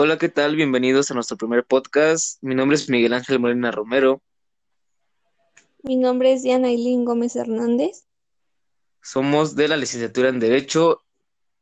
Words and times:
Hola, 0.00 0.16
¿qué 0.16 0.28
tal? 0.28 0.54
Bienvenidos 0.54 1.10
a 1.10 1.14
nuestro 1.14 1.36
primer 1.36 1.64
podcast. 1.64 2.40
Mi 2.40 2.54
nombre 2.54 2.76
es 2.76 2.88
Miguel 2.88 3.14
Ángel 3.14 3.40
Molina 3.40 3.72
Romero. 3.72 4.22
Mi 5.82 5.96
nombre 5.96 6.32
es 6.32 6.44
Diana 6.44 6.68
Ailín 6.68 7.04
Gómez 7.04 7.34
Hernández. 7.34 8.04
Somos 9.02 9.56
de 9.56 9.66
la 9.66 9.76
licenciatura 9.76 10.28
en 10.28 10.38
Derecho 10.38 11.02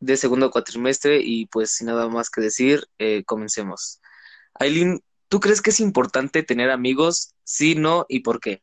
de 0.00 0.18
segundo 0.18 0.50
cuatrimestre 0.50 1.18
y 1.25 1.46
pues 1.46 1.70
sin 1.70 1.86
nada 1.86 2.11
más 2.11 2.29
que 2.29 2.43
decir, 2.43 2.86
eh, 2.98 3.25
comencemos. 3.25 4.02
Ailín, 4.53 5.03
¿tú 5.29 5.40
crees 5.40 5.62
que 5.62 5.71
es 5.71 5.80
importante 5.80 6.43
tener 6.43 6.71
amigos? 6.71 7.32
Sí, 7.43 7.75
no 7.75 8.04
y 8.07 8.21
por 8.21 8.40
qué? 8.40 8.61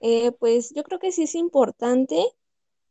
Eh, 0.00 0.30
pues 0.38 0.72
yo 0.72 0.84
creo 0.84 1.00
que 1.00 1.10
sí 1.10 1.24
es 1.24 1.34
importante 1.34 2.24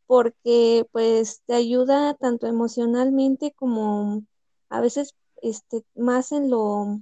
porque 0.08 0.86
pues 0.91 1.41
te 1.45 1.54
ayuda 1.54 2.16
tanto 2.16 2.48
emocionalmente 2.48 3.54
como 3.55 4.26
a 4.70 4.82
veces 4.82 5.16
este, 5.42 5.84
más 5.96 6.32
en 6.32 6.50
lo 6.50 7.00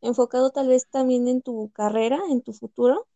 enfocado 0.00 0.50
tal 0.50 0.68
vez 0.68 0.86
también 0.90 1.28
en 1.28 1.42
tu 1.42 1.70
carrera, 1.70 2.20
en 2.28 2.42
tu 2.42 2.52
futuro, 2.52 3.06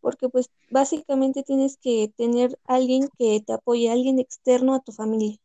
porque 0.00 0.28
pues 0.28 0.50
básicamente 0.70 1.42
tienes 1.42 1.76
que 1.76 2.12
tener 2.16 2.58
alguien 2.64 3.08
que 3.18 3.42
te 3.44 3.52
apoye, 3.52 3.90
alguien 3.90 4.18
externo 4.18 4.74
a 4.74 4.80
tu 4.80 4.92
familia. 4.92 5.38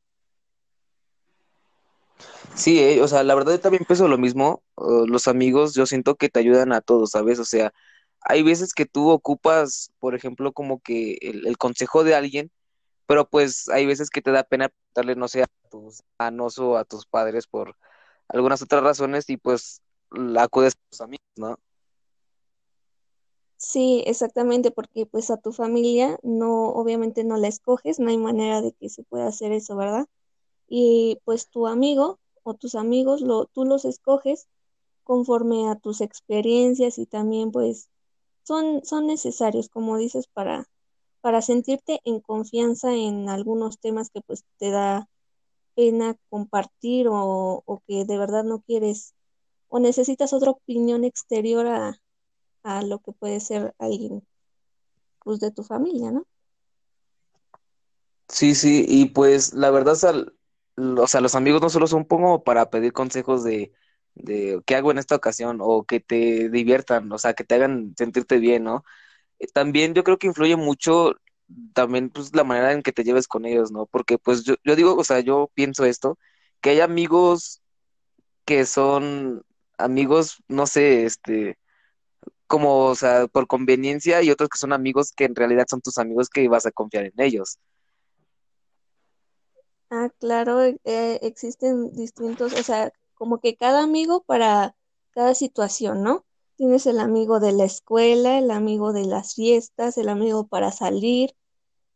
Sí, 2.56 2.80
eh, 2.80 3.02
o 3.02 3.08
sea, 3.08 3.24
la 3.24 3.36
verdad 3.36 3.54
yo 3.54 3.60
también 3.60 3.86
pienso 3.86 4.08
lo 4.08 4.18
mismo. 4.18 4.62
Los 4.78 5.28
amigos, 5.28 5.74
yo 5.74 5.86
siento 5.86 6.16
que 6.16 6.30
te 6.30 6.40
ayudan 6.40 6.72
a 6.74 6.82
todos, 6.82 7.12
¿sabes? 7.12 7.40
O 7.40 7.46
sea, 7.46 7.74
hay 8.22 8.44
veces 8.44 8.74
que 8.74 8.86
tú 8.86 9.10
ocupas, 9.10 9.92
por 10.00 10.16
ejemplo, 10.16 10.54
como 10.54 10.80
que 10.82 11.18
el, 11.22 11.48
el 11.48 11.58
consejo 11.58 12.04
de 12.04 12.16
alguien, 12.16 12.52
pero 13.08 13.30
pues 13.30 13.70
hay 13.70 13.86
veces 13.86 14.10
que 14.10 14.22
te 14.22 14.32
da 14.32 14.44
pena 14.44 14.70
darle, 14.96 15.16
no 15.16 15.28
sé, 15.28 15.44
a 15.44 15.48
tus 15.70 16.04
hermanos 16.20 16.60
o 16.60 16.78
a 16.78 16.86
tus 16.86 17.06
padres 17.06 17.48
por 17.48 17.76
algunas 18.28 18.62
otras 18.62 18.84
razones 18.84 19.30
y 19.30 19.38
pues 19.38 19.82
la 20.12 20.44
acudes 20.44 20.74
a 20.74 20.90
tus 20.90 21.02
amigos, 21.02 21.26
¿no? 21.38 21.58
Sí, 23.58 24.04
exactamente, 24.06 24.72
porque 24.72 25.06
pues 25.06 25.32
a 25.32 25.38
tu 25.38 25.54
familia 25.54 26.20
no, 26.22 26.68
obviamente 26.70 27.24
no 27.24 27.38
la 27.38 27.48
escoges, 27.48 28.00
no 28.00 28.10
hay 28.10 28.18
manera 28.18 28.62
de 28.62 28.74
que 28.74 28.90
se 28.90 29.04
pueda 29.04 29.28
hacer 29.28 29.54
eso, 29.54 29.78
¿verdad? 29.78 30.06
Y 30.68 31.20
pues 31.26 31.50
tu 31.50 31.68
amigo 31.68 32.20
o 32.44 32.56
tus 32.56 32.76
amigos, 32.76 33.22
lo, 33.22 33.46
tú 33.46 33.66
los 33.66 33.86
escoges 33.86 34.48
conforme 35.04 35.70
a 35.70 35.76
tus 35.76 36.02
experiencias 36.02 36.98
y 36.98 37.06
también 37.06 37.52
pues 37.52 37.90
son, 38.44 38.84
son 38.84 39.08
necesarios, 39.08 39.70
como 39.70 39.98
dices, 39.98 40.28
para, 40.28 40.70
para 41.22 41.42
sentirte 41.42 42.02
en 42.04 42.20
confianza 42.20 42.94
en 42.94 43.30
algunos 43.30 43.80
temas 43.80 44.10
que 44.10 44.22
pues 44.22 44.44
te 44.58 44.72
da 44.72 45.10
pena 45.76 46.18
compartir 46.30 47.08
o, 47.10 47.64
que 47.88 48.06
de 48.06 48.18
verdad 48.20 48.44
no 48.46 48.62
quieres 48.62 49.16
o 49.70 49.80
necesitas 49.80 50.34
otra 50.34 50.52
opinión 50.52 51.06
exterior 51.06 51.68
a, 51.68 51.98
a 52.64 52.84
lo 52.84 53.00
que 53.00 53.14
puede 53.14 53.40
ser 53.42 53.76
alguien 53.80 54.24
pues 55.24 55.40
de 55.40 55.52
tu 55.52 55.64
familia, 55.64 56.12
¿no? 56.12 56.26
Sí, 58.30 58.56
sí, 58.56 58.86
y 58.90 59.08
pues 59.08 59.54
la 59.54 59.72
verdad, 59.72 59.94
o 59.94 59.98
sea, 59.98 60.12
l- 60.12 60.28
o 61.00 61.08
sea, 61.08 61.22
los 61.22 61.36
amigos 61.36 61.62
no 61.62 61.70
solo 61.70 61.88
son 61.88 62.06
como 62.06 62.44
para 62.44 62.70
pedir 62.72 62.94
consejos 62.94 63.44
de, 63.44 63.74
de 64.16 64.62
qué 64.66 64.76
hago 64.76 64.92
en 64.92 64.98
esta 65.00 65.16
ocasión 65.16 65.60
o 65.62 65.86
que 65.86 66.02
te 66.02 66.50
diviertan, 66.50 67.12
o 67.12 67.20
sea, 67.20 67.36
que 67.36 67.44
te 67.46 67.56
hagan 67.56 67.94
sentirte 67.98 68.40
bien, 68.40 68.64
¿no? 68.66 68.84
Eh, 69.40 69.48
También 69.54 69.94
yo 69.96 70.04
creo 70.06 70.18
que 70.20 70.28
influye 70.28 70.58
mucho 70.58 71.16
también 71.74 72.10
pues 72.10 72.36
la 72.36 72.44
manera 72.44 72.74
en 72.74 72.84
que 72.84 72.94
te 72.94 73.04
lleves 73.04 73.28
con 73.28 73.46
ellos, 73.46 73.72
¿no? 73.72 73.86
Porque 73.88 74.18
pues 74.18 74.44
yo, 74.44 74.56
yo 74.64 74.76
digo, 74.76 74.96
o 74.96 75.04
sea, 75.04 75.20
yo 75.20 75.50
pienso 75.54 75.86
esto, 75.86 76.18
que 76.62 76.72
hay 76.72 76.80
amigos 76.80 77.62
que 78.46 78.66
son 78.66 79.44
amigos, 79.78 80.44
no 80.48 80.68
sé, 80.68 81.06
este, 81.06 81.58
como, 82.48 82.86
o 82.86 82.96
sea, 82.96 83.28
por 83.28 83.48
conveniencia 83.48 84.22
y 84.22 84.32
otros 84.32 84.50
que 84.50 84.58
son 84.58 84.74
amigos 84.74 85.12
que 85.12 85.26
en 85.26 85.36
realidad 85.36 85.66
son 85.70 85.82
tus 85.82 85.98
amigos 85.98 86.30
que 86.30 86.48
vas 86.48 86.66
a 86.66 86.72
confiar 86.72 87.06
en 87.06 87.14
ellos. 87.18 87.60
Ah, 89.90 90.10
claro, 90.20 90.62
eh, 90.62 90.78
existen 91.22 91.94
distintos, 91.96 92.54
o 92.54 92.64
sea, 92.64 92.92
como 93.14 93.40
que 93.40 93.56
cada 93.56 93.84
amigo 93.84 94.24
para 94.24 94.76
cada 95.12 95.36
situación, 95.36 96.04
¿no? 96.04 96.26
Tienes 96.56 96.86
el 96.88 97.00
amigo 97.00 97.40
de 97.40 97.52
la 97.52 97.66
escuela, 97.66 98.40
el 98.40 98.52
amigo 98.52 98.94
de 98.94 99.06
las 99.06 99.36
fiestas, 99.36 99.98
el 99.98 100.10
amigo 100.10 100.48
para 100.48 100.72
salir, 100.72 101.36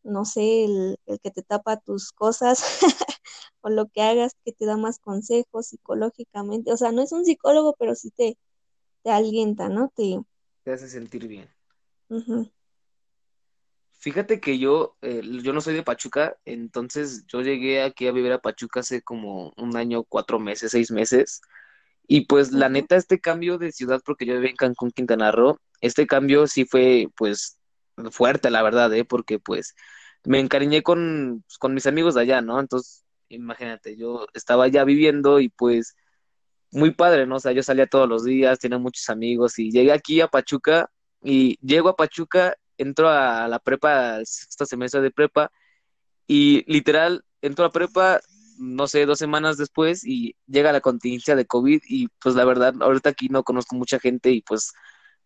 no 0.07 0.25
sé, 0.25 0.66
el, 0.66 1.00
el 1.06 1.19
que 1.19 1.31
te 1.31 1.44
tapa 1.44 1.78
tus 1.78 2.12
cosas 2.12 2.79
o 3.62 3.69
lo 3.69 3.88
que 3.88 4.01
hagas, 4.01 4.34
que 4.45 4.53
te 4.53 4.66
da 4.66 4.78
más 4.78 5.00
consejos 5.00 5.68
psicológicamente. 5.68 6.72
O 6.72 6.78
sea, 6.78 6.91
no 6.91 7.01
es 7.01 7.12
un 7.12 7.25
psicólogo, 7.25 7.75
pero 7.78 7.95
sí 7.95 8.12
te, 8.12 8.38
te 9.03 9.12
alienta, 9.12 9.69
¿no? 9.69 9.91
Te, 9.95 10.19
Te 10.63 10.72
hace 10.73 10.88
sentir 10.88 11.28
bien. 11.28 11.50
Fíjate 14.00 14.40
que 14.40 14.59
yo, 14.59 14.95
eh, 15.01 15.22
yo 15.44 15.53
no 15.53 15.59
soy 15.59 15.73
de 15.73 15.84
Pachuca, 15.84 16.38
entonces 16.45 17.25
yo 17.28 17.41
llegué 17.41 17.81
aquí 17.81 18.07
a 18.07 18.12
vivir 18.12 18.31
a 18.31 18.39
Pachuca 18.39 18.81
hace 18.81 19.01
como 19.01 19.53
un 19.57 19.75
año, 19.75 20.03
cuatro 20.03 20.39
meses, 20.39 20.72
seis 20.72 20.91
meses, 20.91 21.41
y 22.07 22.22
pues 22.25 22.51
la 22.51 22.69
neta, 22.69 22.95
este 22.95 23.19
cambio 23.19 23.57
de 23.57 23.72
ciudad, 23.72 24.01
porque 24.06 24.25
yo 24.25 24.35
vivía 24.35 24.51
en 24.51 24.56
Cancún, 24.56 24.91
Quintana 24.91 25.31
Roo, 25.31 25.59
este 25.81 26.07
cambio 26.07 26.47
sí 26.47 26.63
fue 26.66 27.09
pues 27.18 27.59
fuerte, 28.12 28.50
la 28.50 28.63
verdad, 28.63 28.94
¿eh? 28.94 29.03
Porque 29.03 29.39
pues 29.39 29.75
me 30.28 30.40
encariñé 30.42 30.84
con, 30.84 31.44
pues, 31.48 31.58
con 31.58 31.74
mis 31.74 31.88
amigos 31.88 32.16
de 32.16 32.22
allá, 32.22 32.42
¿no? 32.42 32.60
Entonces, 32.60 33.06
imagínate, 33.30 33.96
yo 33.98 34.28
estaba 34.34 34.66
allá 34.66 34.84
viviendo 34.84 35.40
y 35.40 35.50
pues 35.50 35.96
muy 36.72 36.92
padre, 36.92 37.26
¿no? 37.28 37.38
O 37.38 37.40
sea, 37.40 37.54
yo 37.54 37.64
salía 37.64 37.88
todos 37.88 38.10
los 38.10 38.26
días, 38.26 38.60
tenía 38.60 38.78
muchos 38.78 39.10
amigos 39.10 39.58
y 39.60 39.72
llegué 39.72 39.94
aquí 39.94 40.22
a 40.22 40.28
Pachuca 40.28 40.92
y 41.24 41.58
llego 41.66 41.90
a 41.90 41.96
Pachuca, 41.96 42.58
entro 42.78 43.10
a 43.10 43.48
la 43.48 43.60
prepa, 43.60 44.20
sexto 44.26 44.66
semestre 44.66 45.02
de 45.02 45.12
prepa 45.12 45.52
y 46.28 46.64
literal 46.72 47.24
entro 47.42 47.66
a 47.66 47.72
prepa, 47.72 48.20
no 48.60 48.88
sé, 48.88 49.06
dos 49.06 49.20
semanas 49.20 49.58
después 49.58 50.06
y 50.06 50.36
llega 50.48 50.74
la 50.74 50.82
contingencia 50.82 51.36
de 51.36 51.46
COVID 51.46 51.82
y 51.88 52.10
pues 52.22 52.36
la 52.36 52.46
verdad, 52.46 52.74
ahorita 52.82 53.10
aquí 53.12 53.30
no 53.30 53.44
conozco 53.44 53.76
mucha 53.78 54.00
gente 54.00 54.32
y 54.32 54.42
pues, 54.42 54.74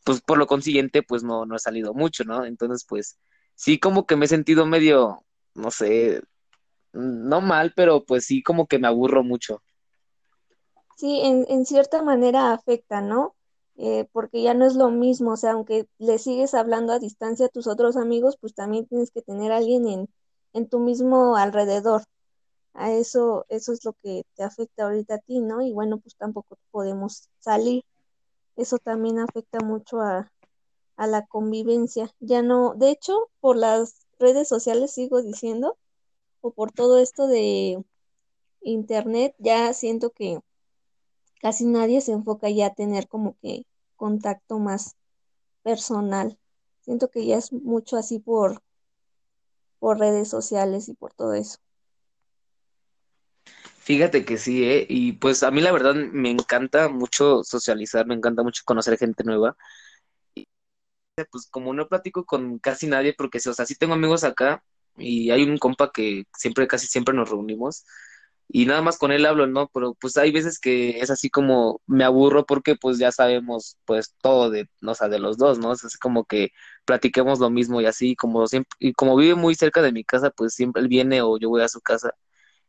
pues 0.06 0.22
por 0.22 0.38
lo 0.38 0.48
consiguiente, 0.48 1.04
pues 1.04 1.24
no, 1.24 1.46
no 1.48 1.56
he 1.56 1.60
salido 1.60 1.94
mucho, 1.96 2.24
¿no? 2.24 2.46
Entonces, 2.46 2.86
pues 2.88 3.18
sí 3.62 3.80
como 3.80 4.08
que 4.08 4.16
me 4.16 4.26
he 4.26 4.28
sentido 4.28 4.66
medio, 4.66 5.24
no 5.54 5.70
sé, 5.70 6.24
no 6.94 7.42
mal, 7.42 7.74
pero 7.76 8.04
pues 8.04 8.26
sí 8.26 8.42
como 8.42 8.66
que 8.66 8.80
me 8.80 8.88
aburro 8.88 9.24
mucho. 9.24 9.62
Sí, 10.98 11.22
en, 11.24 11.46
en 11.48 11.66
cierta 11.68 12.02
manera 12.02 12.54
afecta, 12.54 13.02
¿no? 13.02 13.36
Eh, 13.78 14.08
porque 14.14 14.42
ya 14.42 14.56
no 14.56 14.66
es 14.66 14.76
lo 14.76 14.90
mismo, 14.90 15.34
o 15.34 15.38
sea, 15.38 15.52
aunque 15.52 15.86
le 16.00 16.18
sigues 16.18 16.56
hablando 16.56 16.92
a 16.92 17.00
distancia 17.00 17.46
a 17.46 17.50
tus 17.50 17.68
otros 17.68 17.98
amigos, 17.98 18.36
pues 18.42 18.56
también 18.56 18.88
tienes 18.88 19.12
que 19.12 19.22
tener 19.22 19.52
a 19.52 19.58
alguien 19.58 19.88
en, 19.88 20.10
en 20.54 20.68
tu 20.68 20.80
mismo 20.80 21.36
alrededor. 21.36 22.02
A 22.74 22.92
eso, 22.92 23.46
eso 23.50 23.74
es 23.74 23.86
lo 23.86 23.94
que 24.02 24.24
te 24.36 24.44
afecta 24.44 24.86
ahorita 24.86 25.16
a 25.16 25.20
ti, 25.20 25.40
¿no? 25.40 25.62
Y 25.62 25.72
bueno, 25.72 26.00
pues 26.00 26.16
tampoco 26.16 26.58
podemos 26.72 27.30
salir. 27.40 27.84
Eso 28.58 28.80
también 28.80 29.20
afecta 29.20 29.60
mucho 29.60 30.02
a, 30.02 30.31
a 31.02 31.08
la 31.08 31.26
convivencia. 31.26 32.14
Ya 32.20 32.44
no, 32.44 32.76
de 32.76 32.92
hecho, 32.92 33.32
por 33.40 33.58
las 33.58 34.06
redes 34.20 34.48
sociales 34.48 34.94
sigo 34.94 35.24
diciendo, 35.24 35.80
o 36.42 36.52
por 36.54 36.72
todo 36.72 37.00
esto 37.00 37.26
de 37.26 37.84
internet, 38.62 39.34
ya 39.40 39.74
siento 39.74 40.12
que 40.12 40.42
casi 41.42 41.66
nadie 41.66 42.02
se 42.02 42.12
enfoca 42.12 42.52
ya 42.52 42.68
a 42.68 42.76
tener 42.76 43.08
como 43.08 43.36
que 43.42 43.66
contacto 43.96 44.60
más 44.60 44.96
personal. 45.64 46.38
Siento 46.82 47.10
que 47.10 47.26
ya 47.26 47.38
es 47.38 47.52
mucho 47.52 47.98
así 47.98 48.20
por, 48.20 48.62
por 49.80 49.98
redes 49.98 50.30
sociales 50.30 50.88
y 50.88 50.94
por 50.94 51.16
todo 51.16 51.34
eso. 51.34 51.58
Fíjate 53.80 54.24
que 54.24 54.38
sí, 54.38 54.64
¿eh? 54.66 54.86
Y 54.88 55.14
pues 55.14 55.42
a 55.42 55.50
mí 55.50 55.62
la 55.62 55.72
verdad 55.72 55.96
me 55.96 56.30
encanta 56.30 56.90
mucho 56.90 57.44
socializar, 57.44 58.06
me 58.06 58.14
encanta 58.14 58.44
mucho 58.44 58.62
conocer 58.64 59.00
gente 59.00 59.24
nueva. 59.24 59.58
Pues 61.16 61.48
como 61.52 61.74
no 61.74 61.88
platico 61.88 62.26
con 62.26 62.58
casi 62.60 62.88
nadie, 62.88 63.14
porque 63.14 63.38
o 63.38 63.54
sea, 63.54 63.66
sí 63.66 63.76
tengo 63.76 63.94
amigos 63.94 64.24
acá 64.24 64.64
y 64.98 65.30
hay 65.32 65.44
un 65.44 65.58
compa 65.58 65.92
que 65.92 66.24
siempre, 66.38 66.68
casi 66.68 66.88
siempre 66.88 67.14
nos 67.14 67.30
reunimos 67.30 67.86
y 68.48 68.66
nada 68.66 68.82
más 68.82 68.98
con 68.98 69.12
él 69.12 69.26
hablo, 69.26 69.46
¿no? 69.48 69.70
Pero 69.74 69.94
pues 69.96 70.18
hay 70.18 70.32
veces 70.32 70.60
que 70.60 71.00
es 71.00 71.10
así 71.12 71.30
como 71.30 71.82
me 71.88 72.04
aburro 72.06 72.46
porque 72.46 72.76
pues 72.76 72.98
ya 72.98 73.12
sabemos 73.12 73.78
pues 73.86 74.16
todo 74.22 74.50
de, 74.50 74.70
o 74.86 74.96
sea, 74.96 75.10
de 75.10 75.20
los 75.20 75.38
dos, 75.38 75.60
¿no? 75.60 75.74
Es 75.74 75.98
como 76.00 76.26
que 76.26 76.52
platiquemos 76.86 77.40
lo 77.40 77.50
mismo 77.50 77.82
y 77.82 77.86
así, 77.88 78.16
como 78.16 78.48
siempre, 78.48 78.70
y 78.80 78.94
como 78.94 79.16
vive 79.18 79.36
muy 79.36 79.56
cerca 79.56 79.82
de 79.82 79.92
mi 79.94 80.04
casa, 80.06 80.32
pues 80.32 80.54
siempre 80.56 80.82
él 80.82 80.88
viene 80.90 81.22
o 81.22 81.38
yo 81.38 81.50
voy 81.50 81.62
a 81.62 81.68
su 81.70 81.82
casa 81.82 82.14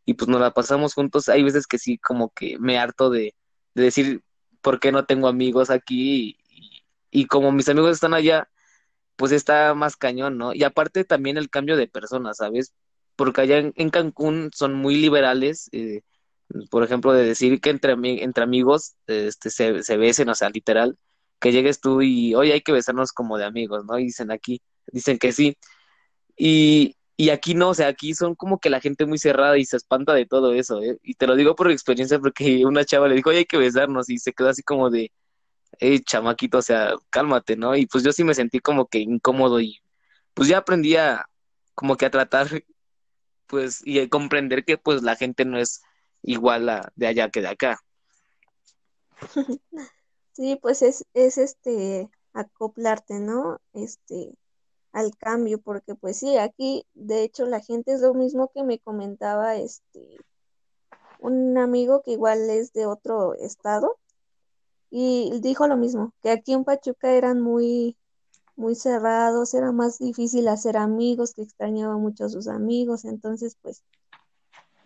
y 0.05 0.15
pues 0.15 0.29
nos 0.29 0.41
la 0.41 0.53
pasamos 0.53 0.95
juntos. 0.95 1.29
Hay 1.29 1.43
veces 1.43 1.67
que 1.67 1.79
sí, 1.79 1.99
como 1.99 2.31
que 2.31 2.59
me 2.59 2.79
harto 2.79 3.11
de, 3.11 3.35
de 3.75 3.83
decir 3.85 4.23
por 4.61 4.81
qué 4.81 4.93
no 4.93 5.05
tengo 5.07 5.29
amigos 5.29 5.71
aquí 5.71 6.39
y, 7.13 7.27
como 7.27 7.53
mis 7.53 7.69
amigos 7.69 7.93
están 7.93 8.15
allá, 8.15 8.49
pues 9.17 9.33
está 9.33 9.75
más 9.75 9.97
cañón, 9.97 10.39
¿no? 10.39 10.55
Y 10.55 10.65
aparte 10.65 11.05
también 11.05 11.37
el 11.39 11.51
cambio 11.51 11.77
de 11.77 11.89
personas, 11.89 12.39
¿sabes? 12.39 12.75
Porque 13.17 13.43
allá 13.43 13.59
en, 13.59 13.91
Cancún 13.91 14.51
son 14.55 14.75
muy 14.75 14.97
liberales, 14.97 15.69
eh, 15.73 16.03
Por 16.71 16.85
ejemplo, 16.85 17.13
de 17.13 17.25
decir 17.25 17.61
que 17.61 17.71
entre, 17.71 17.93
entre 18.25 18.45
amigos 18.45 18.95
este, 19.07 19.51
se, 19.51 19.83
se 19.85 19.97
besen, 19.97 20.29
o 20.31 20.35
sea, 20.35 20.51
literal, 20.51 20.99
que 21.41 21.53
llegues 21.53 21.81
tú 21.81 22.03
y, 22.03 22.35
oye, 22.35 22.55
hay 22.55 22.63
que 22.63 22.73
besarnos 22.73 23.13
como 23.13 23.39
de 23.39 23.45
amigos, 23.47 23.85
¿no? 23.87 23.99
Y 23.99 24.05
dicen 24.07 24.31
aquí, 24.33 24.63
dicen 24.93 25.19
que 25.19 25.33
sí. 25.33 25.57
Y, 26.37 26.97
y 27.17 27.31
aquí 27.31 27.55
no, 27.55 27.71
o 27.71 27.75
sea, 27.75 27.89
aquí 27.89 28.15
son 28.15 28.35
como 28.35 28.59
que 28.59 28.71
la 28.71 28.81
gente 28.81 29.07
muy 29.07 29.19
cerrada 29.19 29.59
y 29.59 29.65
se 29.65 29.77
espanta 29.77 30.15
de 30.15 30.27
todo 30.27 30.55
eso, 30.55 30.83
¿eh? 30.83 30.99
Y 31.03 31.15
te 31.15 31.27
lo 31.27 31.37
digo 31.37 31.55
por 31.57 31.71
experiencia 31.71 32.19
porque 32.19 32.65
una 32.67 32.85
chava 32.85 33.09
le 33.09 33.17
dijo, 33.17 33.31
oye, 33.31 33.41
hay 33.41 33.45
que 33.47 33.59
besarnos 33.59 34.11
y 34.11 34.19
se 34.19 34.33
quedó 34.33 34.49
así 34.51 34.63
como 34.63 34.91
de, 34.91 35.13
hey, 35.79 36.01
chamaquito, 36.01 36.59
o 36.59 36.63
sea, 36.63 36.95
cálmate, 37.11 37.57
¿no? 37.57 37.77
Y 37.77 37.87
pues 37.87 38.05
yo 38.05 38.13
sí 38.13 38.25
me 38.25 38.35
sentí 38.35 38.61
como 38.61 38.87
que 38.87 38.99
incómodo 38.99 39.61
y 39.61 39.81
pues 40.35 40.49
ya 40.49 40.59
aprendí 40.59 40.97
a 40.97 41.27
como 41.75 41.97
que 41.97 42.07
a 42.07 42.11
tratar, 42.11 42.49
pues, 43.47 43.87
y 43.87 44.01
a 44.01 44.09
comprender 44.09 44.65
que 44.65 44.79
pues 44.79 45.03
la 45.03 45.17
gente 45.17 45.45
no 45.45 45.59
es 45.59 45.83
igual 46.23 46.69
a, 46.69 46.93
de 46.97 47.07
allá 47.07 47.31
que 47.31 47.41
de 47.41 47.49
acá. 47.49 47.81
Sí, 50.35 50.59
pues 50.63 50.81
es, 50.81 51.05
es 51.13 51.37
este 51.37 52.09
acoplarte, 52.33 53.21
¿no? 53.21 53.61
Este, 53.75 54.33
al 54.93 55.17
cambio, 55.17 55.61
porque 55.61 55.95
pues 55.95 56.19
sí, 56.19 56.39
aquí 56.39 56.87
de 56.95 57.23
hecho 57.23 57.45
la 57.47 57.61
gente 57.61 57.93
es 57.93 58.01
lo 58.01 58.15
mismo 58.15 58.51
que 58.55 58.63
me 58.63 58.79
comentaba 58.79 59.57
este 59.57 60.19
un 61.19 61.57
amigo 61.57 62.03
que 62.03 62.13
igual 62.13 62.51
es 62.51 62.73
de 62.73 62.87
otro 62.87 63.35
estado 63.35 63.99
y 64.95 65.41
dijo 65.41 65.67
lo 65.67 65.79
mismo, 65.79 66.13
que 66.23 66.31
aquí 66.31 66.53
en 66.53 66.65
Pachuca 66.65 67.13
eran 67.13 67.41
muy 67.41 67.97
muy 68.57 68.75
cerrados, 68.75 69.55
era 69.55 69.73
más 69.73 69.99
difícil 69.99 70.47
hacer 70.49 70.77
amigos, 70.77 71.33
que 71.33 71.43
extrañaba 71.43 71.97
mucho 71.97 72.27
a 72.27 72.29
sus 72.29 72.47
amigos, 72.47 73.07
entonces 73.07 73.57
pues 73.63 73.83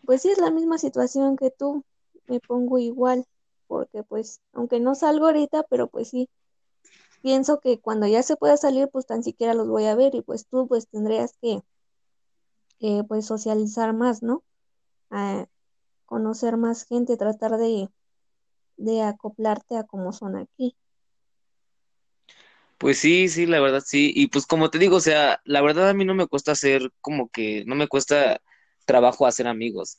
pues 0.04 0.22
sí 0.22 0.30
es 0.30 0.38
la 0.38 0.52
misma 0.52 0.78
situación 0.78 1.36
que 1.36 1.50
tú, 1.50 1.84
me 2.28 2.38
pongo 2.38 2.78
igual, 2.78 3.26
porque 3.66 4.04
pues 4.04 4.40
aunque 4.52 4.78
no 4.78 4.94
salgo 4.94 5.26
ahorita, 5.26 5.64
pero 5.64 5.88
pues 5.88 6.10
sí 6.10 6.28
pienso 7.20 7.58
que 7.58 7.80
cuando 7.80 8.06
ya 8.06 8.22
se 8.22 8.36
pueda 8.36 8.56
salir, 8.56 8.88
pues 8.88 9.06
tan 9.06 9.24
siquiera 9.24 9.54
los 9.54 9.66
voy 9.66 9.86
a 9.86 9.96
ver 9.96 10.14
y 10.14 10.22
pues 10.22 10.46
tú 10.46 10.68
pues 10.68 10.86
tendrías 10.86 11.32
que 11.42 11.64
pues 13.08 13.26
socializar 13.26 13.92
más, 13.92 14.22
¿no? 14.22 14.44
A 15.10 15.46
conocer 16.04 16.56
más 16.56 16.84
gente, 16.84 17.16
tratar 17.16 17.56
de, 17.58 17.88
de 18.76 19.02
acoplarte 19.02 19.76
a 19.76 19.84
cómo 19.84 20.12
son 20.12 20.36
aquí. 20.36 20.76
Pues 22.78 22.98
sí, 22.98 23.28
sí, 23.28 23.46
la 23.46 23.60
verdad 23.60 23.82
sí. 23.84 24.12
Y 24.14 24.28
pues 24.28 24.46
como 24.46 24.70
te 24.70 24.78
digo, 24.78 24.96
o 24.96 25.00
sea, 25.00 25.40
la 25.44 25.62
verdad 25.62 25.88
a 25.88 25.94
mí 25.94 26.04
no 26.04 26.14
me 26.14 26.26
cuesta 26.26 26.52
hacer 26.52 26.90
como 27.00 27.28
que, 27.30 27.64
no 27.66 27.74
me 27.74 27.88
cuesta 27.88 28.40
trabajo 28.84 29.26
hacer 29.26 29.46
amigos. 29.46 29.98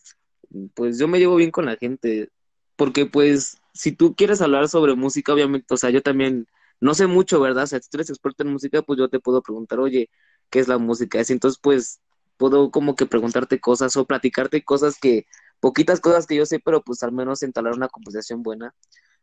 Pues 0.75 0.99
yo 0.99 1.07
me 1.07 1.19
llevo 1.19 1.35
bien 1.35 1.51
con 1.51 1.65
la 1.65 1.75
gente, 1.77 2.29
porque 2.75 3.05
pues 3.05 3.57
si 3.73 3.91
tú 3.91 4.15
quieres 4.15 4.41
hablar 4.41 4.69
sobre 4.69 4.95
música, 4.95 5.33
obviamente, 5.33 5.73
o 5.73 5.77
sea, 5.77 5.89
yo 5.89 6.01
también 6.03 6.47
no 6.79 6.93
sé 6.93 7.07
mucho, 7.07 7.39
¿verdad? 7.39 7.63
O 7.63 7.67
sea, 7.67 7.79
si 7.81 7.89
tú 7.89 7.97
eres 7.97 8.09
experto 8.09 8.43
en 8.43 8.51
música, 8.53 8.81
pues 8.83 8.99
yo 8.99 9.09
te 9.09 9.19
puedo 9.19 9.41
preguntar, 9.41 9.79
oye, 9.79 10.09
¿qué 10.49 10.59
es 10.59 10.67
la 10.67 10.77
música? 10.77 11.19
Entonces, 11.27 11.59
pues 11.61 12.01
puedo 12.37 12.71
como 12.71 12.95
que 12.95 13.07
preguntarte 13.07 13.59
cosas 13.59 13.97
o 13.97 14.05
platicarte 14.05 14.63
cosas 14.63 14.99
que, 14.99 15.25
poquitas 15.59 15.99
cosas 15.99 16.27
que 16.27 16.35
yo 16.35 16.45
sé, 16.45 16.59
pero 16.59 16.81
pues 16.83 17.03
al 17.03 17.11
menos 17.11 17.43
entalar 17.43 17.73
una 17.73 17.89
conversación 17.89 18.43
buena. 18.43 18.73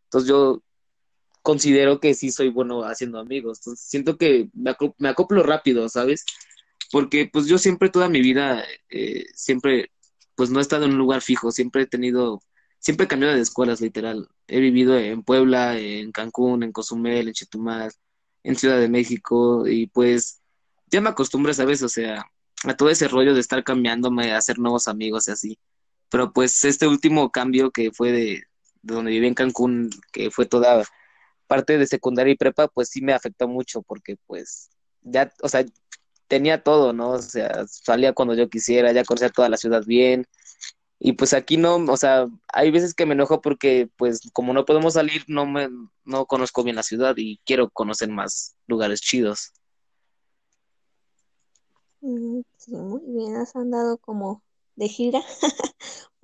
Entonces 0.04 0.28
yo 0.28 0.62
considero 1.42 2.00
que 2.00 2.14
sí 2.14 2.31
soy 2.31 2.50
bueno 2.50 2.82
haciendo 2.84 3.19
amigos. 3.19 3.60
Siento 3.76 4.16
que 4.16 4.50
me 4.54 5.08
acoplo, 5.08 5.42
rápido, 5.42 5.88
¿sabes? 5.88 6.25
Porque 6.92 7.28
pues 7.32 7.46
yo 7.46 7.58
siempre, 7.58 7.90
toda 7.90 8.08
mi 8.08 8.20
vida, 8.20 8.64
eh, 8.90 9.26
siempre, 9.34 9.90
pues 10.34 10.50
no 10.50 10.58
he 10.58 10.62
estado 10.62 10.84
en 10.84 10.92
un 10.92 10.98
lugar 10.98 11.22
fijo, 11.22 11.52
siempre 11.52 11.82
he 11.82 11.86
tenido 11.86 12.40
siempre 12.84 13.06
he 13.06 13.08
cambiado 13.08 13.34
de 13.34 13.40
escuelas, 13.40 13.81
literal. 13.81 14.28
He 14.46 14.60
vivido 14.60 14.98
en 14.98 15.22
Puebla, 15.22 15.78
en 15.78 16.12
Cancún, 16.12 16.62
en 16.62 16.72
Cozumel, 16.72 17.28
en 17.28 17.34
Chetumal, 17.34 17.90
en 18.42 18.56
Ciudad 18.56 18.78
de 18.78 18.90
México, 18.90 19.66
y 19.66 19.86
pues 19.86 20.42
ya 20.90 21.00
me 21.00 21.08
acostumbré, 21.08 21.54
¿sabes? 21.54 21.82
O 21.82 21.88
sea, 21.88 22.26
a 22.64 22.76
todo 22.76 22.90
ese 22.90 23.08
rollo 23.08 23.34
de 23.34 23.40
estar 23.40 23.64
cambiándome, 23.64 24.32
hacer 24.34 24.58
nuevos 24.58 24.86
amigos 24.86 25.28
y 25.28 25.31
así. 25.31 25.58
Pero 26.10 26.32
pues 26.32 26.64
este 26.64 26.86
último 26.86 27.30
cambio 27.30 27.70
que 27.70 27.90
fue 27.92 28.12
de, 28.12 28.44
donde 28.82 29.10
viví 29.10 29.26
en 29.26 29.34
Cancún, 29.34 29.90
que 30.12 30.30
fue 30.30 30.46
toda 30.46 30.84
parte 31.46 31.78
de 31.78 31.86
secundaria 31.86 32.32
y 32.32 32.36
prepa, 32.36 32.68
pues 32.68 32.88
sí 32.88 33.02
me 33.02 33.12
afectó 33.12 33.48
mucho 33.48 33.82
porque 33.82 34.16
pues 34.26 34.70
ya, 35.02 35.32
o 35.42 35.48
sea, 35.48 35.64
tenía 36.28 36.62
todo, 36.62 36.92
¿no? 36.92 37.10
O 37.10 37.22
sea, 37.22 37.66
salía 37.66 38.12
cuando 38.12 38.34
yo 38.34 38.48
quisiera, 38.48 38.92
ya 38.92 39.04
conocía 39.04 39.28
toda 39.28 39.48
la 39.48 39.56
ciudad 39.56 39.84
bien, 39.86 40.26
y 41.06 41.12
pues 41.12 41.34
aquí 41.34 41.58
no, 41.58 41.76
o 41.76 41.96
sea, 41.98 42.26
hay 42.52 42.70
veces 42.70 42.94
que 42.94 43.04
me 43.04 43.12
enojo 43.12 43.42
porque 43.42 43.90
pues 43.98 44.20
como 44.32 44.54
no 44.54 44.64
podemos 44.64 44.94
salir, 44.94 45.22
no 45.28 45.44
me 45.44 45.68
no 46.04 46.24
conozco 46.24 46.64
bien 46.64 46.76
la 46.76 46.82
ciudad 46.82 47.14
y 47.18 47.40
quiero 47.44 47.68
conocer 47.68 48.08
más 48.08 48.56
lugares 48.66 49.02
chidos. 49.02 49.52
Mm, 52.00 52.40
sí, 52.56 52.72
muy 52.72 53.02
bien, 53.06 53.36
has 53.36 53.54
andado 53.54 53.98
como 53.98 54.42
de 54.76 54.88
gira 54.88 55.20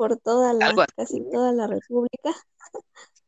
por 0.00 0.16
toda 0.16 0.54
la, 0.54 0.74
casi 0.96 1.20
toda 1.30 1.52
la 1.52 1.66
república. 1.66 2.34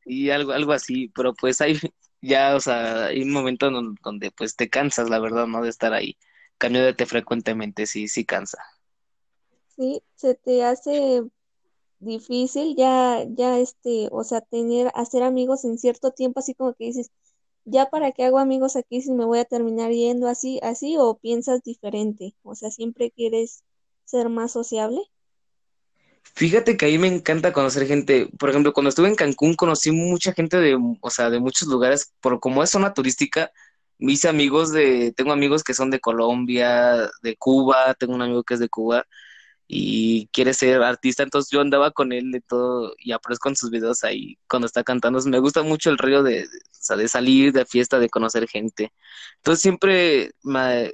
Y 0.06 0.30
algo, 0.30 0.52
algo 0.52 0.72
así, 0.72 1.08
pero 1.14 1.34
pues 1.34 1.60
hay 1.60 1.74
ya, 2.22 2.56
o 2.56 2.60
sea, 2.60 3.08
hay 3.08 3.20
un 3.20 3.30
momento 3.30 3.70
donde 3.70 4.30
pues 4.30 4.56
te 4.56 4.70
cansas, 4.70 5.10
la 5.10 5.18
verdad, 5.18 5.46
¿no? 5.46 5.62
De 5.62 5.68
estar 5.68 5.92
ahí, 5.92 6.16
cambiándote 6.56 7.04
frecuentemente, 7.04 7.84
sí, 7.84 8.08
sí 8.08 8.24
cansa. 8.24 8.56
Sí, 9.76 10.02
se 10.14 10.34
te 10.34 10.64
hace 10.64 11.24
difícil 11.98 12.74
ya, 12.74 13.22
ya 13.28 13.58
este, 13.58 14.08
o 14.10 14.24
sea, 14.24 14.40
tener, 14.40 14.90
hacer 14.94 15.22
amigos 15.24 15.66
en 15.66 15.76
cierto 15.76 16.12
tiempo, 16.12 16.40
así 16.40 16.54
como 16.54 16.72
que 16.72 16.86
dices, 16.86 17.10
ya 17.66 17.90
para 17.90 18.12
qué 18.12 18.24
hago 18.24 18.38
amigos 18.38 18.76
aquí 18.76 19.02
si 19.02 19.12
me 19.12 19.26
voy 19.26 19.40
a 19.40 19.44
terminar 19.44 19.90
yendo 19.90 20.26
así, 20.26 20.58
así, 20.62 20.96
o 20.96 21.18
piensas 21.18 21.62
diferente, 21.62 22.34
o 22.42 22.54
sea, 22.54 22.70
siempre 22.70 23.10
quieres 23.10 23.62
ser 24.06 24.30
más 24.30 24.52
sociable. 24.52 25.02
Fíjate 26.34 26.76
que 26.76 26.86
ahí 26.86 26.98
me 26.98 27.08
encanta 27.08 27.52
conocer 27.52 27.86
gente. 27.86 28.28
Por 28.38 28.50
ejemplo, 28.50 28.72
cuando 28.72 28.88
estuve 28.88 29.08
en 29.08 29.14
Cancún 29.16 29.54
conocí 29.54 29.90
mucha 29.92 30.32
gente 30.32 30.58
de, 30.58 30.78
o 31.00 31.10
sea, 31.10 31.30
de 31.30 31.40
muchos 31.40 31.68
lugares, 31.68 32.12
por 32.20 32.40
como 32.40 32.62
es 32.62 32.70
zona 32.70 32.94
turística, 32.94 33.50
hice 33.98 34.28
amigos 34.28 34.72
de, 34.72 35.12
tengo 35.16 35.32
amigos 35.32 35.62
que 35.62 35.74
son 35.74 35.90
de 35.90 36.00
Colombia, 36.00 37.10
de 37.22 37.36
Cuba, 37.36 37.94
tengo 37.94 38.14
un 38.14 38.22
amigo 38.22 38.42
que 38.44 38.54
es 38.54 38.60
de 38.60 38.68
Cuba, 38.68 39.06
y 39.68 40.28
quiere 40.32 40.54
ser 40.54 40.82
artista, 40.82 41.22
entonces 41.22 41.50
yo 41.50 41.60
andaba 41.60 41.90
con 41.92 42.12
él 42.12 42.30
de 42.30 42.40
todo 42.42 42.94
y 42.98 43.12
aparezco 43.12 43.48
en 43.48 43.56
sus 43.56 43.70
videos 43.70 44.04
ahí 44.04 44.38
cuando 44.48 44.66
está 44.66 44.84
cantando. 44.84 45.20
Me 45.22 45.38
gusta 45.38 45.62
mucho 45.62 45.90
el 45.90 45.98
rollo 45.98 46.22
de, 46.22 46.46
de 46.96 47.08
salir 47.08 47.52
de 47.52 47.64
fiesta, 47.64 47.98
de 47.98 48.10
conocer 48.10 48.46
gente. 48.48 48.92
Entonces 49.36 49.62
siempre 49.62 50.32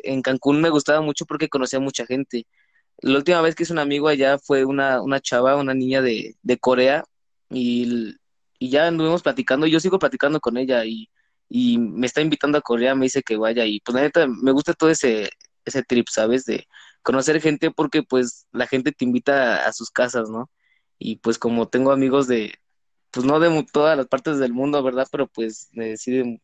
en 0.04 0.22
Cancún 0.22 0.60
me 0.60 0.70
gustaba 0.70 1.00
mucho 1.00 1.26
porque 1.26 1.48
conocía 1.48 1.80
mucha 1.80 2.06
gente. 2.06 2.46
La 3.00 3.18
última 3.18 3.40
vez 3.42 3.54
que 3.54 3.62
hice 3.64 3.72
un 3.72 3.78
amigo 3.78 4.08
allá 4.08 4.38
fue 4.38 4.64
una, 4.64 5.02
una 5.02 5.20
chava, 5.20 5.56
una 5.56 5.74
niña 5.74 6.02
de, 6.02 6.36
de 6.42 6.58
Corea 6.58 7.04
y, 7.50 8.16
y 8.58 8.70
ya 8.70 8.88
anduvimos 8.88 9.22
platicando, 9.22 9.66
yo 9.66 9.80
sigo 9.80 9.98
platicando 9.98 10.40
con 10.40 10.56
ella 10.56 10.84
y, 10.84 11.08
y 11.48 11.78
me 11.78 12.06
está 12.06 12.20
invitando 12.20 12.58
a 12.58 12.62
Corea, 12.62 12.94
me 12.94 13.06
dice 13.06 13.22
que 13.22 13.36
vaya 13.36 13.64
y 13.66 13.80
pues 13.80 13.94
la 13.94 14.02
neta 14.02 14.26
me 14.26 14.52
gusta 14.52 14.74
todo 14.74 14.90
ese, 14.90 15.30
ese 15.64 15.82
trip, 15.82 16.08
¿sabes? 16.10 16.44
De 16.44 16.66
conocer 17.02 17.40
gente 17.40 17.70
porque 17.70 18.02
pues 18.02 18.46
la 18.52 18.66
gente 18.66 18.92
te 18.92 19.04
invita 19.04 19.66
a, 19.66 19.72
sus 19.72 19.90
casas, 19.90 20.28
¿no? 20.30 20.50
Y 20.98 21.16
pues 21.16 21.38
como 21.38 21.68
tengo 21.68 21.92
amigos 21.92 22.26
de, 22.28 22.58
pues 23.10 23.24
no 23.24 23.40
de 23.40 23.66
todas 23.72 23.96
las 23.96 24.08
partes 24.08 24.38
del 24.38 24.52
mundo, 24.52 24.82
¿verdad? 24.82 25.08
Pero 25.10 25.28
pues 25.28 25.68
me 25.72 25.90
deciden 25.90 26.42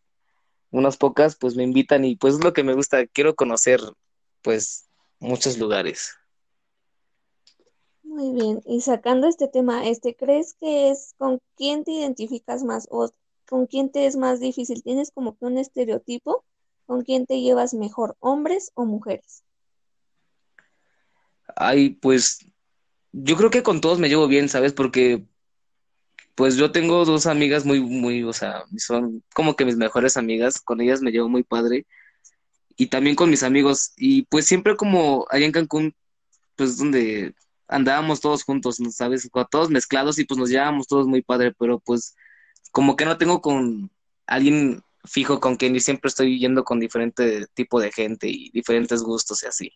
unas 0.71 0.97
pocas, 0.97 1.37
pues 1.37 1.57
me 1.57 1.65
invitan 1.65 2.05
y 2.05 2.17
pues 2.17 2.35
es 2.35 2.45
lo 2.45 2.53
que 2.53 2.65
me 2.65 2.75
gusta, 2.75 3.07
quiero 3.07 3.35
conocer 3.35 3.81
pues 4.43 4.87
muchos 5.19 5.59
lugares. 5.59 6.15
Muy 8.15 8.31
bien, 8.33 8.63
y 8.65 8.81
sacando 8.81 9.27
este 9.27 9.49
tema, 9.49 9.89
este, 9.89 10.15
¿crees 10.15 10.55
que 10.61 10.89
es 10.89 11.15
con 11.19 11.41
quién 11.57 11.83
te 11.83 11.91
identificas 11.91 12.63
más 12.63 12.87
o 12.93 13.11
con 13.49 13.67
quién 13.67 13.91
te 13.91 14.07
es 14.07 14.15
más 14.15 14.39
difícil? 14.39 14.85
¿Tienes 14.85 15.11
como 15.11 15.37
que 15.37 15.47
un 15.47 15.59
estereotipo? 15.59 16.45
¿Con 16.87 17.03
quién 17.03 17.27
te 17.27 17.41
llevas 17.41 17.75
mejor, 17.75 18.15
hombres 18.21 18.71
o 18.75 18.85
mujeres? 18.85 19.43
Ay, 21.57 21.91
pues 21.91 22.39
yo 23.11 23.37
creo 23.37 23.51
que 23.51 23.65
con 23.65 23.81
todos 23.81 23.99
me 23.99 24.09
llevo 24.09 24.29
bien, 24.29 24.49
¿sabes? 24.49 24.73
Porque 24.73 25.25
pues 26.37 26.55
yo 26.55 26.71
tengo 26.71 27.05
dos 27.05 27.27
amigas 27.27 27.65
muy, 27.67 27.81
muy, 27.81 28.23
o 28.23 28.33
sea, 28.33 28.63
son 28.77 29.25
como 29.35 29.57
que 29.57 29.65
mis 29.65 29.77
mejores 29.77 30.17
amigas, 30.17 30.61
con 30.61 30.81
ellas 30.81 31.03
me 31.03 31.11
llevo 31.11 31.29
muy 31.29 31.43
padre 31.43 31.85
y 32.77 32.87
también 32.87 33.17
con 33.17 33.29
mis 33.29 33.43
amigos 33.43 33.93
y 33.97 34.23
pues 34.27 34.47
siempre 34.47 34.77
como 34.77 35.27
allá 35.31 35.47
en 35.47 35.53
Cancún, 35.53 35.97
pues 36.55 36.79
donde 36.79 37.35
andábamos 37.69 38.21
todos 38.21 38.45
juntos, 38.45 38.81
¿no? 38.81 38.91
¿sabes? 38.91 39.29
Todos 39.51 39.71
mezclados 39.71 40.19
y 40.19 40.25
pues 40.25 40.39
nos 40.39 40.51
llevábamos 40.51 40.87
todos 40.87 41.07
muy 41.07 41.23
padre, 41.23 41.55
pero 41.59 41.81
pues 41.81 42.15
como 42.73 42.97
que 42.97 43.05
no 43.05 43.19
tengo 43.19 43.41
con 43.41 43.91
alguien 44.27 44.83
fijo 45.05 45.41
con 45.41 45.57
quien 45.57 45.77
y 45.77 45.81
siempre 45.81 46.09
estoy 46.09 46.39
yendo 46.39 46.65
con 46.65 46.81
diferente 46.81 47.47
tipo 47.55 47.81
de 47.81 47.93
gente 47.93 48.29
y 48.29 48.51
diferentes 48.51 49.03
gustos 49.03 49.43
y 49.43 49.47
así. 49.47 49.73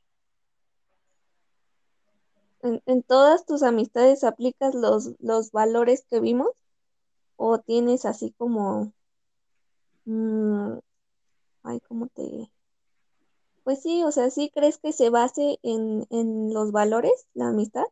en, 2.62 3.02
todas 3.02 3.46
tus 3.46 3.62
amistades 3.62 4.24
aplicas 4.24 4.74
los, 4.74 5.12
los 5.20 5.52
valores 5.52 6.04
que 6.08 6.20
vimos 6.20 6.48
o 7.36 7.58
tienes 7.58 8.04
así 8.04 8.32
como, 8.36 8.92
mm, 10.04 10.78
ay, 11.62 11.80
¿cómo 11.80 12.08
te...? 12.08 12.50
Pues 13.68 13.82
sí, 13.82 14.02
o 14.02 14.10
sea, 14.10 14.30
¿sí 14.30 14.50
crees 14.54 14.78
que 14.78 14.94
se 14.94 15.10
base 15.10 15.58
en, 15.62 16.06
en 16.08 16.54
los 16.54 16.72
valores, 16.72 17.12
la 17.34 17.48
amistad? 17.48 17.82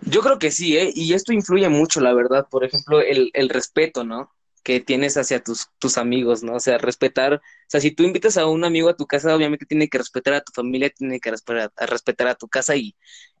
Yo 0.00 0.22
creo 0.22 0.38
que 0.38 0.50
sí, 0.50 0.78
¿eh? 0.78 0.90
Y 0.94 1.12
esto 1.12 1.34
influye 1.34 1.68
mucho, 1.68 2.00
la 2.00 2.14
verdad. 2.14 2.46
Por 2.50 2.64
ejemplo, 2.64 3.02
el, 3.02 3.30
el 3.34 3.50
respeto, 3.50 4.04
¿no? 4.04 4.32
Que 4.62 4.80
tienes 4.80 5.18
hacia 5.18 5.44
tus, 5.44 5.66
tus 5.78 5.98
amigos, 5.98 6.42
¿no? 6.42 6.54
O 6.54 6.58
sea, 6.60 6.78
respetar, 6.78 7.34
o 7.34 7.40
sea, 7.66 7.82
si 7.82 7.90
tú 7.90 8.02
invitas 8.02 8.38
a 8.38 8.46
un 8.46 8.64
amigo 8.64 8.88
a 8.88 8.96
tu 8.96 9.04
casa, 9.04 9.36
obviamente 9.36 9.66
tiene 9.66 9.88
que 9.88 9.98
respetar 9.98 10.32
a 10.32 10.40
tu 10.40 10.52
familia, 10.54 10.88
tiene 10.88 11.20
que 11.20 11.30
respetar 11.30 11.70
a, 11.76 11.86
respetar 11.86 12.28
a 12.28 12.34
tu 12.34 12.48
casa 12.48 12.76
y, 12.76 12.96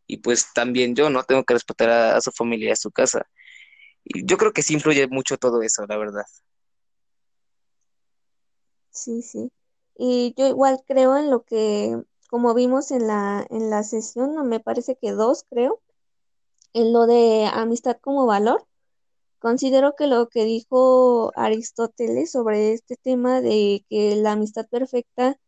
y 0.06 0.18
pues 0.18 0.52
también 0.52 0.94
yo, 0.94 1.08
¿no? 1.08 1.22
Tengo 1.22 1.44
que 1.44 1.54
respetar 1.54 1.88
a, 1.88 2.20
su 2.20 2.30
familia, 2.30 2.74
a 2.74 2.76
su 2.76 2.90
casa. 2.90 3.26
Y 4.04 4.26
yo 4.26 4.36
creo 4.36 4.52
que 4.52 4.60
sí 4.60 4.74
influye 4.74 5.08
mucho 5.08 5.38
todo 5.38 5.62
eso, 5.62 5.86
la 5.88 5.96
verdad. 5.96 6.24
Sí, 8.90 9.22
sí. 9.22 9.50
Y 9.98 10.32
yo 10.36 10.46
igual 10.46 10.82
creo 10.86 11.16
en 11.18 11.30
lo 11.30 11.42
que, 11.42 12.00
como 12.30 12.54
vimos 12.54 12.92
en 12.92 13.08
la, 13.08 13.46
en 13.50 13.68
la 13.68 13.82
sesión, 13.82 14.34
no 14.34 14.44
me 14.44 14.60
parece 14.60 14.96
que 14.96 15.12
dos, 15.12 15.44
creo, 15.50 15.80
en 16.72 16.92
lo 16.92 17.06
de 17.06 17.46
amistad 17.52 17.98
como 18.00 18.26
valor, 18.26 18.64
considero 19.40 19.96
que 19.96 20.06
lo 20.06 20.28
que 20.28 20.44
dijo 20.44 21.32
Aristóteles 21.36 22.30
sobre 22.32 22.72
este 22.72 22.96
tema 22.96 23.40
de 23.40 23.84
que 23.90 24.16
la 24.16 24.32
amistad 24.32 24.68
perfecta 24.68 25.38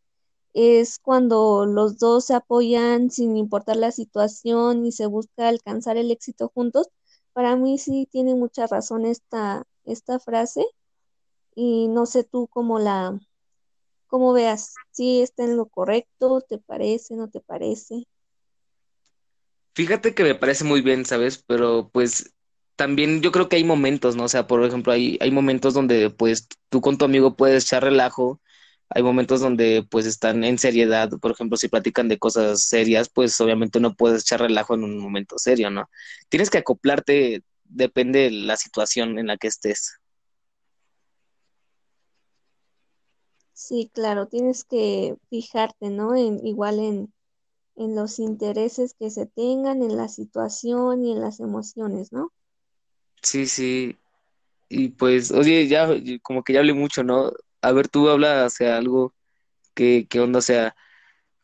es 0.53 0.99
cuando 0.99 1.65
los 1.65 1.97
dos 1.99 2.25
se 2.25 2.33
apoyan 2.35 3.09
sin 3.11 3.37
importar 3.37 3.77
la 3.77 3.91
situación 3.91 4.85
y 4.85 4.91
se 4.91 5.05
busca 5.07 5.47
alcanzar 5.47 5.97
el 5.97 6.11
éxito 6.11 6.51
juntos. 6.53 6.89
Para 7.33 7.55
mí 7.55 7.77
sí 7.77 8.07
tiene 8.11 8.35
mucha 8.35 8.67
razón 8.67 9.05
esta, 9.05 9.65
esta 9.85 10.19
frase 10.19 10.65
y 11.55 11.87
no 11.89 12.05
sé 12.05 12.23
tú 12.25 12.47
cómo 12.47 12.79
la, 12.79 13.19
cómo 14.11 14.33
veas, 14.33 14.75
si 14.91 15.21
está 15.21 15.45
en 15.45 15.55
lo 15.55 15.67
correcto, 15.67 16.41
te 16.41 16.57
parece, 16.57 17.15
no 17.15 17.29
te 17.29 17.39
parece. 17.39 18.03
Fíjate 19.73 20.13
que 20.13 20.23
me 20.23 20.35
parece 20.35 20.65
muy 20.65 20.81
bien, 20.81 21.05
¿sabes? 21.05 21.41
Pero 21.47 21.89
pues 21.93 22.33
también 22.75 23.21
yo 23.21 23.31
creo 23.31 23.47
que 23.47 23.55
hay 23.55 23.63
momentos, 23.63 24.17
¿no? 24.17 24.25
O 24.25 24.27
sea, 24.27 24.47
por 24.47 24.65
ejemplo, 24.65 24.91
hay, 24.91 25.17
hay 25.21 25.31
momentos 25.31 25.73
donde 25.73 26.09
pues 26.09 26.49
tú 26.67 26.81
con 26.81 26.97
tu 26.97 27.05
amigo 27.05 27.37
puedes 27.37 27.63
echar 27.63 27.85
relajo, 27.85 28.41
hay 28.89 29.01
momentos 29.01 29.39
donde 29.39 29.87
pues 29.89 30.05
están 30.05 30.43
en 30.43 30.57
seriedad, 30.57 31.09
por 31.21 31.31
ejemplo, 31.31 31.55
si 31.55 31.69
platican 31.69 32.09
de 32.09 32.19
cosas 32.19 32.63
serias, 32.63 33.07
pues 33.07 33.39
obviamente 33.39 33.79
no 33.79 33.95
puedes 33.95 34.23
echar 34.23 34.41
relajo 34.41 34.75
en 34.75 34.83
un 34.83 34.97
momento 34.99 35.37
serio, 35.37 35.69
¿no? 35.69 35.89
Tienes 36.27 36.49
que 36.49 36.57
acoplarte, 36.57 37.43
depende 37.63 38.19
de 38.23 38.31
la 38.31 38.57
situación 38.57 39.17
en 39.19 39.27
la 39.27 39.37
que 39.37 39.47
estés. 39.47 40.00
Sí, 43.61 43.91
claro, 43.93 44.27
tienes 44.27 44.63
que 44.63 45.15
fijarte, 45.29 45.91
¿no? 45.91 46.15
En, 46.15 46.43
igual 46.47 46.79
en, 46.79 47.13
en 47.75 47.95
los 47.95 48.17
intereses 48.17 48.95
que 48.95 49.11
se 49.11 49.27
tengan, 49.27 49.83
en 49.83 49.95
la 49.97 50.07
situación 50.07 51.05
y 51.05 51.11
en 51.11 51.21
las 51.21 51.39
emociones, 51.39 52.11
¿no? 52.11 52.31
Sí, 53.21 53.45
sí. 53.45 53.95
Y 54.67 54.89
pues, 54.89 55.29
oye, 55.31 55.67
ya 55.67 55.87
como 56.23 56.43
que 56.43 56.53
ya 56.53 56.59
hablé 56.61 56.73
mucho, 56.73 57.03
¿no? 57.03 57.33
A 57.61 57.71
ver, 57.71 57.87
tú 57.87 58.09
habla 58.09 58.45
hacia 58.45 58.77
algo 58.77 59.13
que, 59.75 60.07
que 60.09 60.19
onda, 60.19 60.39
o 60.39 60.41
sea, 60.41 60.75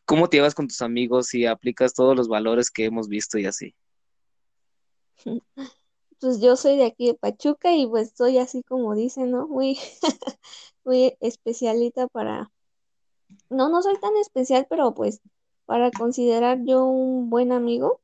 ¿cómo 0.04 0.28
te 0.28 0.38
llevas 0.38 0.56
con 0.56 0.66
tus 0.66 0.82
amigos 0.82 1.32
y 1.34 1.46
aplicas 1.46 1.94
todos 1.94 2.16
los 2.16 2.26
valores 2.26 2.68
que 2.68 2.86
hemos 2.86 3.08
visto 3.08 3.38
y 3.38 3.46
así? 3.46 3.76
Pues 6.20 6.40
yo 6.40 6.56
soy 6.56 6.76
de 6.76 6.84
aquí 6.84 7.06
de 7.06 7.14
Pachuca 7.14 7.72
y 7.76 7.86
pues 7.86 8.12
soy 8.16 8.38
así 8.38 8.64
como 8.64 8.96
dicen, 8.96 9.30
¿no? 9.30 9.46
Muy, 9.46 9.78
muy 10.88 11.16
especialita 11.20 12.08
para... 12.08 12.50
No, 13.50 13.68
no 13.68 13.82
soy 13.82 13.98
tan 14.00 14.16
especial, 14.16 14.66
pero 14.70 14.94
pues 14.94 15.20
para 15.66 15.90
considerar 15.90 16.64
yo 16.64 16.86
un 16.86 17.28
buen 17.28 17.52
amigo, 17.52 18.00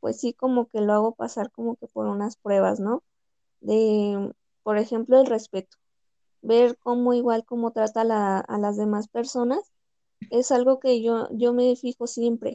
pues 0.00 0.20
sí 0.20 0.32
como 0.32 0.68
que 0.68 0.80
lo 0.80 0.92
hago 0.92 1.14
pasar 1.16 1.50
como 1.50 1.74
que 1.76 1.88
por 1.88 2.06
unas 2.06 2.36
pruebas, 2.36 2.78
¿no? 2.78 3.02
De, 3.60 4.32
por 4.62 4.78
ejemplo, 4.78 5.20
el 5.20 5.26
respeto. 5.26 5.76
Ver 6.42 6.78
cómo 6.78 7.12
igual 7.14 7.44
cómo 7.44 7.72
trata 7.72 8.02
a 8.40 8.58
las 8.58 8.76
demás 8.76 9.08
personas 9.08 9.72
es 10.30 10.52
algo 10.52 10.78
que 10.78 11.02
yo, 11.02 11.28
yo 11.32 11.52
me 11.52 11.74
fijo 11.76 12.06
siempre. 12.06 12.54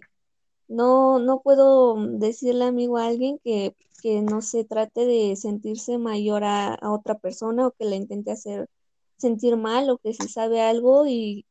No, 0.69 1.19
no 1.19 1.41
puedo 1.41 1.95
decirle 1.95 2.65
amigo 2.65 2.97
a 2.97 3.07
alguien 3.07 3.39
que, 3.39 3.75
que 4.01 4.21
no 4.21 4.41
se 4.41 4.63
trate 4.63 5.05
de 5.05 5.35
sentirse 5.35 5.97
mayor 5.97 6.45
a, 6.45 6.73
a 6.73 6.91
otra 6.91 7.15
persona 7.19 7.67
o 7.67 7.71
que 7.71 7.85
le 7.85 7.97
intente 7.97 8.31
hacer 8.31 8.69
sentir 9.17 9.57
mal 9.57 9.89
o 9.89 9.97
que 9.97 10.13
si 10.13 10.27
sabe 10.27 10.61
algo 10.61 11.07
y, 11.07 11.45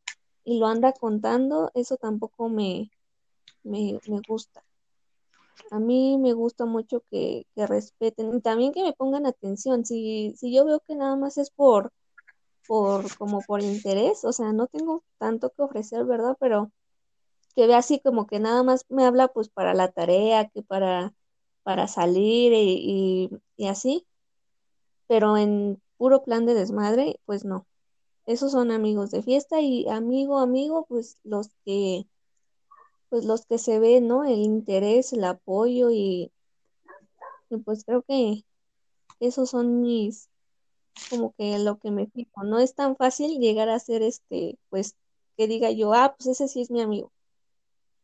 y 0.45 0.59
lo 0.59 0.67
anda 0.67 0.93
contando, 0.93 1.71
eso 1.75 1.97
tampoco 1.97 2.49
me, 2.49 2.91
me, 3.65 4.01
gusta. 4.29 4.65
A 5.71 5.81
mí 5.81 6.19
me 6.19 6.33
gusta 6.33 6.67
mucho 6.67 7.03
que, 7.11 7.47
que, 7.55 7.67
respeten 7.67 8.35
y 8.37 8.41
también 8.41 8.73
que 8.73 8.83
me 8.83 8.93
pongan 8.93 9.27
atención. 9.27 9.85
Si, 9.85 10.35
si 10.37 10.55
yo 10.55 10.65
veo 10.65 10.81
que 10.81 10.95
nada 10.95 11.17
más 11.17 11.39
es 11.39 11.51
por, 11.51 11.93
por, 12.67 13.17
como 13.19 13.41
por 13.43 13.63
interés, 13.63 14.25
o 14.25 14.33
sea, 14.33 14.53
no 14.53 14.67
tengo 14.69 15.05
tanto 15.19 15.51
que 15.51 15.63
ofrecer, 15.63 16.05
¿verdad? 16.05 16.37
Pero 16.41 16.71
que 17.57 17.67
vea 17.67 17.79
así 17.79 18.01
como 18.01 18.27
que 18.27 18.41
nada 18.41 18.63
más 18.63 18.87
me 18.89 19.05
habla 19.05 19.29
pues 19.29 19.49
para 19.49 19.75
la 19.75 19.91
tarea, 19.93 20.49
que 20.51 20.63
para, 20.63 21.15
para 21.65 21.89
salir 21.89 22.53
y, 22.55 23.31
y 23.57 23.67
así, 23.69 24.07
pero 25.09 25.37
en 25.37 25.81
puro 25.99 26.23
plan 26.25 26.47
de 26.47 26.55
desmadre, 26.55 27.21
pues 27.27 27.45
no 27.45 27.67
esos 28.27 28.53
son 28.53 28.73
amigos 28.73 29.11
de 29.13 29.23
fiesta 29.23 29.61
y 29.61 29.89
amigo, 29.89 30.39
amigo, 30.39 30.85
pues 30.89 31.19
los 31.23 31.51
que, 31.65 32.07
pues 33.09 33.25
los 33.25 33.47
que 33.47 33.59
se 33.59 33.79
ven, 33.79 34.09
¿no? 34.09 34.25
El 34.25 34.41
interés, 34.41 35.13
el 35.13 35.25
apoyo 35.25 35.91
y, 35.91 36.33
pues 37.65 37.85
creo 37.85 38.03
que 38.03 38.45
esos 39.21 39.51
son 39.51 39.81
mis, 39.81 40.29
como 41.09 41.35
que 41.37 41.59
lo 41.61 41.79
que 41.79 41.93
me 41.93 42.09
fijo. 42.09 42.43
No 42.45 42.59
es 42.59 42.75
tan 42.75 42.97
fácil 42.97 43.39
llegar 43.39 43.69
a 43.69 43.79
ser 43.79 44.03
este, 44.03 44.59
pues 44.71 44.97
que 45.37 45.47
diga 45.47 45.71
yo, 45.71 45.95
ah, 45.95 46.17
pues 46.19 46.29
ese 46.29 46.49
sí 46.49 46.63
es 46.63 46.71
mi 46.71 46.81
amigo. 46.83 47.13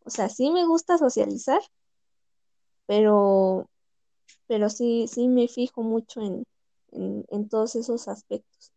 O 0.05 0.11
sea, 0.11 0.29
sí 0.29 0.51
me 0.51 0.67
gusta 0.67 0.99
socializar, 0.99 1.61
pero, 2.87 3.69
pero 4.47 4.71
sí, 4.71 5.07
sí 5.09 5.29
me 5.29 5.49
fijo 5.49 5.83
mucho 5.83 6.21
en, 6.21 6.45
en, 6.93 7.49
todos 7.49 7.75
esos 7.77 8.09
aspectos. 8.09 8.73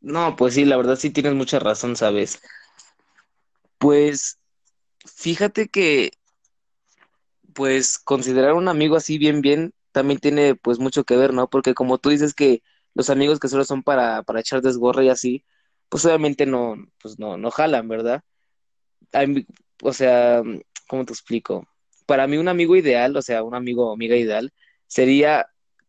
No, 0.00 0.36
pues 0.36 0.54
sí, 0.54 0.64
la 0.64 0.76
verdad 0.76 0.96
sí 0.96 1.10
tienes 1.10 1.34
mucha 1.34 1.58
razón, 1.58 1.96
¿sabes? 1.96 2.40
Pues 3.78 4.38
fíjate 5.04 5.68
que, 5.68 6.12
pues 7.54 7.98
considerar 7.98 8.54
un 8.54 8.68
amigo 8.68 8.96
así 8.96 9.18
bien, 9.18 9.40
bien, 9.40 9.72
también 9.92 10.20
tiene 10.20 10.54
pues 10.54 10.78
mucho 10.78 11.04
que 11.04 11.16
ver, 11.16 11.32
¿no? 11.32 11.48
Porque 11.50 11.74
como 11.74 11.98
tú 11.98 12.10
dices 12.10 12.34
que 12.34 12.62
los 12.94 13.10
amigos 13.10 13.40
que 13.40 13.48
solo 13.48 13.64
son 13.64 13.82
para, 13.82 14.22
para 14.22 14.40
echar 14.40 14.62
desgorra 14.62 15.02
y 15.02 15.08
así, 15.08 15.44
pues 15.88 16.04
obviamente 16.04 16.46
no, 16.46 16.76
pues 17.02 17.18
no, 17.18 17.36
no 17.36 17.50
jalan, 17.50 17.88
¿verdad? 17.88 18.22
o 19.82 19.92
sea, 19.92 20.42
¿cómo 20.88 21.04
te 21.04 21.12
explico? 21.12 21.66
Para 22.06 22.26
mí 22.26 22.36
un 22.36 22.48
amigo 22.48 22.76
ideal, 22.76 23.16
o 23.16 23.22
sea, 23.22 23.42
un 23.42 23.54
amigo 23.54 23.88
o 23.88 23.92
amiga 23.92 24.16
ideal, 24.16 24.52
sería 24.86 25.48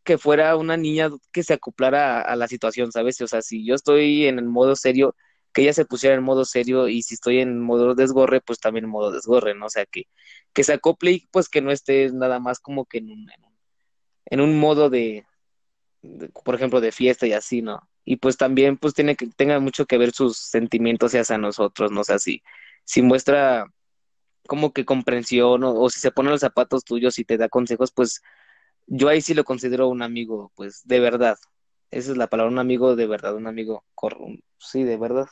que 0.09 0.17
fuera 0.17 0.55
una 0.55 0.75
niña 0.75 1.11
que 1.31 1.43
se 1.43 1.53
acoplara 1.53 2.19
a, 2.21 2.35
la 2.35 2.47
situación, 2.47 2.91
¿sabes? 2.91 3.21
O 3.21 3.27
sea, 3.27 3.43
si 3.43 3.63
yo 3.63 3.75
estoy 3.75 4.25
en 4.25 4.39
el 4.39 4.45
modo 4.45 4.75
serio, 4.75 5.15
que 5.53 5.61
ella 5.61 5.73
se 5.73 5.85
pusiera 5.85 6.15
en 6.15 6.23
modo 6.23 6.45
serio 6.45 6.87
y 6.87 7.03
si 7.03 7.13
estoy 7.13 7.41
en 7.41 7.61
modo 7.61 7.93
desgorre, 7.93 8.41
pues 8.41 8.59
también 8.59 8.85
en 8.85 8.89
modo 8.89 9.11
desgorre, 9.11 9.53
¿no? 9.53 9.67
O 9.67 9.69
sea, 9.69 9.85
que, 9.85 10.07
que 10.51 10.63
se 10.63 10.73
acople 10.73 11.11
y 11.11 11.27
pues 11.29 11.47
que 11.47 11.61
no 11.61 11.71
esté 11.71 12.11
nada 12.11 12.39
más 12.39 12.59
como 12.59 12.85
que 12.85 12.97
en 12.97 13.11
un, 13.11 13.29
en 14.25 14.41
un, 14.41 14.59
modo 14.59 14.89
de, 14.89 15.27
por 16.43 16.55
ejemplo, 16.55 16.81
de 16.81 16.91
fiesta 16.91 17.27
y 17.27 17.33
así, 17.33 17.61
¿no? 17.61 17.87
Y 18.03 18.15
pues 18.15 18.35
también 18.35 18.77
pues 18.77 18.95
tiene 18.95 19.15
que, 19.15 19.27
tenga 19.27 19.59
mucho 19.59 19.85
que 19.85 19.99
ver 19.99 20.11
sus 20.11 20.39
sentimientos 20.39 21.13
hacia 21.13 21.37
nosotros, 21.37 21.91
¿no? 21.91 22.01
O 22.01 22.03
sea, 22.03 22.17
si, 22.17 22.41
si 22.83 23.03
muestra 23.03 23.67
como 24.47 24.73
que 24.73 24.85
comprensión 24.85 25.63
o, 25.63 25.79
o 25.79 25.89
si 25.91 25.99
se 25.99 26.09
pone 26.11 26.31
los 26.31 26.41
zapatos 26.41 26.83
tuyos 26.83 27.19
y 27.19 27.25
te 27.25 27.37
da 27.37 27.47
consejos, 27.47 27.91
pues 27.91 28.23
yo 28.89 29.07
ahí 29.07 29.21
sí 29.21 29.33
lo 29.33 29.43
considero 29.43 29.87
un 29.87 30.01
amigo, 30.01 30.51
pues, 30.55 30.81
de 30.85 30.99
verdad. 30.99 31.37
Esa 31.91 32.11
es 32.11 32.17
la 32.17 32.27
palabra, 32.27 32.51
un 32.51 32.59
amigo 32.59 32.95
de 32.95 33.07
verdad, 33.07 33.35
un 33.35 33.47
amigo, 33.47 33.83
sí, 34.57 34.83
de 34.83 34.97
verdad. 34.97 35.27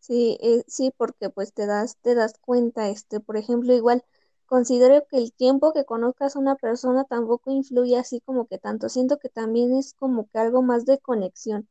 Sí, 0.00 0.38
eh, 0.42 0.64
sí, 0.66 0.92
porque 0.96 1.30
pues 1.30 1.54
te 1.54 1.66
das, 1.66 1.96
te 2.02 2.14
das 2.14 2.34
cuenta, 2.38 2.88
este, 2.90 3.20
por 3.20 3.38
ejemplo, 3.38 3.72
igual 3.72 4.04
considero 4.46 5.06
que 5.06 5.16
el 5.16 5.32
tiempo 5.32 5.72
que 5.72 5.84
conozcas 5.84 6.36
a 6.36 6.38
una 6.40 6.56
persona 6.56 7.04
tampoco 7.04 7.50
influye 7.50 7.96
así 7.96 8.20
como 8.20 8.46
que 8.46 8.58
tanto. 8.58 8.88
Siento 8.90 9.18
que 9.18 9.30
también 9.30 9.74
es 9.74 9.94
como 9.94 10.28
que 10.28 10.38
algo 10.38 10.62
más 10.62 10.84
de 10.84 10.98
conexión, 10.98 11.68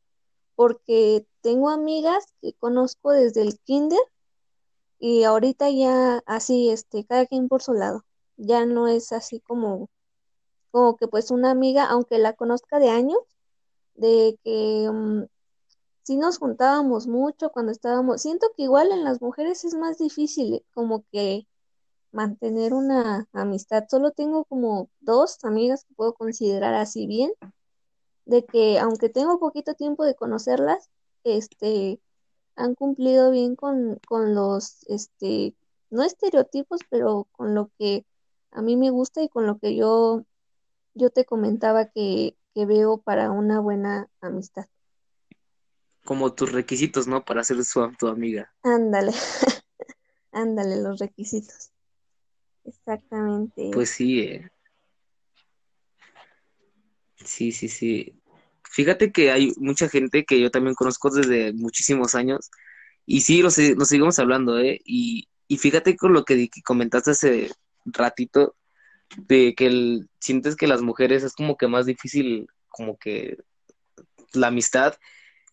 porque 0.55 1.27
tengo 1.41 1.69
amigas 1.69 2.25
que 2.41 2.53
conozco 2.53 3.12
desde 3.12 3.41
el 3.43 3.60
kinder 3.60 4.00
y 4.98 5.24
ahorita 5.24 5.69
ya 5.69 6.24
así, 6.25 6.69
este, 6.69 7.05
cada 7.05 7.25
quien 7.25 7.48
por 7.50 7.62
su 7.62 7.74
lado. 7.74 8.03
Ya 8.38 8.65
no 8.65 8.88
es 8.88 9.12
así 9.12 9.41
como, 9.41 9.89
como 10.74 10.98
que 10.98 11.08
pues 11.08 11.30
una 11.30 11.51
amiga, 11.51 11.86
aunque 11.86 12.18
la 12.18 12.34
conozca 12.34 12.80
de 12.80 12.89
años, 12.89 13.20
de 13.94 14.39
que 14.44 14.89
um, 14.89 15.27
sí 16.01 16.18
nos 16.18 16.39
juntábamos 16.39 17.06
mucho 17.08 17.51
cuando 17.51 17.72
estábamos, 17.72 18.24
siento 18.24 18.48
que 18.58 18.63
igual 18.63 18.92
en 18.92 19.03
las 19.03 19.22
mujeres 19.22 19.65
es 19.65 19.75
más 19.75 20.00
difícil 20.00 20.65
como 20.74 21.06
que 21.12 21.48
mantener 22.12 22.74
una 22.74 23.27
amistad. 23.34 23.84
Solo 23.88 24.12
tengo 24.12 24.46
como 24.46 24.89
dos 25.00 25.38
amigas 25.44 25.86
que 25.86 25.94
puedo 25.94 26.15
considerar 26.15 26.74
así 26.74 27.06
bien, 27.06 27.32
de 28.25 28.44
que 28.44 28.80
aunque 28.80 29.10
tengo 29.10 29.39
poquito 29.39 29.75
tiempo 29.75 30.03
de 30.06 30.15
conocerlas, 30.15 30.89
este, 31.24 32.01
han 32.56 32.74
cumplido 32.74 33.30
bien 33.30 33.56
con, 33.56 34.00
con 34.08 34.34
los, 34.34 34.84
este, 34.88 35.56
no 35.92 36.01
estereotipos, 36.03 36.82
pero 36.89 37.27
con 37.32 37.53
lo 37.53 37.70
que 37.77 38.06
a 38.50 38.63
mí 38.63 38.75
me 38.75 38.89
gusta 38.89 39.22
y 39.22 39.30
con 39.30 39.46
lo 39.46 39.60
que 39.60 39.75
yo, 39.75 40.24
yo 40.94 41.10
te 41.10 41.26
comentaba 41.26 41.86
que, 41.86 42.38
que 42.54 42.66
veo 42.66 42.98
para 42.98 43.32
una 43.32 43.60
buena 43.60 44.10
amistad. 44.22 44.66
Como 46.06 46.34
tus 46.34 46.52
requisitos, 46.52 47.08
¿no? 47.08 47.24
Para 47.24 47.44
ser 47.44 47.64
su, 47.64 47.90
tu 47.98 48.08
amiga. 48.08 48.54
Ándale, 48.64 49.14
ándale 50.32 50.82
los 50.82 51.00
requisitos. 51.00 51.72
Exactamente. 52.66 53.72
Pues 53.74 53.90
sí, 53.90 54.22
eh. 54.22 54.50
Sí, 57.24 57.52
sí, 57.52 57.70
sí. 57.70 58.20
Fíjate 58.70 59.12
que 59.12 59.32
hay 59.32 59.54
mucha 59.58 59.88
gente 59.88 60.26
que 60.26 60.40
yo 60.42 60.52
también 60.52 60.76
conozco 60.76 61.10
desde 61.10 61.54
muchísimos 61.54 62.16
años 62.16 62.50
y 63.06 63.22
sí, 63.22 63.42
nos, 63.42 63.58
nos 63.58 63.88
seguimos 63.88 64.20
hablando, 64.20 64.60
¿eh? 64.60 64.80
Y, 64.86 65.28
y 65.48 65.58
fíjate 65.58 65.96
con 65.96 66.14
lo 66.14 66.24
que, 66.26 66.50
comentaste 66.66 67.12
hace 67.12 67.52
ratito, 67.86 68.56
de 69.17 69.53
que 69.55 69.67
el, 69.67 70.10
sientes 70.20 70.55
que 70.55 70.67
las 70.67 70.82
mujeres 70.82 71.24
es 71.24 71.34
como 71.34 71.58
que 71.58 71.67
más 71.67 71.86
difícil, 71.86 72.48
como 72.70 72.98
que 72.98 73.38
la 74.34 74.48
amistad. 74.48 74.96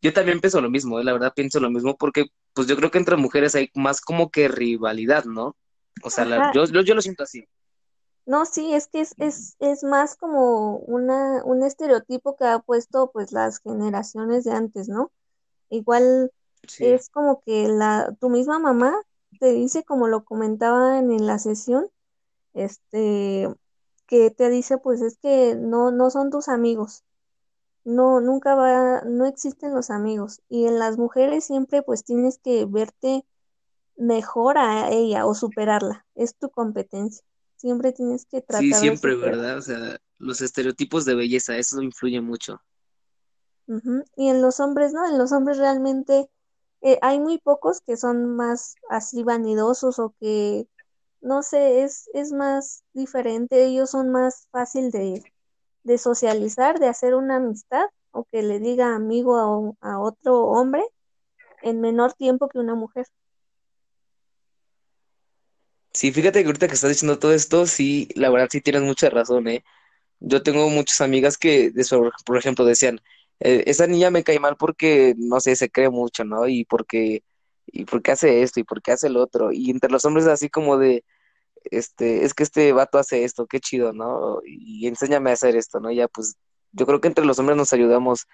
Yo 0.03 0.13
también 0.13 0.41
pienso 0.41 0.61
lo 0.61 0.71
mismo, 0.71 0.99
¿eh? 0.99 1.05
la 1.05 1.13
verdad 1.13 1.33
pienso 1.35 1.61
lo 1.61 1.71
mismo 1.71 1.97
porque 1.97 2.27
pues 2.55 2.67
yo 2.67 2.77
creo 2.77 2.91
que 2.91 2.99
entre 2.99 3.17
mujeres 3.17 3.55
hay 3.55 3.71
más 3.75 4.01
como 4.01 4.31
que 4.31 4.49
rivalidad, 4.49 5.25
¿no? 5.25 5.57
O 6.03 6.11
sea, 6.11 6.53
yo, 6.53 6.65
yo, 6.65 6.95
lo 6.95 7.03
siento 7.03 7.25
así. 7.25 7.47
No, 8.27 8.47
sí, 8.47 8.73
es 8.73 8.89
que 8.89 9.01
es, 9.01 9.15
es, 9.19 9.57
es 9.59 9.85
más 9.85 10.17
como 10.17 10.77
una, 10.77 11.43
un 11.45 11.63
estereotipo 11.63 12.37
que 12.37 12.45
ha 12.45 12.59
puesto 12.61 13.11
pues 13.13 13.33
las 13.33 13.61
generaciones 13.61 14.45
de 14.45 14.53
antes, 14.53 14.89
¿no? 14.89 15.11
Igual 15.69 16.33
es 16.79 17.09
como 17.09 17.43
que 17.43 17.69
la, 17.69 18.15
tu 18.21 18.31
misma 18.31 18.59
mamá 18.59 18.95
te 19.39 19.53
dice, 19.53 19.85
como 19.85 20.09
lo 20.09 20.25
comentaban 20.25 21.11
en 21.11 21.27
la 21.27 21.39
sesión, 21.39 21.89
este, 22.55 23.49
que 24.07 24.31
te 24.31 24.51
dice, 24.51 24.79
pues 24.79 25.01
es 25.03 25.19
que 25.19 25.55
no, 25.55 25.91
no 25.91 26.11
son 26.11 26.31
tus 26.31 26.49
amigos. 26.49 27.05
No, 27.85 28.21
nunca 28.21 28.55
va, 28.55 29.03
no 29.03 29.27
existen 29.27 29.75
los 29.75 29.91
amigos. 29.91 30.41
Y 30.49 30.67
en 30.67 30.79
las 30.79 30.99
mujeres 30.99 31.45
siempre 31.45 31.83
pues 31.83 32.05
tienes 32.05 32.39
que 32.39 32.67
verte 32.67 33.25
mejor 33.97 34.59
a 34.59 34.91
ella 34.91 35.27
o 35.27 35.35
superarla. 35.35 36.07
Es 36.15 36.35
tu 36.35 36.51
competencia. 36.51 37.25
Siempre 37.57 37.93
tienes 37.93 38.27
que 38.27 38.41
tratar 38.41 38.63
Sí, 38.63 38.73
siempre, 38.75 39.15
¿verdad? 39.15 39.59
O 39.59 39.63
sea, 39.63 39.99
los 40.19 40.41
estereotipos 40.41 41.05
de 41.05 41.15
belleza, 41.15 41.57
eso 41.57 41.81
influye 41.83 42.21
mucho. 42.21 42.61
Y 44.17 44.29
en 44.29 44.43
los 44.43 44.59
hombres, 44.59 44.93
¿no? 44.93 45.07
En 45.07 45.17
los 45.17 45.31
hombres 45.33 45.59
realmente 45.59 46.29
eh, 46.83 46.99
hay 47.03 47.21
muy 47.21 47.39
pocos 47.39 47.81
que 47.83 47.97
son 47.97 48.35
más 48.35 48.75
así 48.89 49.23
vanidosos 49.23 49.99
o 49.99 50.15
que, 50.19 50.67
no 51.21 51.43
sé, 51.43 51.83
es, 51.83 52.09
es 52.15 52.33
más 52.33 52.85
diferente. 52.93 53.65
Ellos 53.65 53.91
son 53.91 54.11
más 54.11 54.49
fácil 54.51 54.91
de, 54.91 55.23
de 55.85 55.99
socializar, 55.99 56.79
de 56.81 56.89
hacer 56.89 57.15
una 57.15 57.37
amistad 57.37 57.87
o 58.13 58.25
que 58.25 58.43
le 58.43 58.59
diga 58.61 58.95
amigo 58.95 59.77
a, 59.81 59.91
a 59.93 60.01
otro 60.01 60.45
hombre 60.47 60.83
en 61.63 61.81
menor 61.81 62.15
tiempo 62.15 62.49
que 62.49 62.59
una 62.59 62.75
mujer. 62.75 63.07
Sí, 65.93 66.13
fíjate 66.13 66.41
que 66.41 66.47
ahorita 66.47 66.69
que 66.69 66.75
estás 66.75 66.91
diciendo 66.91 67.19
todo 67.19 67.35
esto, 67.35 67.67
sí, 67.67 68.09
la 68.15 68.31
verdad 68.31 68.49
sí 68.51 68.61
tienes 68.61 68.83
mucha 68.83 69.11
razón, 69.11 69.49
¿eh? 69.49 69.65
Yo 70.21 70.43
tengo 70.43 70.69
muchas 70.71 71.01
amigas 71.01 71.39
que, 71.39 71.73
por 72.27 72.39
ejemplo, 72.39 72.65
decían, 72.65 73.01
eh, 73.41 73.65
esa 73.67 73.87
niña 73.89 74.11
me 74.11 74.25
cae 74.25 74.41
mal 74.41 74.57
porque, 74.57 75.15
no 75.19 75.41
sé, 75.41 75.57
se 75.57 75.71
cree 75.71 75.91
mucho, 75.91 76.25
¿no? 76.25 76.49
Y 76.49 76.65
porque, 76.67 77.25
y 77.73 77.85
porque 77.85 78.13
hace 78.13 78.43
esto 78.43 78.61
y 78.61 78.65
porque 78.65 78.93
hace 78.93 79.09
el 79.09 79.17
otro. 79.17 79.53
Y 79.53 79.71
entre 79.71 79.91
los 79.91 80.05
hombres 80.05 80.27
así 80.27 80.49
como 80.51 80.79
de, 80.79 81.05
este, 81.65 82.25
es 82.25 82.35
que 82.35 82.43
este 82.45 82.73
vato 82.73 82.99
hace 82.99 83.25
esto, 83.25 83.47
qué 83.47 83.61
chido, 83.61 83.93
¿no? 83.93 84.41
Y 84.47 84.87
enséñame 84.89 85.31
a 85.31 85.35
hacer 85.35 85.57
esto, 85.57 85.81
¿no? 85.81 85.91
Ya, 85.93 86.09
pues, 86.09 86.37
yo 86.73 86.87
creo 86.87 87.01
que 87.01 87.09
entre 87.09 87.25
los 87.27 87.39
hombres 87.39 87.57
nos 87.57 87.73
ayudamos. 87.73 88.27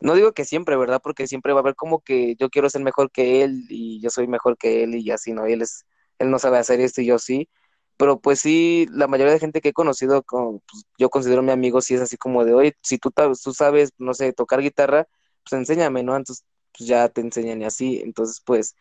No 0.00 0.14
digo 0.14 0.32
que 0.32 0.44
siempre, 0.44 0.76
¿verdad? 0.76 1.00
Porque 1.02 1.26
siempre 1.28 1.52
va 1.52 1.60
a 1.60 1.62
haber 1.62 1.76
como 1.76 2.00
que 2.02 2.36
yo 2.36 2.50
quiero 2.50 2.68
ser 2.70 2.82
mejor 2.82 3.10
que 3.12 3.42
él 3.44 3.66
y 3.68 4.00
yo 4.02 4.10
soy 4.10 4.26
mejor 4.28 4.56
que 4.58 4.84
él 4.84 4.96
y 4.96 5.10
así, 5.10 5.32
¿no? 5.32 5.48
Y 5.48 5.52
él 5.54 5.62
es 5.62 5.86
él 6.18 6.30
no 6.30 6.38
sabe 6.38 6.58
hacer 6.58 6.80
esto 6.80 7.00
y 7.02 7.06
yo 7.06 7.18
sí. 7.18 7.48
Pero 7.96 8.20
pues 8.20 8.40
sí, 8.40 8.86
la 8.90 9.06
mayoría 9.06 9.32
de 9.34 9.38
gente 9.40 9.60
que 9.60 9.70
he 9.70 9.72
conocido, 9.72 10.22
como, 10.22 10.60
pues, 10.70 10.84
yo 10.98 11.10
considero 11.10 11.42
mi 11.42 11.52
amigo, 11.52 11.80
sí 11.80 11.94
es 11.94 12.00
así 12.00 12.16
como 12.16 12.44
de, 12.44 12.54
oye, 12.54 12.74
si 12.82 12.98
tú, 12.98 13.12
tú 13.12 13.52
sabes, 13.54 13.92
no 13.98 14.14
sé, 14.14 14.32
tocar 14.32 14.60
guitarra, 14.60 15.06
pues 15.44 15.52
enséñame, 15.60 16.02
¿no? 16.02 16.16
Entonces, 16.16 16.44
pues 16.76 16.88
ya 16.88 17.08
te 17.08 17.20
enseñan 17.20 17.62
y 17.62 17.64
así. 17.64 18.00
Entonces, 18.02 18.42
pues, 18.44 18.76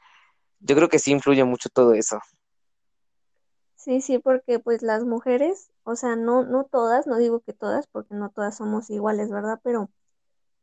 yo 0.59 0.75
creo 0.75 0.89
que 0.89 0.99
sí 0.99 1.11
influye 1.11 1.43
mucho 1.43 1.69
todo 1.69 1.93
eso. 1.93 2.19
Sí, 3.75 4.01
sí, 4.01 4.19
porque 4.19 4.59
pues 4.59 4.83
las 4.83 5.03
mujeres, 5.05 5.71
o 5.83 5.95
sea, 5.95 6.15
no, 6.15 6.43
no 6.43 6.65
todas, 6.65 7.07
no 7.07 7.17
digo 7.17 7.39
que 7.39 7.53
todas, 7.53 7.87
porque 7.87 8.13
no 8.13 8.29
todas 8.29 8.57
somos 8.57 8.89
iguales, 8.91 9.31
¿verdad? 9.31 9.59
Pero 9.63 9.89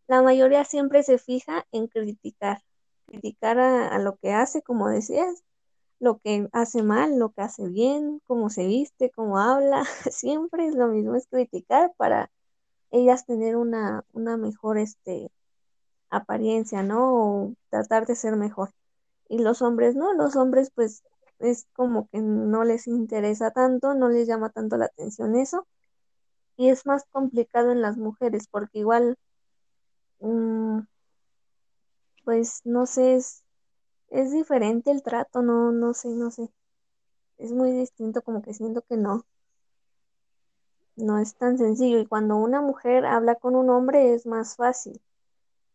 la 0.06 0.22
mayoría 0.22 0.64
siempre 0.64 1.02
se 1.02 1.18
fija 1.18 1.66
en 1.72 1.88
criticar, 1.88 2.62
criticar 3.06 3.58
a, 3.58 3.98
lo 3.98 4.16
que 4.16 4.32
hace, 4.32 4.62
como 4.62 4.88
decías, 4.88 5.44
lo 6.00 6.18
que 6.18 6.48
hace 6.52 6.82
mal, 6.84 7.18
lo 7.18 7.30
que 7.32 7.42
hace 7.42 7.68
bien, 7.68 8.20
cómo 8.26 8.50
se 8.50 8.66
viste, 8.66 9.10
cómo 9.10 9.38
habla, 9.40 9.84
siempre 10.12 10.66
es 10.68 10.76
lo 10.76 10.88
mismo, 10.88 11.16
es 11.16 11.26
criticar 11.26 11.92
para 11.96 12.30
ellas 12.92 13.26
tener 13.26 13.56
una, 13.56 14.04
una 14.12 14.36
mejor 14.36 14.78
este, 14.78 15.30
apariencia, 16.10 16.82
¿no? 16.82 17.14
O 17.14 17.54
tratar 17.70 18.06
de 18.06 18.16
ser 18.16 18.36
mejor. 18.36 18.70
Y 19.28 19.38
los 19.40 19.62
hombres, 19.62 19.96
¿no? 19.96 20.12
Los 20.14 20.36
hombres 20.36 20.70
pues 20.74 21.02
es 21.38 21.66
como 21.74 22.08
que 22.08 22.20
no 22.20 22.64
les 22.64 22.86
interesa 22.86 23.50
tanto, 23.52 23.94
no 23.94 24.08
les 24.08 24.26
llama 24.28 24.50
tanto 24.50 24.76
la 24.76 24.86
atención 24.86 25.36
eso. 25.36 25.66
Y 26.56 26.70
es 26.70 26.86
más 26.86 27.04
complicado 27.12 27.72
en 27.72 27.82
las 27.82 27.96
mujeres 27.96 28.48
porque 28.50 28.80
igual, 28.80 29.16
mm, 30.20 30.80
pues 32.24 32.60
no 32.64 32.86
sé, 32.86 33.14
es, 33.16 33.42
es 34.10 34.32
diferente 34.32 34.90
el 34.90 35.02
trato, 35.02 35.42
no, 35.42 35.72
no 35.72 35.94
sé, 35.94 36.08
no 36.10 36.30
sé. 36.30 36.50
Es 37.38 37.52
muy 37.52 37.72
distinto, 37.72 38.22
como 38.22 38.42
que 38.42 38.54
siento 38.54 38.82
que 38.82 38.96
no. 38.96 39.24
No 40.96 41.18
es 41.18 41.34
tan 41.34 41.56
sencillo. 41.56 41.98
Y 41.98 42.06
cuando 42.06 42.36
una 42.36 42.60
mujer 42.60 43.06
habla 43.06 43.36
con 43.36 43.56
un 43.56 43.70
hombre 43.70 44.12
es 44.14 44.26
más 44.26 44.56
fácil. 44.56 45.00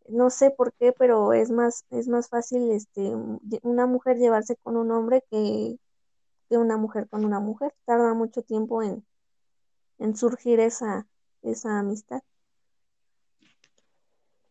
No 0.08 0.30
sé 0.30 0.52
por 0.52 0.74
qué, 0.74 0.92
pero 0.92 1.34
es 1.34 1.50
más, 1.50 1.86
es 1.90 2.08
más 2.08 2.30
fácil 2.30 2.72
este, 2.72 3.14
una 3.62 3.86
mujer 3.88 4.18
llevarse 4.18 4.56
con 4.58 4.78
un 4.78 4.92
hombre 4.92 5.24
que, 5.30 5.78
que 6.50 6.58
una 6.58 6.78
mujer 6.78 7.08
con 7.10 7.26
una 7.26 7.40
mujer. 7.40 7.74
Tarda 7.86 8.14
mucho 8.14 8.42
tiempo 8.42 8.84
en, 8.84 9.06
en 10.00 10.16
surgir 10.16 10.60
esa, 10.60 11.08
esa 11.42 11.80
amistad. 11.80 12.22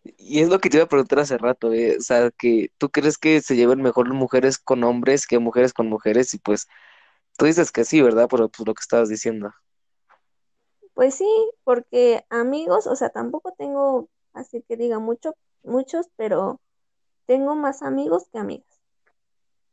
Y 0.04 0.40
es 0.40 0.48
lo 0.48 0.58
que 0.58 0.68
te 0.68 0.78
iba 0.78 0.84
a 0.84 0.88
preguntar 0.88 1.20
hace 1.20 1.38
rato, 1.38 1.72
¿eh? 1.72 1.96
o 1.96 2.00
sea, 2.00 2.30
que 2.32 2.70
tú 2.78 2.90
crees 2.90 3.18
que 3.18 3.40
se 3.40 3.54
lleven 3.54 3.82
mejor 3.82 4.12
mujeres 4.12 4.58
con 4.58 4.82
hombres 4.82 5.26
que 5.28 5.38
mujeres 5.38 5.72
con 5.72 5.88
mujeres 5.88 6.34
y 6.34 6.38
pues 6.38 6.66
tú 7.36 7.44
dices 7.44 7.70
que 7.70 7.84
sí, 7.84 8.02
¿verdad? 8.02 8.28
Por 8.28 8.50
pues, 8.50 8.66
lo 8.66 8.74
que 8.74 8.80
estabas 8.80 9.08
diciendo. 9.08 9.52
Pues 10.94 11.14
sí, 11.14 11.28
porque 11.64 12.24
amigos, 12.30 12.86
o 12.86 12.96
sea, 12.96 13.10
tampoco 13.10 13.54
tengo, 13.56 14.08
así 14.32 14.62
que 14.62 14.76
diga 14.76 14.98
mucho, 14.98 15.34
muchos, 15.62 16.08
pero 16.16 16.60
tengo 17.26 17.54
más 17.54 17.82
amigos 17.82 18.26
que 18.32 18.38
amigas. 18.38 18.80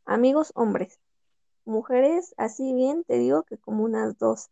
Amigos 0.05 0.51
hombres. 0.55 0.99
Mujeres, 1.65 2.33
así 2.37 2.73
bien, 2.73 3.03
te 3.03 3.17
digo 3.17 3.43
que 3.43 3.57
como 3.57 3.83
unas 3.83 4.17
dos. 4.17 4.49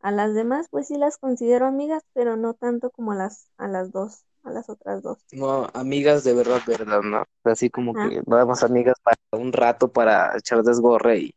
A 0.00 0.10
las 0.10 0.34
demás, 0.34 0.66
pues 0.70 0.88
sí 0.88 0.98
las 0.98 1.18
considero 1.18 1.66
amigas, 1.66 2.02
pero 2.12 2.36
no 2.36 2.54
tanto 2.54 2.90
como 2.90 3.12
a 3.12 3.16
las, 3.16 3.48
a 3.56 3.68
las 3.68 3.92
dos 3.92 4.24
a 4.44 4.50
las 4.50 4.68
otras 4.68 5.02
dos. 5.02 5.18
No, 5.30 5.68
amigas 5.72 6.24
de 6.24 6.34
verdad, 6.34 6.60
verdad, 6.66 7.02
¿no? 7.02 7.24
Así 7.44 7.70
como 7.70 7.92
ah. 7.96 8.08
que 8.08 8.22
vamos 8.26 8.62
amigas 8.62 8.96
para 9.02 9.16
un 9.32 9.52
rato 9.52 9.92
para 9.92 10.36
echar 10.36 10.62
desgorre 10.62 11.18
y, 11.18 11.34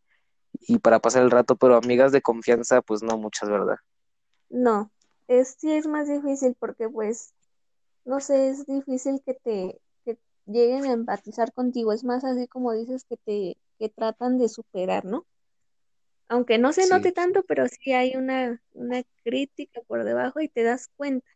y 0.62 0.80
para 0.80 1.00
pasar 1.00 1.22
el 1.22 1.30
rato, 1.30 1.56
pero 1.56 1.76
amigas 1.76 2.12
de 2.12 2.22
confianza, 2.22 2.82
pues 2.82 3.04
no 3.04 3.18
muchas, 3.18 3.48
¿verdad? 3.48 3.78
No, 4.50 4.92
es 5.28 5.56
sí 5.60 5.72
es 5.72 5.88
más 5.88 6.08
difícil 6.08 6.56
porque 6.60 6.90
pues, 6.90 7.34
no 8.06 8.20
sé, 8.20 8.50
es 8.50 8.66
difícil 8.66 9.22
que 9.26 9.34
te 9.36 9.82
que 10.06 10.18
lleguen 10.46 10.86
a 10.86 10.94
empatizar 10.94 11.52
contigo, 11.54 11.92
es 11.94 12.04
más 12.04 12.24
así 12.24 12.48
como 12.48 12.74
dices 12.74 13.06
que 13.06 13.18
te 13.18 13.58
que 13.80 13.90
tratan 13.90 14.38
de 14.38 14.50
superar, 14.50 15.06
¿no? 15.06 15.26
Aunque 16.28 16.58
no 16.58 16.72
se 16.74 16.88
note 16.88 17.12
tanto, 17.12 17.44
pero 17.48 17.68
sí 17.68 17.94
hay 17.94 18.16
una, 18.16 18.62
una 18.74 19.04
crítica 19.24 19.82
por 19.88 20.04
debajo 20.04 20.40
y 20.42 20.50
te 20.50 20.64
das 20.64 20.90
cuenta. 20.96 21.28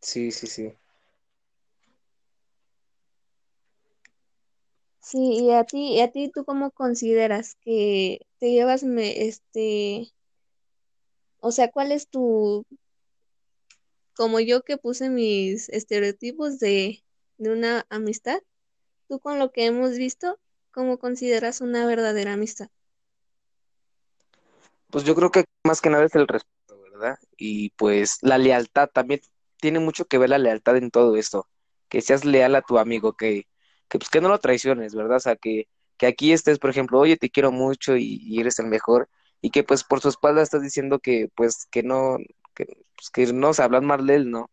sí, 0.00 0.30
sí, 0.30 0.46
sí. 0.46 0.74
Sí, 5.00 5.18
y 5.44 5.50
a 5.52 5.64
ti, 5.64 5.94
y 5.96 6.00
a 6.00 6.10
ti, 6.10 6.30
¿tú 6.34 6.44
cómo 6.44 6.70
consideras 6.72 7.56
que 7.62 8.26
te 8.38 8.50
llevas, 8.50 8.82
me- 8.84 9.26
este, 9.26 10.08
o 11.44 11.52
sea, 11.52 11.70
cuál 11.70 11.92
es 11.92 12.08
tu, 12.08 12.64
como 14.16 14.40
yo 14.40 14.62
que 14.62 14.78
puse 14.78 15.10
mis 15.10 15.68
estereotipos 15.68 16.58
de, 16.58 17.04
de 17.36 17.50
una 17.50 17.86
amistad, 17.90 18.40
tú 19.08 19.20
con 19.20 19.38
lo 19.38 19.52
que 19.52 19.66
hemos 19.66 19.98
visto, 19.98 20.40
¿cómo 20.72 20.98
consideras 20.98 21.60
una 21.60 21.84
verdadera 21.86 22.32
amistad? 22.32 22.68
Pues 24.90 25.04
yo 25.04 25.14
creo 25.14 25.30
que 25.30 25.44
más 25.64 25.82
que 25.82 25.90
nada 25.90 26.06
es 26.06 26.14
el 26.14 26.26
respeto, 26.26 26.80
¿verdad? 26.80 27.18
Y 27.36 27.68
pues 27.72 28.16
la 28.22 28.38
lealtad 28.38 28.88
también 28.88 29.20
tiene 29.60 29.80
mucho 29.80 30.06
que 30.06 30.16
ver 30.16 30.30
la 30.30 30.38
lealtad 30.38 30.78
en 30.78 30.90
todo 30.90 31.14
esto. 31.18 31.46
Que 31.90 32.00
seas 32.00 32.24
leal 32.24 32.54
a 32.54 32.62
tu 32.62 32.78
amigo, 32.78 33.12
que, 33.18 33.46
que 33.90 33.98
pues 33.98 34.08
que 34.08 34.22
no 34.22 34.30
lo 34.30 34.38
traiciones, 34.38 34.94
¿verdad? 34.94 35.18
O 35.18 35.20
sea, 35.20 35.36
que, 35.36 35.68
que 35.98 36.06
aquí 36.06 36.32
estés, 36.32 36.58
por 36.58 36.70
ejemplo, 36.70 37.00
oye, 37.00 37.18
te 37.18 37.28
quiero 37.28 37.52
mucho 37.52 37.98
y, 37.98 38.18
y 38.22 38.40
eres 38.40 38.58
el 38.60 38.66
mejor, 38.68 39.10
y 39.44 39.50
que 39.50 39.62
pues 39.62 39.84
por 39.84 40.00
su 40.00 40.08
espalda 40.08 40.42
estás 40.42 40.62
diciendo 40.62 41.00
que 41.00 41.28
pues 41.36 41.66
que 41.70 41.82
no, 41.82 42.16
que, 42.54 42.64
pues, 42.96 43.10
que 43.12 43.30
no 43.34 43.52
se 43.52 43.62
hablan 43.62 43.84
mal 43.84 44.06
de 44.06 44.16
él, 44.16 44.30
¿no? 44.30 44.50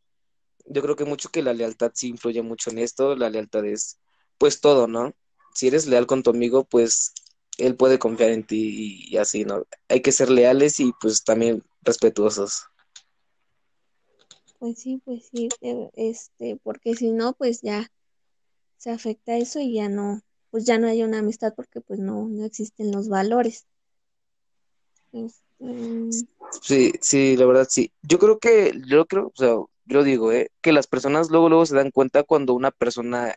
Yo 0.65 0.81
creo 0.81 0.97
que 0.97 1.05
mucho 1.05 1.29
que 1.29 1.41
la 1.43 1.53
lealtad 1.53 1.93
sí 1.95 2.09
influye 2.09 2.41
mucho 2.41 2.71
en 2.71 2.79
esto, 2.79 3.15
la 3.15 3.29
lealtad 3.29 3.65
es 3.65 3.99
pues 4.37 4.59
todo, 4.59 4.87
¿no? 4.87 5.13
Si 5.55 5.67
eres 5.69 5.87
leal 5.87 6.07
con 6.07 6.23
tu 6.23 6.31
amigo, 6.31 6.65
pues 6.65 7.13
él 7.57 7.77
puede 7.77 7.99
confiar 7.99 8.31
en 8.31 8.45
ti 8.45 9.05
y, 9.09 9.15
y 9.15 9.17
así, 9.17 9.45
¿no? 9.45 9.65
Hay 9.87 10.01
que 10.01 10.11
ser 10.11 10.29
leales 10.29 10.81
y 10.81 10.91
pues 11.01 11.23
también 11.23 11.63
respetuosos. 11.83 12.65
Pues 14.59 14.79
sí, 14.79 15.01
pues 15.05 15.27
sí, 15.31 15.49
de- 15.61 15.91
este, 15.95 16.57
porque 16.63 16.95
si 16.95 17.11
no, 17.11 17.33
pues 17.33 17.61
ya 17.61 17.91
se 18.77 18.91
afecta 18.91 19.37
eso 19.37 19.59
y 19.59 19.75
ya 19.75 19.89
no, 19.89 20.21
pues 20.51 20.65
ya 20.65 20.79
no 20.79 20.87
hay 20.87 21.03
una 21.03 21.19
amistad 21.19 21.53
porque 21.55 21.81
pues 21.81 21.99
no, 21.99 22.27
no 22.27 22.45
existen 22.45 22.91
los 22.91 23.09
valores. 23.09 23.67
Este, 25.13 26.27
Sí, 26.61 26.93
sí, 27.01 27.37
la 27.37 27.45
verdad 27.45 27.67
sí. 27.69 27.91
Yo 28.03 28.19
creo 28.19 28.39
que, 28.39 28.73
yo 28.87 29.05
creo, 29.05 29.27
o 29.27 29.33
sea, 29.35 29.55
yo 29.85 30.03
digo, 30.03 30.31
¿eh? 30.31 30.51
Que 30.61 30.71
las 30.73 30.87
personas 30.87 31.29
luego, 31.31 31.49
luego 31.49 31.65
se 31.65 31.75
dan 31.75 31.91
cuenta 31.91 32.23
cuando 32.23 32.53
una 32.53 32.71
persona 32.71 33.35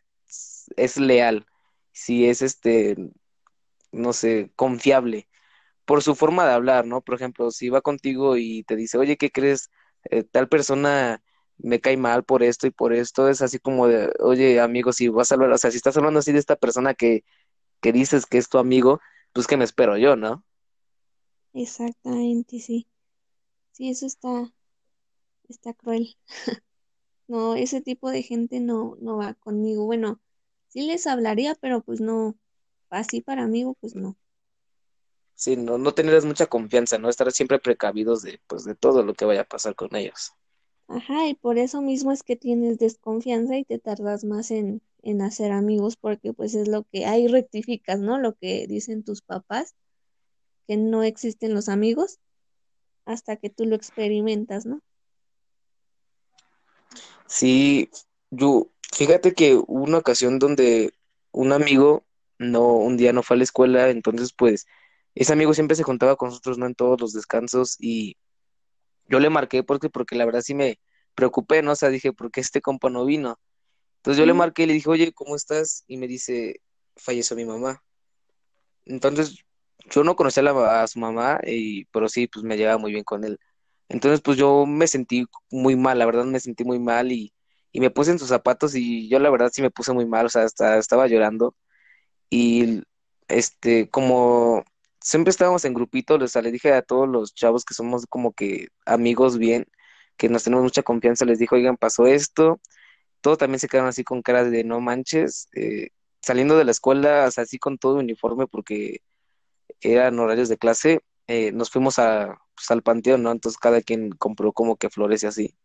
es, 0.77 0.97
leal, 0.99 1.47
si 1.93 2.27
es 2.29 2.43
este, 2.43 2.97
no 3.93 4.13
sé, 4.13 4.51
confiable. 4.57 5.29
por 5.87 6.03
su 6.03 6.15
forma 6.17 6.47
de 6.47 6.53
hablar, 6.55 6.87
¿no? 6.87 7.03
Por 7.03 7.17
ejemplo, 7.17 7.51
si 7.51 7.69
va 7.71 7.83
contigo 7.83 8.37
y 8.39 8.65
te 8.65 8.77
dice, 8.77 8.99
oye, 8.99 9.17
¿qué 9.19 9.31
crees? 9.31 9.71
Eh, 10.11 10.25
tal 10.25 10.49
persona 10.49 11.23
me 11.59 11.81
cae 11.81 11.97
mal 11.97 12.25
por 12.25 12.43
esto 12.43 12.67
y 12.67 12.71
por 12.73 12.93
esto, 12.95 13.29
es 13.29 13.43
así 13.43 13.59
como 13.59 13.89
de, 13.89 14.13
oye, 14.21 14.61
amigo, 14.61 14.93
si 14.93 15.09
vas 15.09 15.33
a 15.33 15.37
hablar, 15.37 15.53
o 15.53 15.59
sea, 15.59 15.71
si 15.71 15.79
estás 15.79 15.97
hablando 15.97 16.21
así 16.21 16.33
de 16.33 16.39
esta 16.41 16.57
persona 16.57 16.95
que, 16.95 17.25
que 17.81 17.93
dices 17.93 18.27
que 18.27 18.39
es 18.39 18.49
tu 18.49 18.59
amigo, 18.59 19.01
pues 19.33 19.47
que 19.47 19.57
me 19.57 19.65
espero 19.65 19.97
yo, 19.99 20.17
¿no? 20.17 20.45
Exactamente, 21.55 22.61
sí. 22.61 22.87
Sí, 23.73 23.90
eso 23.90 24.07
está, 24.07 24.53
está 25.49 25.75
cruel. 25.75 26.17
No, 27.29 27.55
ese 27.55 27.83
tipo 27.83 28.11
de 28.11 28.23
gente 28.23 28.61
no, 28.61 28.97
no 29.01 29.19
va 29.19 29.35
conmigo. 29.35 29.85
Bueno, 29.87 30.21
sí 30.69 30.83
les 30.83 31.07
hablaría, 31.07 31.55
pero 31.57 31.83
pues 31.83 32.01
no, 32.01 32.37
así 32.90 33.21
para 33.23 33.45
amigo, 33.45 33.75
pues 33.81 33.95
no. 33.97 34.17
Sí, 35.37 35.57
no, 35.57 35.79
no 35.79 35.95
tenerles 35.95 36.25
mucha 36.25 36.47
confianza, 36.47 36.99
¿no? 36.99 37.09
Estar 37.09 37.31
siempre 37.31 37.61
precavidos 37.61 38.23
de, 38.23 38.40
pues, 38.49 38.64
de 38.64 38.75
todo 38.75 39.05
lo 39.05 39.14
que 39.14 39.25
vaya 39.25 39.43
a 39.43 39.45
pasar 39.45 39.77
con 39.77 39.95
ellos. 39.95 40.33
Ajá, 40.88 41.29
y 41.29 41.35
por 41.35 41.59
eso 41.59 41.83
mismo 41.83 42.11
es 42.12 42.23
que 42.23 42.37
tienes 42.37 42.79
desconfianza 42.79 43.57
y 43.59 43.64
te 43.64 43.79
tardas 43.79 44.25
más 44.25 44.51
en, 44.51 44.81
en 45.03 45.21
hacer 45.23 45.53
amigos, 45.53 45.97
porque 45.97 46.33
pues 46.33 46.55
es 46.55 46.69
lo 46.69 46.85
que 46.85 47.05
ahí 47.07 47.27
rectificas, 47.29 48.01
¿no? 48.01 48.19
Lo 48.19 48.35
que 48.35 48.67
dicen 48.67 49.05
tus 49.05 49.21
papás, 49.23 49.75
que 50.66 50.77
no 50.77 51.03
existen 51.03 51.55
los 51.55 51.68
amigos 51.68 52.18
hasta 53.05 53.37
que 53.37 53.50
tú 53.50 53.66
lo 53.66 53.77
experimentas, 53.77 54.66
¿no? 54.66 54.81
Sí, 57.27 57.90
yo, 58.31 58.70
fíjate 58.92 59.35
que 59.35 59.55
hubo 59.55 59.85
una 59.85 59.98
ocasión 59.98 60.38
donde 60.38 60.92
un 61.33 61.53
amigo 61.53 62.05
no, 62.38 62.74
un 62.74 62.96
día 62.96 63.12
no 63.12 63.22
fue 63.22 63.37
a 63.37 63.38
la 63.38 63.44
escuela, 63.44 63.90
entonces 63.90 64.33
pues 64.33 64.66
ese 65.14 65.33
amigo 65.33 65.55
siempre 65.55 65.77
se 65.77 65.83
juntaba 65.83 66.16
con 66.16 66.29
nosotros, 66.29 66.59
¿no? 66.59 66.66
En 66.66 66.74
todos 66.74 67.00
los 67.00 67.12
descansos 67.12 67.77
y 67.79 68.16
yo 69.09 69.20
le 69.20 69.31
marqué 69.31 69.62
porque, 69.62 69.90
porque 69.90 70.16
la 70.16 70.24
verdad 70.24 70.42
sí 70.42 70.55
me 70.55 70.81
preocupé, 71.14 71.62
¿no? 71.62 71.72
O 71.72 71.77
sea, 71.77 71.88
dije, 71.88 72.12
¿por 72.12 72.31
qué 72.31 72.40
este 72.40 72.61
compa 72.61 72.90
no 72.90 73.05
vino? 73.05 73.38
Entonces 73.98 74.18
yo 74.18 74.27
le 74.27 74.35
marqué 74.35 74.64
y 74.64 74.66
le 74.66 74.74
dije, 74.74 74.90
oye, 74.90 75.12
¿cómo 75.12 75.37
estás? 75.37 75.85
Y 75.87 75.96
me 75.96 76.09
dice, 76.09 76.61
falleció 76.96 77.37
mi 77.37 77.44
mamá. 77.44 77.83
Entonces 78.85 79.44
yo 79.90 80.05
no 80.05 80.16
conocía 80.16 80.42
a, 80.42 80.47
la- 80.47 80.87
su 80.87 80.99
mamá, 80.99 81.40
y, 81.47 81.85
pero 81.87 82.09
sí, 82.09 82.27
pues 82.29 82.44
me 82.44 82.57
llevaba 82.57 82.79
muy 82.79 82.92
bien 82.92 83.05
con 83.05 83.25
él. 83.25 83.38
Entonces 83.88 84.20
pues 84.23 84.37
yo 84.38 84.66
me 84.66 84.87
sentí 84.88 85.27
muy 85.51 85.77
mal, 85.77 85.99
la 85.99 86.07
verdad 86.07 86.25
me 86.25 86.40
sentí 86.40 86.64
muy 86.64 86.79
mal 86.81 87.12
y, 87.12 87.33
y 87.73 87.81
me 87.81 87.90
puse 87.90 88.11
en 88.12 88.18
sus 88.18 88.29
zapatos 88.29 88.75
y 88.75 89.09
yo 89.09 89.18
la 89.18 89.31
verdad 89.31 89.51
sí 89.53 89.62
me 89.62 89.70
puse 89.70 89.92
muy 89.92 90.07
mal, 90.07 90.27
o 90.27 90.29
sea, 90.31 90.42
hasta 90.44 90.79
estaba 90.79 91.07
llorando. 91.07 91.55
Y 92.31 92.83
este, 93.29 93.88
como 93.90 94.64
siempre 95.01 95.31
estábamos 95.31 95.64
en 95.64 95.75
grupito, 95.75 96.16
o 96.16 96.29
sea, 96.29 96.42
le 96.42 96.53
dije 96.53 96.73
a 96.73 96.83
todos 96.83 97.09
los 97.09 97.35
chavos 97.35 97.64
que 97.64 97.75
somos 97.75 98.07
como 98.09 98.33
que 98.33 98.68
amigos 98.87 99.38
bien, 99.38 99.66
que 100.16 100.29
nos 100.29 100.44
tenemos 100.44 100.64
mucha 100.64 100.83
confianza, 100.83 101.25
les 101.25 101.38
dije, 101.38 101.55
oigan, 101.55 101.77
pasó 101.77 102.07
esto. 102.07 102.61
Todos 103.20 103.38
también 103.38 103.61
se 103.61 103.68
quedaron 103.68 103.88
así 103.88 104.05
con 104.05 104.23
cara 104.23 104.44
de 104.44 104.64
no 104.64 104.81
manches, 104.81 105.49
eh, 105.55 105.90
saliendo 106.23 106.57
de 106.59 106.64
la 106.64 106.73
escuela, 106.73 107.27
o 107.29 107.31
sea, 107.31 107.44
así 107.44 107.59
con 107.59 107.79
todo 107.79 107.97
uniforme 107.97 108.47
porque 108.47 109.01
eran 109.92 110.18
horarios 110.18 110.49
de 110.49 110.59
clase, 110.59 111.01
eh, 111.27 111.53
nos 111.53 111.70
fuimos 111.70 111.99
a, 111.99 112.38
pues, 112.55 112.70
al 112.70 112.83
panteón, 112.83 113.23
¿no? 113.23 113.33
Entonces 113.33 113.59
cada 113.59 113.81
quien 113.83 114.11
compró 114.12 114.53
como 114.53 114.77
que 114.77 114.90
flores 114.90 115.23
y 115.23 115.27
así. 115.27 115.57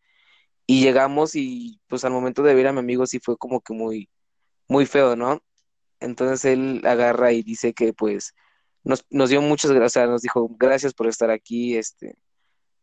Y 0.68 0.82
llegamos 0.82 1.36
y 1.36 1.82
pues 1.88 2.06
al 2.06 2.12
momento 2.12 2.44
de 2.44 2.54
ver 2.54 2.68
a 2.68 2.74
mi 2.74 2.80
amigo 2.80 3.06
sí 3.08 3.20
fue 3.20 3.38
como 3.38 3.62
que 3.62 3.74
muy, 3.74 4.10
muy 4.68 4.86
feo, 4.86 5.16
¿no? 5.16 5.42
Entonces 6.00 6.46
él 6.46 6.82
agarra 6.86 7.34
y 7.34 7.44
dice 7.44 7.74
que 7.74 7.94
pues 7.94 8.34
nos, 8.84 9.06
nos 9.10 9.30
dio 9.30 9.42
muchas 9.42 9.72
gracias, 9.72 10.10
nos 10.10 10.22
dijo 10.22 10.50
gracias 10.60 10.94
por 10.94 11.08
estar 11.08 11.32
aquí, 11.32 11.76
este, 11.78 12.18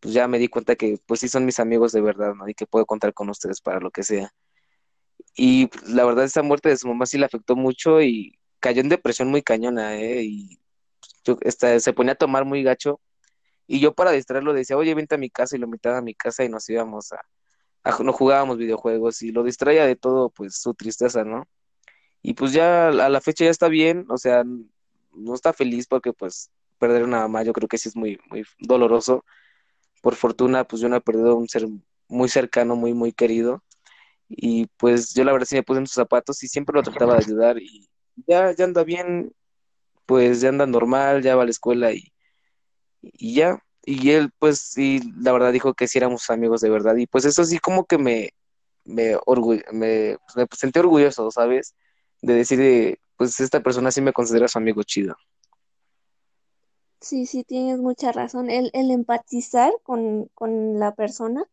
pues 0.01 0.15
ya 0.15 0.29
me 0.29 0.39
di 0.39 0.49
cuenta 0.49 0.77
que 0.77 0.99
pues 1.07 1.21
sí 1.21 1.29
son 1.29 1.45
mis 1.47 1.61
amigos 1.61 1.93
de 1.93 2.01
verdad, 2.01 2.35
¿no? 2.35 2.49
Y 2.49 2.55
que 2.55 2.67
puedo 2.67 2.87
contar 2.87 3.15
con 3.15 3.31
ustedes 3.31 3.61
para 3.61 3.81
lo 3.81 3.91
que 3.91 4.03
sea. 4.03 4.33
Y 5.37 5.67
pues, 5.67 5.89
la 5.89 6.05
verdad 6.05 6.25
esa 6.25 6.43
muerte 6.43 6.69
de 6.71 6.77
su 6.77 6.89
mamá 6.89 7.07
sí 7.07 7.19
le 7.19 7.27
afectó 7.27 7.57
mucho 7.57 8.03
y 8.03 8.39
cayó 8.61 8.81
en 8.81 8.89
depresión 8.89 9.29
muy 9.29 9.43
cañona, 9.43 9.97
¿eh? 10.01 10.25
Y 10.25 10.59
yo- 11.27 11.39
esta- 11.43 11.81
se 11.81 11.95
ponía 11.95 12.15
a 12.15 12.17
tomar 12.17 12.47
muy 12.47 12.65
gacho. 12.65 13.01
Y 13.69 13.81
yo 13.81 13.95
para 13.95 14.13
distraerlo 14.13 14.53
decía, 14.55 14.77
oye, 14.79 14.95
vente 14.95 15.15
a 15.17 15.19
mi 15.19 15.31
casa 15.31 15.57
y 15.57 15.61
lo 15.61 15.67
invitaba 15.67 15.99
a 15.99 16.03
mi 16.03 16.15
casa 16.15 16.45
y 16.45 16.49
nos 16.51 16.69
íbamos 16.71 17.13
a, 17.13 17.21
a, 17.85 17.99
no 18.03 18.13
jugábamos 18.13 18.59
videojuegos 18.59 19.23
y 19.23 19.33
lo 19.33 19.45
distraía 19.45 19.87
de 19.87 19.97
todo, 19.97 20.31
pues 20.31 20.57
su 20.61 20.75
tristeza, 20.75 21.25
¿no? 21.25 21.49
Y 22.23 22.35
pues 22.35 22.53
ya 22.53 22.89
a 22.89 23.09
la 23.09 23.21
fecha 23.21 23.45
ya 23.45 23.51
está 23.51 23.69
bien, 23.69 24.07
o 24.11 24.19
sea, 24.19 24.45
no 24.45 25.35
está 25.35 25.53
feliz 25.53 25.87
porque 25.87 26.13
pues 26.13 26.51
perder 26.79 27.05
una 27.05 27.21
mamá 27.21 27.43
yo 27.45 27.53
creo 27.53 27.69
que 27.69 27.79
sí 27.79 27.89
es 27.89 27.97
muy, 27.97 28.19
muy 28.31 28.45
doloroso. 28.61 29.25
Por 30.03 30.15
fortuna, 30.17 30.65
pues 30.65 30.81
yo 30.83 30.89
no 30.89 30.97
he 30.97 31.01
perdido 31.01 31.37
un 31.37 31.49
ser 31.49 31.67
muy 32.09 32.29
cercano, 32.29 32.77
muy, 32.77 32.95
muy 32.95 33.13
querido. 33.13 33.63
Y 34.29 34.67
pues 34.79 35.15
yo 35.15 35.25
la 35.25 35.33
verdad 35.33 35.47
sí 35.49 35.57
me 35.57 35.63
puse 35.63 35.81
en 35.81 35.87
sus 35.87 35.95
zapatos 35.97 36.43
y 36.43 36.49
siempre 36.49 36.75
lo 36.75 36.83
trataba 36.83 37.15
de 37.15 37.21
ayudar 37.27 37.59
y 37.61 37.89
ya, 38.27 38.53
ya 38.55 38.65
anda 38.65 38.85
bien, 38.85 39.33
pues 40.07 40.41
ya 40.43 40.51
anda 40.51 40.67
normal, 40.67 41.23
ya 41.23 41.37
va 41.37 41.43
a 41.43 41.47
la 41.47 41.53
escuela 41.53 41.93
y, 41.93 42.13
y 43.03 43.35
ya. 43.37 43.59
Y 43.85 44.11
él 44.13 44.31
pues 44.39 44.61
sí, 44.61 45.01
la 45.21 45.33
verdad 45.33 45.53
dijo 45.53 45.75
que 45.75 45.89
sí 45.89 45.99
éramos 45.99 46.31
amigos 46.31 46.61
de 46.61 46.71
verdad 46.71 46.97
y 46.97 47.07
pues 47.07 47.25
eso 47.25 47.45
sí 47.45 47.59
como 47.61 47.87
que 47.87 47.99
me, 47.99 48.31
me, 48.85 49.17
me, 49.73 50.19
pues, 50.27 50.37
me 50.37 50.47
sentí 50.57 50.79
orgulloso, 50.81 51.31
¿sabes? 51.33 51.75
De 52.23 52.35
decir, 52.35 52.59
de, 52.59 53.01
pues 53.19 53.41
esta 53.41 53.63
persona 53.63 53.91
sí 53.93 54.01
me 54.03 54.13
considera 54.15 54.49
su 54.49 54.59
amigo 54.59 54.83
chido. 54.85 55.17
sí, 57.01 57.27
sí, 57.27 57.45
tienes 57.45 57.79
mucha 57.81 58.13
razón. 58.13 58.51
El, 58.51 58.71
el 58.75 58.91
empatizar 58.91 59.73
con, 59.83 60.27
con 60.35 60.79
la 60.79 60.95
persona 60.95 61.45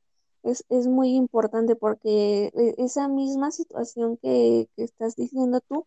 es, 0.44 0.66
es 0.70 0.88
muy 0.88 1.16
importante 1.16 1.76
porque 1.76 2.52
e- 2.56 2.76
esa 2.80 3.08
misma 3.08 3.52
situación 3.52 4.18
que, 4.18 4.70
que 4.76 4.84
estás 4.84 5.16
diciendo 5.16 5.62
tú 5.62 5.86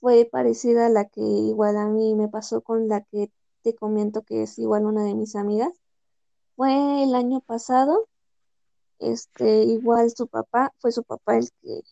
fue 0.00 0.28
parecida 0.30 0.86
a 0.86 0.90
la 0.90 1.06
que 1.06 1.20
igual 1.20 1.76
a 1.76 1.86
mí 1.86 2.14
me 2.14 2.28
pasó 2.28 2.60
con 2.62 2.88
la 2.88 3.02
que 3.02 3.30
te 3.62 3.74
comento 3.74 4.22
que 4.22 4.42
es 4.42 4.58
igual 4.58 4.86
una 4.86 5.04
de 5.04 5.14
mis 5.14 5.36
amigas. 5.36 5.72
Fue 6.56 7.04
el 7.04 7.14
año 7.14 7.40
pasado, 7.40 8.08
este, 8.98 9.64
igual 9.64 10.10
su 10.10 10.26
papá, 10.28 10.72
fue 10.78 10.92
su 10.92 11.04
papá 11.04 11.38
el 11.38 11.50
que 11.62 11.82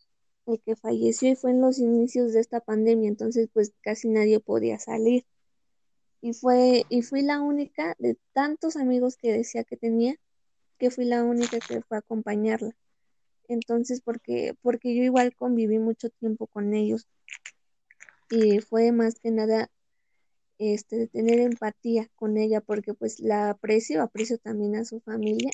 el 0.47 0.61
que 0.61 0.77
falleció 0.77 1.31
y 1.31 1.37
fue 1.37 1.51
en 1.51 1.61
los 1.61 1.79
inicios 1.79 2.33
de 2.33 2.41
esta 2.41 2.61
pandemia, 2.61 3.09
entonces 3.09 3.49
pues 3.53 3.73
casi 3.83 4.09
nadie 4.09 4.41
podía 4.41 4.79
salir. 4.79 5.25
Y 6.21 6.33
fue, 6.33 6.85
y 6.89 7.03
fui 7.03 7.23
la 7.23 7.41
única 7.41 7.95
de 7.99 8.17
tantos 8.33 8.77
amigos 8.77 9.17
que 9.17 9.33
decía 9.33 9.65
que 9.65 9.77
tenía, 9.77 10.17
que 10.79 10.91
fui 10.91 11.05
la 11.05 11.25
única 11.25 11.59
que 11.61 11.83
fue 11.83 11.99
a 11.99 12.01
acompañarla. 12.01 12.77
Entonces, 13.49 14.01
porque, 14.01 14.55
porque 14.63 14.95
yo 14.95 15.03
igual 15.03 15.35
conviví 15.37 15.79
mucho 15.79 16.11
tiempo 16.11 16.47
con 16.47 16.75
ellos. 16.75 17.07
Y 18.31 18.61
fue 18.61 18.93
más 18.93 19.19
que 19.21 19.31
nada 19.31 19.71
este, 20.59 21.07
tener 21.09 21.41
empatía 21.41 22.09
con 22.17 22.37
ella, 22.37 22.61
porque 22.61 22.95
pues 22.95 23.21
la 23.21 23.51
aprecio, 23.51 24.03
aprecio 24.03 24.39
también 24.39 24.77
a 24.77 24.85
su 24.85 25.01
familia 25.01 25.51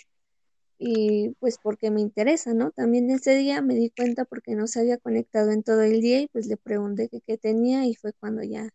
y 0.84 1.30
pues 1.40 1.58
porque 1.62 1.90
me 1.92 2.00
interesa, 2.00 2.54
¿no? 2.54 2.72
También 2.72 3.08
ese 3.10 3.36
día 3.36 3.62
me 3.62 3.74
di 3.74 3.90
cuenta 3.90 4.24
porque 4.24 4.56
no 4.56 4.66
se 4.66 4.80
había 4.80 4.98
conectado 4.98 5.52
en 5.52 5.62
todo 5.62 5.82
el 5.82 6.00
día 6.00 6.20
y 6.20 6.28
pues 6.28 6.46
le 6.46 6.56
pregunté 6.56 7.08
qué 7.24 7.38
tenía 7.38 7.86
y 7.86 7.94
fue 7.94 8.12
cuando 8.14 8.42
ya 8.42 8.68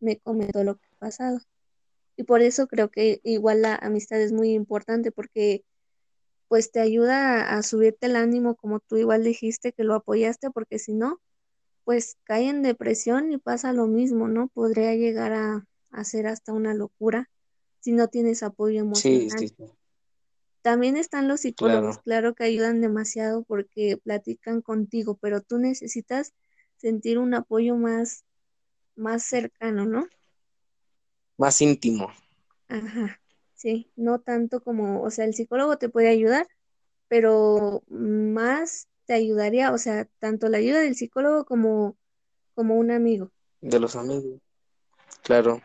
me 0.00 0.18
comentó 0.18 0.62
lo 0.64 0.76
que 0.76 0.86
ha 0.92 0.98
pasado. 0.98 1.40
Y 2.16 2.24
por 2.24 2.42
eso 2.42 2.68
creo 2.68 2.90
que 2.90 3.20
igual 3.24 3.62
la 3.62 3.74
amistad 3.76 4.20
es 4.20 4.32
muy 4.32 4.52
importante 4.52 5.10
porque 5.12 5.64
pues 6.48 6.70
te 6.70 6.80
ayuda 6.80 7.42
a, 7.42 7.58
a 7.58 7.62
subirte 7.64 8.06
el 8.06 8.16
ánimo 8.16 8.54
como 8.54 8.80
tú 8.80 8.96
igual 8.96 9.24
dijiste 9.24 9.72
que 9.72 9.84
lo 9.84 9.94
apoyaste 9.94 10.50
porque 10.50 10.78
si 10.78 10.94
no, 10.94 11.20
pues 11.86 12.18
cae 12.24 12.48
en 12.48 12.62
depresión 12.62 13.30
y 13.30 13.38
pasa 13.38 13.72
lo 13.72 13.86
mismo, 13.86 14.26
¿no? 14.26 14.48
Podría 14.48 14.96
llegar 14.96 15.32
a, 15.32 15.68
hacer 15.92 16.26
hasta 16.26 16.52
una 16.52 16.74
locura 16.74 17.30
si 17.78 17.92
no 17.92 18.08
tienes 18.08 18.42
apoyo 18.42 18.80
emocional. 18.80 19.38
Sí, 19.38 19.48
sí, 19.48 19.54
También 20.62 20.96
están 20.96 21.28
los 21.28 21.42
psicólogos, 21.42 22.00
claro. 22.00 22.34
que 22.34 22.42
ayudan 22.42 22.80
demasiado 22.80 23.44
porque 23.44 23.98
platican 24.02 24.62
contigo, 24.62 25.16
pero 25.22 25.42
tú 25.42 25.58
necesitas 25.58 26.34
sentir 26.76 27.18
un 27.18 27.34
apoyo 27.34 27.76
más, 27.76 28.24
más 28.96 29.22
cercano, 29.22 29.86
¿no? 29.86 30.08
Más 31.38 31.62
íntimo. 31.62 32.08
Ajá, 32.66 33.20
sí, 33.54 33.92
no 33.94 34.18
tanto 34.18 34.60
como, 34.60 35.02
o 35.04 35.10
sea, 35.12 35.24
el 35.24 35.34
psicólogo 35.34 35.78
te 35.78 35.88
puede 35.88 36.08
ayudar, 36.08 36.48
pero 37.06 37.84
más 37.86 38.88
te 39.06 39.14
ayudaría, 39.14 39.72
o 39.72 39.78
sea, 39.78 40.06
tanto 40.18 40.48
la 40.48 40.58
ayuda 40.58 40.80
del 40.80 40.96
psicólogo 40.96 41.44
como, 41.44 41.96
como 42.54 42.74
un 42.74 42.90
amigo. 42.90 43.30
De 43.60 43.80
los 43.80 43.96
amigos. 43.96 44.40
Claro. 45.22 45.62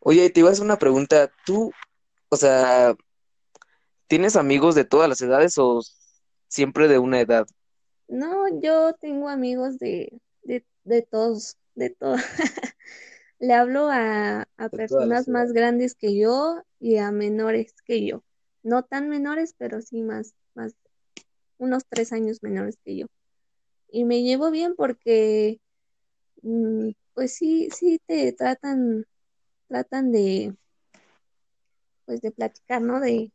Oye, 0.00 0.30
te 0.30 0.40
iba 0.40 0.48
a 0.48 0.52
hacer 0.52 0.64
una 0.64 0.78
pregunta. 0.78 1.30
¿Tú, 1.44 1.72
o 2.28 2.36
sea, 2.36 2.96
tienes 4.06 4.36
amigos 4.36 4.74
de 4.74 4.84
todas 4.84 5.08
las 5.08 5.20
edades 5.20 5.58
o 5.58 5.80
siempre 6.48 6.88
de 6.88 6.98
una 6.98 7.20
edad? 7.20 7.46
No, 8.08 8.60
yo 8.60 8.94
tengo 8.94 9.28
amigos 9.28 9.78
de, 9.78 10.20
de, 10.42 10.64
de 10.84 11.02
todos, 11.02 11.56
de 11.74 11.90
todos. 11.90 12.20
Le 13.38 13.54
hablo 13.54 13.88
a, 13.90 14.48
a 14.56 14.68
personas 14.68 15.28
más 15.28 15.52
grandes 15.52 15.94
que 15.94 16.16
yo 16.16 16.62
y 16.78 16.98
a 16.98 17.10
menores 17.10 17.74
que 17.84 18.06
yo. 18.06 18.22
No 18.62 18.84
tan 18.84 19.08
menores, 19.08 19.54
pero 19.58 19.80
sí 19.80 20.02
más, 20.02 20.34
más 20.54 20.74
unos 21.58 21.84
tres 21.88 22.12
años 22.12 22.42
menores 22.42 22.78
que 22.84 22.96
yo. 22.96 23.06
Y 23.88 24.04
me 24.04 24.22
llevo 24.22 24.50
bien 24.50 24.74
porque, 24.76 25.60
mm, 26.42 26.90
pues 27.14 27.34
sí, 27.34 27.68
sí 27.74 28.00
te 28.06 28.32
tratan, 28.32 29.06
tratan 29.68 30.12
de, 30.12 30.56
pues 32.06 32.20
de 32.22 32.32
platicar, 32.32 32.82
¿no? 32.82 33.00
De, 33.00 33.32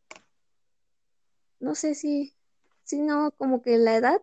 no 1.59 1.75
sé 1.75 1.95
si, 1.95 2.33
si 2.83 3.01
no, 3.01 3.31
como 3.31 3.61
que 3.61 3.77
la 3.77 3.95
edad, 3.97 4.21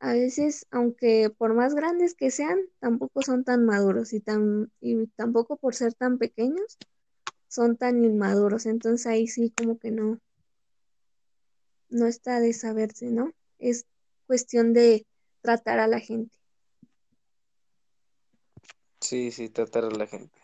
a 0.00 0.12
veces, 0.12 0.66
aunque 0.70 1.30
por 1.30 1.54
más 1.54 1.74
grandes 1.74 2.14
que 2.14 2.30
sean, 2.30 2.58
tampoco 2.80 3.22
son 3.22 3.44
tan 3.44 3.64
maduros 3.64 4.12
y 4.12 4.20
tan, 4.20 4.70
y 4.80 5.06
tampoco 5.16 5.56
por 5.56 5.74
ser 5.74 5.94
tan 5.94 6.18
pequeños, 6.18 6.78
son 7.48 7.76
tan 7.76 8.04
inmaduros. 8.04 8.66
Entonces 8.66 9.06
ahí 9.06 9.26
sí 9.26 9.52
como 9.56 9.78
que 9.78 9.90
no, 9.90 10.20
no 11.96 12.06
está 12.06 12.40
de 12.40 12.52
saberse, 12.52 13.06
¿no? 13.06 13.32
Es 13.58 13.86
cuestión 14.26 14.72
de 14.72 15.06
tratar 15.40 15.80
a 15.80 15.88
la 15.88 16.00
gente. 16.00 16.36
Sí, 19.00 19.30
sí, 19.32 19.48
tratar 19.48 19.84
a 19.84 19.90
la 19.90 20.06
gente. 20.06 20.38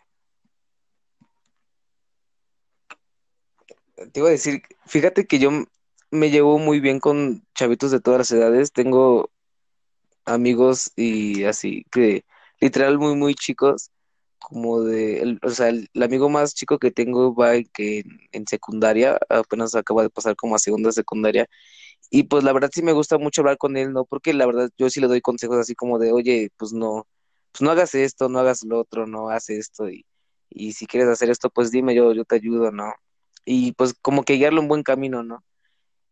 Te 4.11 4.19
iba 4.19 4.29
a 4.29 4.31
decir, 4.31 4.63
fíjate 4.85 5.27
que 5.27 5.39
yo 5.39 5.51
me 6.11 6.29
llevo 6.29 6.57
muy 6.59 6.79
bien 6.79 6.99
con 6.99 7.45
chavitos 7.53 7.91
de 7.91 7.99
todas 7.99 8.19
las 8.19 8.31
edades. 8.31 8.71
Tengo 8.71 9.29
amigos 10.25 10.91
y 10.95 11.43
así 11.43 11.85
que 11.91 12.25
literal 12.59 12.97
muy, 12.97 13.15
muy 13.15 13.35
chicos 13.35 13.91
como 14.43 14.81
de, 14.81 15.39
o 15.43 15.49
sea, 15.49 15.69
el, 15.69 15.89
amigo 16.03 16.29
más 16.29 16.53
chico 16.53 16.79
que 16.79 16.91
tengo 16.91 17.33
va 17.35 17.55
en, 17.55 17.65
que 17.73 18.03
en, 18.31 18.47
secundaria, 18.47 19.19
apenas 19.29 19.75
acaba 19.75 20.03
de 20.03 20.09
pasar 20.09 20.35
como 20.35 20.55
a 20.55 20.59
segunda 20.59 20.91
secundaria, 20.91 21.47
y 22.11 22.23
pues 22.23 22.43
la 22.43 22.53
verdad 22.53 22.71
sí 22.73 22.83
me 22.83 22.93
gusta 22.93 23.17
mucho 23.17 23.41
hablar 23.41 23.57
con 23.57 23.77
él, 23.77 23.93
¿no? 23.93 24.05
Porque 24.05 24.33
la 24.33 24.45
verdad 24.45 24.69
yo 24.77 24.89
sí 24.89 25.01
le 25.01 25.07
doy 25.07 25.21
consejos 25.21 25.57
así 25.57 25.75
como 25.75 25.99
de, 25.99 26.11
oye, 26.13 26.51
pues 26.57 26.73
no, 26.73 27.07
pues 27.51 27.61
no 27.61 27.71
hagas 27.71 27.95
esto, 27.95 28.29
no 28.29 28.39
hagas 28.39 28.63
lo 28.65 28.79
otro, 28.81 29.07
no 29.07 29.29
hagas 29.29 29.49
esto, 29.49 29.89
y, 29.89 30.05
y 30.49 30.73
si 30.73 30.87
quieres 30.87 31.09
hacer 31.09 31.29
esto, 31.29 31.49
pues 31.49 31.71
dime, 31.71 31.95
yo, 31.95 32.13
yo 32.13 32.25
te 32.25 32.35
ayudo, 32.35 32.71
¿no? 32.71 32.93
Y 33.45 33.73
pues 33.73 33.93
como 34.01 34.23
que 34.23 34.35
guiarlo 34.35 34.61
en 34.61 34.67
buen 34.69 34.83
camino, 34.83 35.23
¿no? 35.23 35.43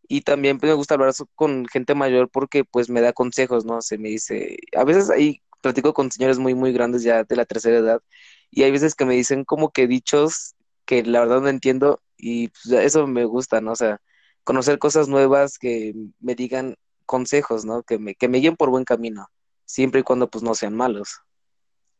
Y 0.08 0.22
también 0.22 0.58
pues, 0.58 0.70
me 0.70 0.76
gusta 0.76 0.94
hablar 0.94 1.14
con 1.34 1.66
gente 1.66 1.94
mayor 1.94 2.30
porque 2.30 2.64
pues 2.64 2.90
me 2.90 3.00
da 3.00 3.12
consejos, 3.12 3.64
¿no? 3.64 3.82
Se 3.82 3.98
me 3.98 4.10
dice, 4.10 4.58
a 4.76 4.84
veces 4.84 5.10
ahí 5.10 5.42
platico 5.62 5.94
con 5.94 6.12
señores 6.12 6.38
muy, 6.40 6.54
muy 6.54 6.72
grandes 6.74 7.04
ya 7.04 7.24
de 7.24 7.36
la 7.36 7.46
tercera 7.46 7.78
edad 7.78 8.02
y 8.50 8.64
hay 8.64 8.72
veces 8.72 8.94
que 8.96 9.06
me 9.06 9.14
dicen 9.16 9.44
como 9.44 9.70
que 9.72 9.88
dichos 9.88 10.56
que 10.86 11.04
la 11.04 11.20
verdad 11.20 11.42
no 11.42 11.48
entiendo 11.50 12.02
y 12.18 12.48
pues, 12.48 12.66
eso 12.84 13.06
me 13.08 13.24
gusta, 13.26 13.60
¿no? 13.62 13.72
O 13.72 13.76
sea, 13.76 14.00
conocer 14.44 14.78
cosas 14.80 15.08
nuevas 15.08 15.58
que 15.58 15.94
me 16.20 16.34
digan 16.36 16.76
consejos, 17.06 17.64
¿no? 17.66 17.82
Que 17.84 17.98
me, 17.98 18.14
que 18.16 18.28
me 18.28 18.38
guíen 18.38 18.56
por 18.56 18.70
buen 18.70 18.84
camino, 18.84 19.28
siempre 19.66 20.00
y 20.02 20.04
cuando 20.04 20.30
pues 20.30 20.44
no 20.44 20.54
sean 20.54 20.74
malos. 20.76 21.20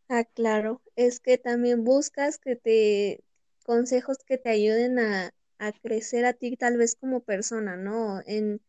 Ah, 0.08 0.24
claro, 0.24 0.82
es 0.96 1.20
que 1.20 1.38
también 1.38 1.84
buscas 1.84 2.38
que 2.38 2.54
te 2.56 3.24
consejos 3.64 4.18
que 4.26 4.38
te 4.38 4.50
ayuden 4.50 4.98
a, 4.98 5.34
a 5.58 5.72
crecer 5.72 6.24
a 6.24 6.34
ti 6.34 6.56
tal 6.56 6.76
vez 6.76 6.94
como 6.96 7.20
persona, 7.22 7.76
¿no? 7.76 8.20
En, 8.26 8.60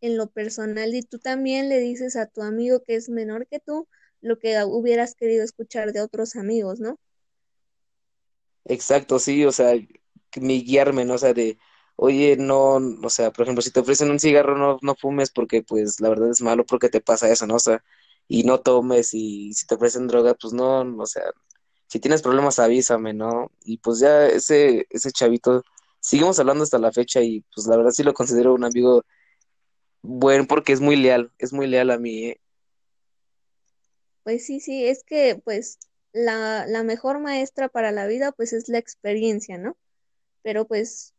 en 0.00 0.16
lo 0.16 0.28
personal 0.30 0.94
y 0.94 1.02
tú 1.02 1.18
también 1.18 1.68
le 1.68 1.78
dices 1.80 2.16
a 2.16 2.26
tu 2.26 2.42
amigo 2.42 2.82
que 2.84 2.96
es 2.96 3.08
menor 3.08 3.46
que 3.48 3.60
tú, 3.60 3.88
lo 4.22 4.38
que 4.38 4.62
hubieras 4.64 5.14
querido 5.14 5.44
escuchar 5.44 5.92
de 5.92 6.02
otros 6.02 6.36
amigos, 6.36 6.80
¿no? 6.80 6.98
Exacto, 8.64 9.18
sí, 9.18 9.44
o 9.44 9.52
sea, 9.52 9.74
mi 10.40 10.62
guiarme, 10.64 11.04
¿no? 11.04 11.14
O 11.14 11.18
sea, 11.18 11.34
de, 11.34 11.58
oye, 11.96 12.36
no, 12.38 12.76
o 12.76 13.10
sea, 13.10 13.32
por 13.32 13.44
ejemplo, 13.44 13.62
si 13.62 13.70
te 13.72 13.80
ofrecen 13.80 14.10
un 14.10 14.20
cigarro, 14.20 14.56
no, 14.58 14.78
no 14.82 14.94
fumes 14.96 15.30
porque, 15.32 15.62
pues, 15.62 16.00
la 16.00 16.10
verdad 16.10 16.30
es 16.30 16.42
malo 16.42 16.64
porque 16.66 16.88
te 16.90 17.00
pasa 17.00 17.30
eso, 17.30 17.46
¿no? 17.46 17.56
O 17.56 17.60
sea, 17.60 17.82
y 18.28 18.44
no 18.44 18.60
tomes, 18.60 19.14
y 19.14 19.52
si 19.54 19.66
te 19.66 19.74
ofrecen 19.76 20.06
droga, 20.08 20.34
pues 20.34 20.52
no, 20.54 20.82
o 20.82 21.06
sea, 21.06 21.24
si 21.88 22.00
tienes 22.00 22.22
problemas, 22.22 22.58
avísame, 22.60 23.14
¿no? 23.14 23.52
Y 23.64 23.78
pues 23.78 24.00
ya 24.00 24.26
ese, 24.28 24.86
ese 24.90 25.12
chavito, 25.12 25.62
seguimos 26.00 26.38
hablando 26.40 26.64
hasta 26.64 26.78
la 26.78 26.92
fecha 26.92 27.22
y 27.22 27.44
pues 27.54 27.66
la 27.66 27.76
verdad 27.76 27.92
sí 27.92 28.04
lo 28.04 28.14
considero 28.14 28.54
un 28.54 28.64
amigo 28.64 29.04
bueno 30.02 30.46
porque 30.48 30.72
es 30.72 30.80
muy 30.80 30.96
leal, 30.96 31.32
es 31.38 31.52
muy 31.52 31.66
leal 31.66 31.90
a 31.90 31.98
mí, 31.98 32.26
¿eh? 32.26 32.40
Pues 34.22 34.46
sí, 34.46 34.60
sí, 34.60 34.86
es 34.86 35.02
que 35.04 35.40
pues 35.44 35.78
la, 36.12 36.66
la 36.66 36.82
mejor 36.82 37.20
maestra 37.20 37.68
para 37.68 37.92
la 37.92 38.06
vida 38.06 38.32
pues 38.32 38.52
es 38.52 38.68
la 38.68 38.78
experiencia, 38.78 39.58
¿no? 39.58 39.76
Pero 40.42 40.66
pues 40.66 41.14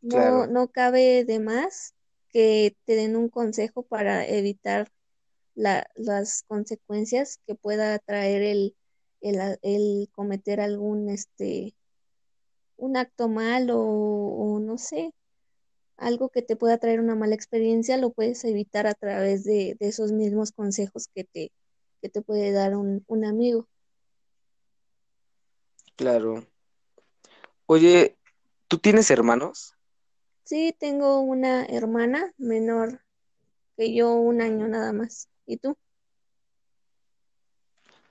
no, 0.00 0.46
no 0.46 0.68
cabe 0.68 1.24
de 1.24 1.40
más 1.40 1.94
que 2.28 2.76
te 2.84 2.94
den 2.94 3.16
un 3.16 3.28
consejo 3.28 3.82
para 3.82 4.26
evitar 4.26 4.90
la, 5.54 5.88
las 5.94 6.42
consecuencias 6.46 7.40
que 7.46 7.54
pueda 7.54 7.98
traer 7.98 8.42
el, 8.42 8.76
el, 9.20 9.58
el, 9.62 10.08
cometer 10.12 10.60
algún 10.60 11.08
este 11.08 11.74
un 12.76 12.96
acto 12.96 13.28
mal 13.28 13.70
o, 13.70 13.80
o, 13.80 14.60
no 14.60 14.76
sé 14.76 15.12
algo 15.96 16.28
que 16.28 16.42
te 16.42 16.56
pueda 16.56 16.76
traer 16.76 17.00
una 17.00 17.14
mala 17.14 17.34
experiencia 17.34 17.96
lo 17.96 18.12
puedes 18.12 18.44
evitar 18.44 18.86
a 18.86 18.92
través 18.94 19.44
de, 19.44 19.76
de 19.80 19.88
esos 19.88 20.12
mismos 20.12 20.52
consejos 20.52 21.08
que 21.14 21.24
te 21.24 21.52
que 22.00 22.08
te 22.08 22.22
puede 22.22 22.52
dar 22.52 22.76
un, 22.76 23.04
un 23.06 23.24
amigo. 23.24 23.68
Claro. 25.96 26.46
Oye, 27.66 28.16
¿tú 28.68 28.78
tienes 28.78 29.10
hermanos? 29.10 29.74
Sí, 30.44 30.74
tengo 30.78 31.20
una 31.20 31.64
hermana 31.64 32.32
menor 32.38 33.00
que 33.76 33.94
yo 33.94 34.12
un 34.12 34.40
año 34.40 34.68
nada 34.68 34.92
más. 34.92 35.28
¿Y 35.46 35.56
tú? 35.58 35.76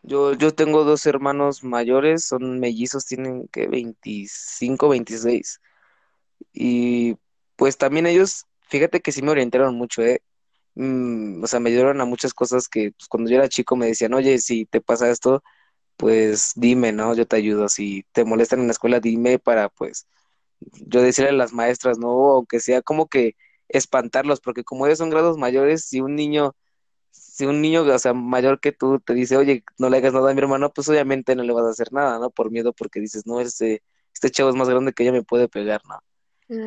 Yo, 0.04 0.34
yo 0.34 0.54
tengo 0.54 0.84
dos 0.84 1.06
hermanos 1.08 1.64
mayores, 1.64 2.26
son 2.26 2.60
mellizos, 2.60 3.06
tienen 3.06 3.48
que 3.48 3.68
25, 3.68 4.90
26. 4.90 5.62
Y 6.54 7.18
pues 7.56 7.78
también 7.78 8.06
ellos, 8.06 8.46
fíjate 8.70 9.02
que 9.02 9.12
sí 9.12 9.22
me 9.24 9.32
orientaron 9.32 9.76
mucho, 9.76 10.04
¿eh? 10.04 10.22
Mm, 10.76 11.44
o 11.44 11.48
sea, 11.48 11.60
me 11.60 11.70
ayudaron 11.70 12.02
a 12.02 12.06
muchas 12.06 12.34
cosas 12.34 12.68
que 12.68 12.92
pues, 12.92 13.08
cuando 13.10 13.30
yo 13.30 13.38
era 13.38 13.50
chico 13.50 13.76
me 13.76 13.88
decían, 13.88 14.14
oye, 14.14 14.40
si 14.40 14.66
te 14.66 14.82
pasa 14.82 15.10
esto, 15.10 15.44
pues 15.98 16.54
dime, 16.56 16.92
¿no? 16.92 17.16
Yo 17.16 17.28
te 17.28 17.38
ayudo. 17.38 17.70
Si 17.70 18.06
te 18.14 18.26
molestan 18.26 18.60
en 18.62 18.68
la 18.68 18.74
escuela, 18.74 19.00
dime 19.00 19.40
para, 19.40 19.70
pues, 19.70 20.08
yo 20.88 21.02
decirle 21.02 21.32
a 21.32 21.34
las 21.34 21.54
maestras, 21.54 21.98
¿no? 22.00 22.10
O 22.12 22.46
que 22.46 22.60
sea 22.60 22.82
como 22.82 23.08
que 23.08 23.36
espantarlos, 23.70 24.42
porque 24.42 24.64
como 24.64 24.86
ellos 24.86 25.00
son 25.00 25.10
grados 25.10 25.38
mayores, 25.38 25.86
si 25.86 26.02
un 26.02 26.16
niño, 26.16 26.56
si 27.12 27.46
un 27.46 27.62
niño, 27.62 27.84
o 27.84 28.00
sea, 28.00 28.14
mayor 28.14 28.60
que 28.60 28.72
tú 28.72 29.00
te 29.00 29.14
dice, 29.14 29.38
oye, 29.38 29.64
no 29.78 29.90
le 29.90 29.98
hagas 29.98 30.14
nada 30.14 30.32
a 30.32 30.34
mi 30.34 30.40
hermano, 30.40 30.72
pues 30.74 30.90
obviamente 30.90 31.36
no 31.36 31.44
le 31.44 31.54
vas 31.54 31.66
a 31.66 31.70
hacer 31.70 31.92
nada, 31.94 32.20
¿no? 32.20 32.30
Por 32.30 32.52
miedo, 32.52 32.74
porque 32.74 33.00
dices, 33.00 33.26
no, 33.26 33.40
este, 33.42 33.82
este 34.14 34.30
chavo 34.32 34.50
es 34.50 34.56
más 34.56 34.70
grande 34.70 34.94
que 34.94 35.06
yo, 35.06 35.12
me 35.12 35.24
puede 35.24 35.48
pegar, 35.48 35.82
¿no? 35.88 36.00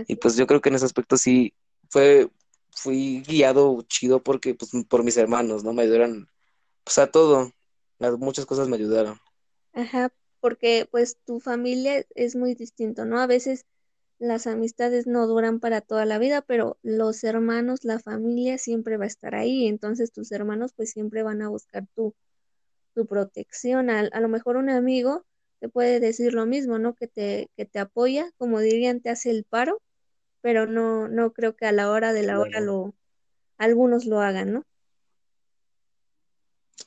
Y 0.08 0.16
pues 0.16 0.36
yo 0.36 0.46
creo 0.46 0.60
que 0.60 0.70
en 0.70 0.74
ese 0.74 0.86
aspecto 0.86 1.16
sí 1.16 1.54
fue, 1.88 2.28
fui 2.70 3.22
guiado 3.26 3.82
chido 3.82 4.22
porque, 4.22 4.54
pues, 4.54 4.70
por 4.88 5.04
mis 5.04 5.16
hermanos, 5.16 5.64
¿no? 5.64 5.72
Me 5.72 5.82
ayudaron, 5.82 6.28
pues, 6.84 6.98
a 6.98 7.10
todo, 7.10 7.52
a 8.00 8.10
muchas 8.12 8.46
cosas 8.46 8.68
me 8.68 8.76
ayudaron. 8.76 9.20
Ajá, 9.72 10.12
porque 10.40 10.86
pues 10.90 11.18
tu 11.24 11.40
familia 11.40 12.04
es 12.14 12.36
muy 12.36 12.54
distinto, 12.54 13.04
¿no? 13.04 13.20
A 13.20 13.26
veces 13.26 13.64
las 14.18 14.46
amistades 14.46 15.06
no 15.06 15.26
duran 15.26 15.60
para 15.60 15.80
toda 15.80 16.04
la 16.06 16.18
vida, 16.18 16.42
pero 16.42 16.78
los 16.82 17.24
hermanos, 17.24 17.84
la 17.84 17.98
familia 18.00 18.58
siempre 18.58 18.96
va 18.96 19.04
a 19.04 19.08
estar 19.08 19.34
ahí, 19.34 19.66
entonces 19.68 20.12
tus 20.12 20.32
hermanos 20.32 20.72
pues 20.74 20.90
siempre 20.90 21.22
van 21.22 21.42
a 21.42 21.48
buscar 21.48 21.86
tu, 21.94 22.14
tu 22.94 23.06
protección. 23.06 23.90
A, 23.90 24.00
a 24.00 24.20
lo 24.20 24.28
mejor 24.28 24.56
un 24.56 24.70
amigo 24.70 25.24
te 25.60 25.68
puede 25.68 26.00
decir 26.00 26.34
lo 26.34 26.46
mismo, 26.46 26.78
¿no? 26.78 26.94
Que 26.94 27.08
te, 27.08 27.50
que 27.56 27.66
te 27.66 27.78
apoya, 27.80 28.30
como 28.38 28.60
dirían, 28.60 29.00
te 29.00 29.10
hace 29.10 29.30
el 29.30 29.44
paro, 29.44 29.82
pero 30.40 30.66
no, 30.66 31.08
no 31.08 31.32
creo 31.32 31.56
que 31.56 31.66
a 31.66 31.72
la 31.72 31.90
hora 31.90 32.12
de 32.12 32.22
la 32.24 32.40
hora 32.40 32.60
lo, 32.60 32.94
algunos 33.58 34.06
lo 34.06 34.20
hagan, 34.20 34.52
¿no? 34.54 34.64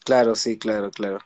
claro, 0.06 0.36
sí, 0.36 0.58
claro, 0.60 0.92
claro. 0.92 1.20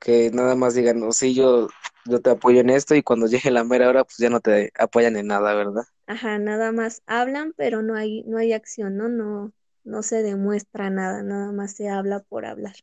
que 0.00 0.30
nada 0.32 0.54
más 0.56 0.74
digan, 0.74 1.00
no, 1.00 1.12
sí, 1.12 1.34
yo, 1.34 1.68
yo 2.04 2.20
te 2.20 2.30
apoyo 2.30 2.60
en 2.60 2.70
esto 2.70 2.94
y 2.94 3.02
cuando 3.02 3.26
llegue 3.26 3.50
la 3.50 3.64
mera 3.64 3.88
hora, 3.88 4.04
pues 4.04 4.16
ya 4.18 4.30
no 4.30 4.40
te 4.40 4.72
apoyan 4.78 5.16
en 5.16 5.26
nada, 5.28 5.54
¿verdad? 5.54 5.84
Ajá, 6.06 6.38
nada 6.38 6.72
más 6.72 7.02
hablan, 7.06 7.52
pero 7.56 7.82
no 7.82 7.94
hay, 7.94 8.22
no 8.24 8.38
hay 8.38 8.52
acción, 8.52 8.96
¿no? 8.96 9.08
No, 9.08 9.52
no 9.84 10.02
se 10.02 10.22
demuestra 10.22 10.90
nada, 10.90 11.22
nada 11.22 11.52
más 11.52 11.72
se 11.76 11.88
habla 11.88 12.20
por 12.20 12.46
hablar. 12.46 12.74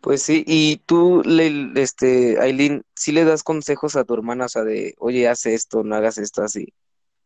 Pues 0.00 0.22
sí, 0.22 0.44
y 0.46 0.78
tú, 0.86 1.22
le, 1.24 1.72
este, 1.80 2.38
Aileen, 2.40 2.82
sí 2.94 3.12
le 3.12 3.24
das 3.24 3.42
consejos 3.42 3.96
a 3.96 4.04
tu 4.04 4.14
hermana, 4.14 4.46
o 4.46 4.48
sea, 4.48 4.64
de, 4.64 4.94
oye, 4.98 5.28
haz 5.28 5.46
esto, 5.46 5.82
no 5.84 5.94
hagas 5.94 6.16
esto 6.18 6.42
así. 6.42 6.72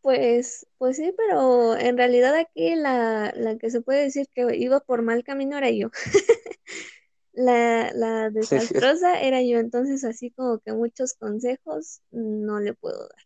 Pues, 0.02 0.66
pues 0.76 0.96
sí, 0.96 1.14
pero 1.16 1.76
en 1.76 1.96
realidad 1.96 2.34
aquí 2.34 2.74
la, 2.74 3.32
la 3.36 3.56
que 3.56 3.70
se 3.70 3.80
puede 3.80 4.02
decir 4.02 4.28
que 4.34 4.54
iba 4.56 4.80
por 4.80 5.02
mal 5.02 5.24
camino 5.24 5.56
era 5.56 5.70
yo. 5.70 5.90
La, 7.32 7.90
la 7.92 8.30
desastrosa 8.30 9.20
era 9.20 9.42
yo, 9.42 9.58
entonces 9.58 10.04
así 10.04 10.30
como 10.30 10.60
que 10.60 10.72
muchos 10.72 11.14
consejos 11.14 12.00
no 12.12 12.60
le 12.60 12.74
puedo 12.74 12.98
dar. 13.00 13.24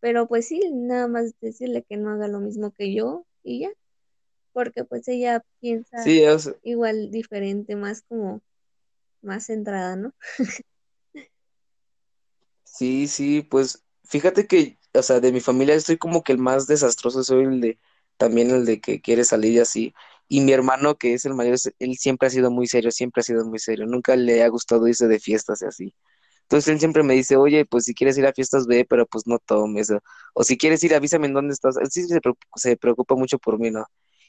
Pero 0.00 0.28
pues 0.28 0.46
sí, 0.46 0.60
nada 0.72 1.08
más 1.08 1.32
decirle 1.40 1.82
que 1.88 1.96
no 1.96 2.10
haga 2.10 2.28
lo 2.28 2.40
mismo 2.40 2.70
que 2.72 2.92
yo 2.94 3.26
y 3.42 3.60
ya, 3.60 3.70
porque 4.52 4.84
pues 4.84 5.08
ella 5.08 5.42
piensa 5.60 6.02
Sí, 6.02 6.24
o 6.26 6.38
sea, 6.38 6.54
igual 6.62 7.10
diferente, 7.10 7.76
más 7.76 8.02
como 8.02 8.42
más 9.22 9.46
centrada, 9.46 9.96
¿no? 9.96 10.14
sí, 12.64 13.08
sí, 13.08 13.42
pues 13.42 13.84
fíjate 14.04 14.46
que, 14.46 14.78
o 14.94 15.02
sea, 15.02 15.20
de 15.20 15.32
mi 15.32 15.40
familia 15.40 15.74
estoy 15.74 15.98
como 15.98 16.22
que 16.22 16.32
el 16.32 16.38
más 16.38 16.66
desastroso, 16.66 17.24
soy 17.24 17.44
el 17.44 17.60
de, 17.60 17.78
también 18.16 18.50
el 18.50 18.64
de 18.66 18.80
que 18.80 19.00
quiere 19.00 19.24
salir 19.24 19.52
y 19.54 19.58
así. 19.60 19.94
Y 20.28 20.40
mi 20.40 20.52
hermano, 20.52 20.96
que 20.96 21.14
es 21.14 21.24
el 21.24 21.34
mayor, 21.34 21.56
él 21.78 21.96
siempre 21.98 22.28
ha 22.28 22.30
sido 22.30 22.50
muy 22.50 22.66
serio, 22.66 22.90
siempre 22.90 23.20
ha 23.20 23.24
sido 23.24 23.44
muy 23.46 23.58
serio, 23.60 23.86
nunca 23.86 24.16
le 24.16 24.42
ha 24.42 24.48
gustado 24.48 24.88
irse 24.88 25.06
de 25.08 25.20
fiestas 25.20 25.62
y 25.62 25.66
así. 25.66 25.94
Entonces 26.42 26.68
él 26.72 26.78
siempre 26.80 27.02
me 27.02 27.14
dice, 27.14 27.36
oye, 27.36 27.64
pues 27.66 27.84
si 27.86 27.94
quieres 27.94 28.18
ir 28.18 28.26
a 28.26 28.32
fiestas, 28.32 28.66
ve, 28.68 28.86
pero 28.88 29.06
pues 29.06 29.26
no 29.26 29.38
tomes. 29.40 29.90
O, 29.90 30.00
o 30.34 30.44
si 30.44 30.56
quieres 30.58 30.82
ir, 30.84 30.94
avísame 30.94 31.26
en 31.28 31.34
dónde 31.34 31.54
estás. 31.54 31.76
Él 31.78 31.88
sí 31.90 32.06
se 32.06 32.20
preocupa, 32.20 32.46
se 32.56 32.76
preocupa 32.76 33.16
mucho 33.16 33.38
por 33.38 33.58
mí, 33.58 33.70
¿no? 33.70 33.86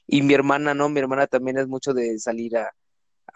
Y 0.08 0.24
mi 0.24 0.34
hermana, 0.34 0.74
¿no? 0.74 0.90
Mi 0.90 1.00
hermana 1.00 1.28
también 1.28 1.60
es 1.60 1.68
mucho 1.68 1.94
de 1.94 2.18
salir 2.20 2.58
a, 2.58 2.74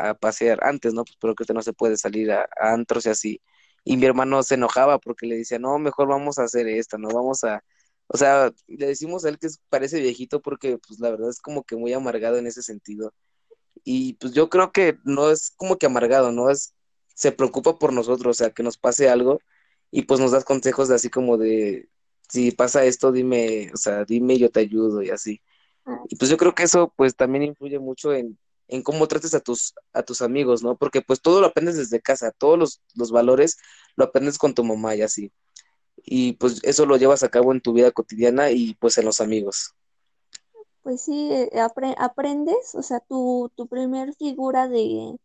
a 0.10 0.14
pasear 0.16 0.60
antes, 0.64 0.94
¿no? 0.94 1.04
Pues 1.06 1.18
pero 1.20 1.36
que 1.36 1.44
ahorita 1.44 1.54
no 1.54 1.62
se 1.62 1.74
puede 1.74 1.98
salir 1.98 2.32
a, 2.32 2.44
a 2.60 2.74
antros 2.74 3.06
y 3.06 3.10
así. 3.10 3.42
Y 3.84 3.98
mi 3.98 4.06
hermano 4.06 4.44
se 4.44 4.56
enojaba 4.56 5.00
porque 5.00 5.26
le 5.28 5.38
decía, 5.38 5.60
no, 5.60 5.80
mejor 5.80 6.08
vamos 6.08 6.40
a 6.40 6.44
hacer 6.44 6.68
esto, 6.68 6.98
no 6.98 7.10
vamos 7.10 7.44
a... 7.44 7.64
O 8.08 8.18
sea, 8.18 8.52
le 8.68 8.88
decimos 8.88 9.26
a 9.26 9.30
él 9.30 9.40
que 9.40 9.48
parece 9.70 10.00
viejito 10.02 10.42
porque 10.42 10.78
pues 10.86 11.00
la 11.00 11.12
verdad 11.12 11.30
es 11.30 11.40
como 11.40 11.64
que 11.64 11.76
muy 11.78 11.94
amargado 11.94 12.38
en 12.38 12.48
ese 12.48 12.62
sentido. 12.62 13.14
Y 13.84 14.14
pues 14.16 14.34
yo 14.34 14.50
creo 14.50 14.72
que 14.72 14.98
no 15.06 15.32
es 15.32 15.54
como 15.58 15.78
que 15.78 15.86
amargado, 15.88 16.32
¿no? 16.32 16.50
Es, 16.50 16.76
se 17.16 17.32
preocupa 17.32 17.80
por 17.80 17.94
nosotros, 17.94 18.38
o 18.38 18.44
sea, 18.44 18.52
que 18.52 18.64
nos 18.64 18.78
pase 18.78 19.10
algo 19.10 19.40
y 19.92 20.04
pues 20.04 20.20
nos 20.20 20.32
das 20.32 20.46
consejos 20.46 20.90
de 20.90 20.96
así 20.96 21.10
como 21.10 21.38
de, 21.38 21.90
si 22.30 22.52
pasa 22.52 22.86
esto, 22.86 23.12
dime, 23.12 23.72
o 23.74 23.78
sea, 23.78 24.06
dime, 24.06 24.38
yo 24.38 24.50
te 24.52 24.62
ayudo 24.62 25.02
y 25.04 25.10
así. 25.10 25.42
Ah, 25.86 26.00
Y 26.10 26.16
pues 26.16 26.32
yo 26.32 26.38
creo 26.38 26.56
que 26.56 26.64
eso 26.64 26.94
pues 26.96 27.16
también 27.16 27.44
influye 27.44 27.80
mucho 27.80 28.14
en, 28.14 28.38
en 28.72 28.84
cómo 28.84 29.08
trates 29.08 29.36
a 29.36 29.42
tus, 29.42 29.76
a 29.94 30.04
tus 30.04 30.24
amigos, 30.24 30.64
¿no? 30.64 30.78
Porque 30.78 31.04
pues 31.04 31.22
todo 31.22 31.42
lo 31.42 31.48
aprendes 31.48 31.78
desde 31.78 32.02
casa, 32.02 32.32
todos 32.32 32.60
los, 32.60 32.82
los 32.96 33.12
valores 33.12 33.58
lo 33.98 34.06
aprendes 34.06 34.40
con 34.40 34.56
tu 34.56 34.66
mamá 34.66 34.96
y 34.96 35.04
así. 35.04 35.32
Y 35.98 36.34
pues 36.34 36.62
eso 36.64 36.86
lo 36.88 36.98
llevas 36.98 37.24
a 37.24 37.30
cabo 37.30 37.54
en 37.54 37.62
tu 37.62 37.74
vida 37.74 37.92
cotidiana 37.92 38.52
y 38.52 38.76
pues 38.76 38.98
en 39.00 39.06
los 39.06 39.22
amigos. 39.22 39.76
Pues 40.84 41.02
sí, 41.04 41.32
eh, 41.32 41.50
apre- 41.56 41.96
aprendes, 42.00 42.76
o 42.76 42.84
sea, 42.84 43.00
tu, 43.02 43.52
tu 43.56 43.68
primer 43.68 44.16
figura 44.16 44.68
de, 44.70 45.18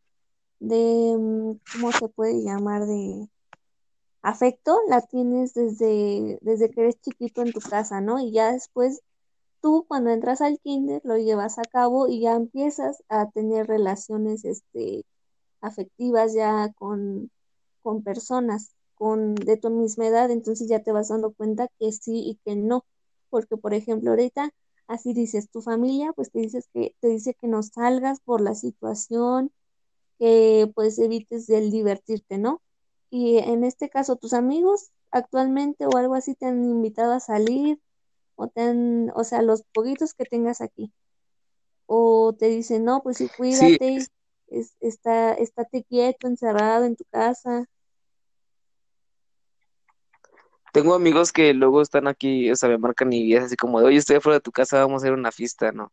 de, 0.61 1.17
mm, 1.19 1.53
¿cómo 1.73 1.93
se 1.93 2.09
puede 2.09 2.43
llamar? 2.45 2.87
De 2.87 3.29
afecto, 4.23 4.79
la 4.89 5.03
tienes 5.03 5.55
desde, 5.55 6.39
desde 6.43 6.71
que 6.71 6.83
eres 6.83 7.01
chiquito 7.01 7.43
en 7.43 7.53
tu 7.53 7.61
casa, 7.61 8.01
¿no? 8.03 8.21
Y 8.21 8.33
ya 8.33 8.53
después 8.53 9.03
tú 9.61 9.85
cuando 9.89 10.11
entras 10.11 10.41
al 10.41 10.59
kinder 10.61 11.01
lo 11.05 11.17
llevas 11.19 11.59
a 11.59 11.63
cabo 11.63 12.09
y 12.09 12.21
ya 12.21 12.35
empiezas 12.35 13.03
a 13.09 13.31
tener 13.31 13.67
relaciones, 13.67 14.45
este, 14.45 15.05
afectivas 15.61 16.35
ya 16.35 16.73
con, 16.77 17.31
con 17.83 18.03
personas 18.03 18.73
con, 18.95 19.35
de 19.35 19.57
tu 19.57 19.71
misma 19.71 20.07
edad, 20.07 20.31
entonces 20.31 20.69
ya 20.69 20.83
te 20.83 20.93
vas 20.93 21.09
dando 21.09 21.33
cuenta 21.33 21.69
que 21.79 21.93
sí 21.93 22.23
y 22.31 22.41
que 22.45 22.57
no, 22.57 22.85
porque 23.31 23.57
por 23.57 23.75
ejemplo 23.75 24.11
ahorita 24.11 24.51
así 24.89 25.13
dices, 25.15 25.51
tu 25.51 25.63
familia 25.63 26.13
pues 26.13 26.31
te 26.31 26.41
dices 26.41 26.69
que, 26.73 26.95
te 27.01 27.09
dice 27.09 27.35
que 27.35 27.49
no 27.49 27.63
salgas 27.63 28.21
por 28.21 28.41
la 28.41 28.55
situación, 28.55 29.53
que 30.19 30.71
pues 30.75 30.99
evites 30.99 31.49
el 31.51 31.71
divertirte, 31.71 32.39
¿no? 32.39 32.63
Y 33.11 33.39
en 33.39 33.65
este 33.65 33.89
caso, 33.89 34.17
tus 34.17 34.33
amigos 34.33 34.91
actualmente 35.11 35.87
o 35.87 35.97
algo 35.97 36.15
así 36.15 36.35
te 36.35 36.47
han 36.47 36.65
invitado 36.65 37.13
a 37.13 37.21
salir 37.21 37.81
o 38.37 38.49
te 38.49 38.63
han, 38.63 39.11
o 39.15 39.25
sea, 39.25 39.43
los 39.43 39.63
poquitos 39.73 40.15
que 40.15 40.25
tengas 40.25 40.61
aquí 40.61 40.93
o 41.87 42.35
te 42.39 42.49
dicen, 42.49 42.85
no, 42.85 43.03
pues 43.03 43.19
sí, 43.19 43.29
Sí, 43.49 43.79
cuídate, 43.79 43.97
es, 44.49 44.77
está, 44.81 45.35
estate 45.35 45.85
quieto, 45.85 46.27
encerrado 46.29 46.85
en 46.85 46.97
tu 46.97 47.05
casa. 47.11 47.67
tengo 50.77 50.95
amigos 50.95 51.33
que 51.33 51.55
luego 51.55 51.81
están 51.81 52.07
aquí, 52.07 52.51
o 52.51 52.57
sea, 52.57 52.69
me 52.69 52.77
marcan 52.79 53.11
y 53.13 53.35
es 53.35 53.45
así 53.45 53.57
como 53.57 53.81
de, 53.81 53.87
oye, 53.87 53.97
estoy 53.97 54.17
afuera 54.17 54.37
de 54.37 54.43
tu 54.43 54.53
casa, 54.53 54.79
vamos 54.85 55.03
a 55.03 55.07
ir 55.07 55.15
a 55.15 55.17
una 55.17 55.33
fiesta, 55.33 55.73
¿no? 55.73 55.91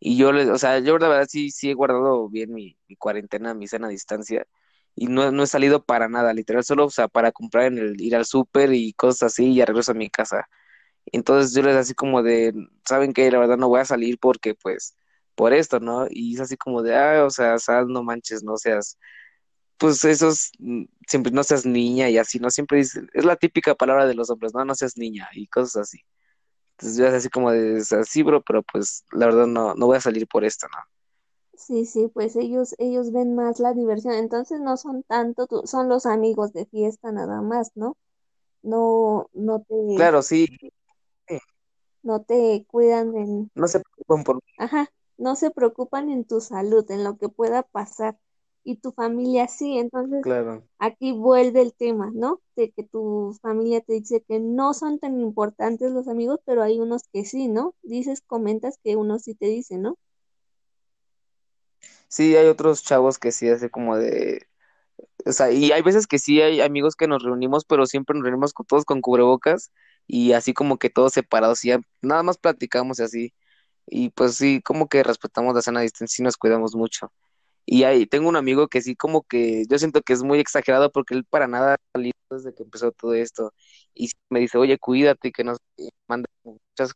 Y 0.00 0.18
yo 0.18 0.32
les, 0.32 0.48
o 0.50 0.58
sea, 0.58 0.80
yo 0.80 0.98
la 0.98 1.08
verdad 1.08 1.26
sí, 1.30 1.50
sí 1.50 1.70
he 1.70 1.74
guardado 1.74 2.28
bien 2.28 2.52
mi, 2.52 2.76
mi 2.88 2.96
cuarentena, 2.96 3.54
mi 3.54 3.66
sana 3.68 3.88
distancia, 3.88 4.46
y 4.94 5.06
no, 5.06 5.32
no 5.32 5.44
he 5.44 5.46
salido 5.46 5.84
para 5.84 6.08
nada, 6.10 6.34
literal, 6.34 6.64
solo, 6.64 6.86
o 6.86 6.90
sea, 6.90 7.08
para 7.08 7.32
comprar 7.32 7.66
en 7.66 7.78
el, 7.78 8.00
ir 8.02 8.16
al 8.16 8.26
súper 8.26 8.74
y 8.74 8.92
cosas 8.94 9.32
así, 9.32 9.46
y 9.52 9.56
ya 9.56 9.66
regreso 9.66 9.92
a 9.92 9.94
mi 9.94 10.10
casa. 10.10 10.46
Entonces 11.12 11.54
yo 11.54 11.62
les 11.62 11.76
así 11.76 11.94
como 11.94 12.22
de, 12.22 12.54
¿saben 12.88 13.12
qué? 13.12 13.30
La 13.30 13.38
verdad 13.38 13.56
no 13.58 13.68
voy 13.68 13.80
a 13.80 13.84
salir 13.84 14.18
porque, 14.20 14.54
pues, 14.54 14.96
por 15.34 15.52
esto, 15.52 15.80
¿no? 15.80 16.06
Y 16.10 16.34
es 16.34 16.40
así 16.40 16.56
como 16.56 16.82
de, 16.82 16.96
ah, 16.96 17.24
o 17.26 17.30
sea, 17.30 17.58
sal, 17.58 17.88
no 17.88 18.02
manches, 18.02 18.42
no 18.44 18.56
seas, 18.56 18.98
pues 19.78 20.04
esos, 20.04 20.50
mm, 20.58 20.84
siempre 21.08 21.32
no 21.32 21.44
seas 21.44 21.66
niña 21.66 22.10
y 22.10 22.18
así, 22.18 22.38
¿no? 22.40 22.50
Siempre 22.50 22.78
dice, 22.78 23.02
es 23.14 23.24
la 23.24 23.36
típica 23.36 23.74
palabra 23.74 24.06
de 24.06 24.14
los 24.14 24.30
hombres, 24.30 24.54
no, 24.54 24.64
no 24.64 24.74
seas 24.74 24.96
niña 24.96 25.28
y 25.34 25.46
cosas 25.48 25.76
así. 25.84 26.00
Entonces 26.78 26.98
yo 26.98 27.08
así 27.08 27.28
como 27.30 27.52
de, 27.52 27.78
así, 28.00 28.22
bro, 28.24 28.42
pero 28.42 28.62
pues 28.64 29.04
la 29.12 29.26
verdad 29.26 29.46
no, 29.46 29.74
no 29.74 29.86
voy 29.86 29.96
a 29.98 30.00
salir 30.00 30.26
por 30.28 30.44
esto, 30.44 30.66
¿no? 30.72 30.78
Sí, 31.54 31.84
sí, 31.84 32.08
pues 32.08 32.36
ellos, 32.36 32.74
ellos 32.78 33.12
ven 33.12 33.34
más 33.34 33.58
la 33.60 33.74
diversión, 33.74 34.14
entonces 34.14 34.60
no 34.60 34.76
son 34.78 35.02
tanto, 35.02 35.46
tu- 35.46 35.66
son 35.66 35.88
los 35.90 36.06
amigos 36.06 36.52
de 36.54 36.64
fiesta 36.66 37.12
nada 37.12 37.42
más, 37.42 37.70
¿no? 37.74 37.96
No, 38.62 39.28
no 39.34 39.60
te, 39.62 39.74
Claro, 39.94 40.22
sí, 40.22 40.46
no 42.02 42.22
te 42.22 42.64
cuidan 42.70 43.50
no 43.54 43.68
se 43.68 43.80
preocupen 43.80 44.24
por 44.24 44.40
Ajá, 44.58 44.90
no 45.18 45.36
se 45.36 45.50
preocupan 45.50 46.10
en 46.10 46.24
tu 46.24 46.40
salud, 46.40 46.88
en 46.90 47.04
lo 47.04 47.16
que 47.18 47.28
pueda 47.28 47.62
pasar. 47.62 48.18
y 48.64 48.76
tu 48.76 48.92
familia 48.92 49.48
sí. 49.48 49.78
Entonces, 49.78 50.22
Claro. 50.22 50.64
aquí 50.78 51.12
vuelve 51.12 51.62
el 51.62 51.74
tema, 51.74 52.10
¿no? 52.14 52.40
De 52.56 52.70
que 52.72 52.84
tu 52.84 53.36
familia 53.42 53.80
te 53.80 53.94
dice 53.94 54.22
que 54.28 54.40
no 54.40 54.74
son 54.74 54.98
tan 55.00 55.20
importantes 55.20 55.90
los 55.92 56.08
amigos, 56.08 56.40
pero 56.44 56.62
hay 56.62 56.80
unos 56.80 57.02
que 57.12 57.24
sí, 57.24 57.48
¿no? 57.48 57.74
Dices, 57.82 58.20
comentas 58.22 58.78
que 58.84 58.96
unos 58.96 59.22
sí 59.24 59.34
te 59.34 59.46
dicen, 59.46 59.82
¿no? 59.82 59.96
Sí, 62.08 62.36
hay 62.36 62.46
otros 62.48 62.82
chavos 62.82 63.18
que 63.18 63.32
sí 63.32 63.48
hace 63.48 63.70
como 63.70 63.96
de, 63.96 64.46
o 65.26 65.32
sea, 65.32 65.50
y 65.52 65.72
hay 65.72 65.82
veces 65.82 66.06
que 66.06 66.18
sí 66.18 66.40
hay 66.42 66.60
amigos 66.62 66.96
que 66.96 67.08
nos 67.08 67.22
reunimos, 67.24 67.64
pero 67.66 67.86
siempre 67.86 68.14
nos 68.16 68.24
reunimos 68.24 68.54
con 68.54 68.66
todos 68.66 68.84
con 68.86 69.02
cubrebocas 69.02 69.72
y 70.08 70.32
así 70.32 70.54
como 70.54 70.78
que 70.78 70.90
todos 70.90 71.12
separados 71.14 71.64
y 71.64 71.68
ya 71.68 71.80
nada 72.02 72.22
más 72.24 72.38
platicamos 72.38 72.98
y 73.00 73.02
así. 73.04 73.34
Y 73.86 74.10
pues 74.10 74.36
sí, 74.36 74.62
como 74.62 74.88
que 74.88 75.02
respetamos 75.04 75.54
la 75.54 75.62
sana 75.62 75.82
distancia 75.82 76.22
y 76.22 76.24
nos 76.24 76.36
cuidamos 76.36 76.74
mucho. 76.76 77.12
Y 77.66 77.84
ahí 77.84 78.06
tengo 78.06 78.28
un 78.30 78.36
amigo 78.36 78.68
que 78.68 78.82
sí 78.82 78.96
como 78.96 79.22
que 79.24 79.64
yo 79.70 79.78
siento 79.78 80.02
que 80.02 80.14
es 80.14 80.22
muy 80.22 80.40
exagerado 80.40 80.90
porque 80.92 81.14
él 81.14 81.24
para 81.26 81.48
nada 81.48 81.76
salido 81.94 82.14
desde 82.30 82.54
que 82.54 82.62
empezó 82.64 82.92
todo 82.92 83.14
esto. 83.14 83.52
Y 83.94 84.10
me 84.30 84.40
dice, 84.40 84.58
oye, 84.58 84.78
cuídate, 84.78 85.32
que 85.32 85.44
nos 85.44 85.58
manda 86.08 86.28
muchas 86.44 86.94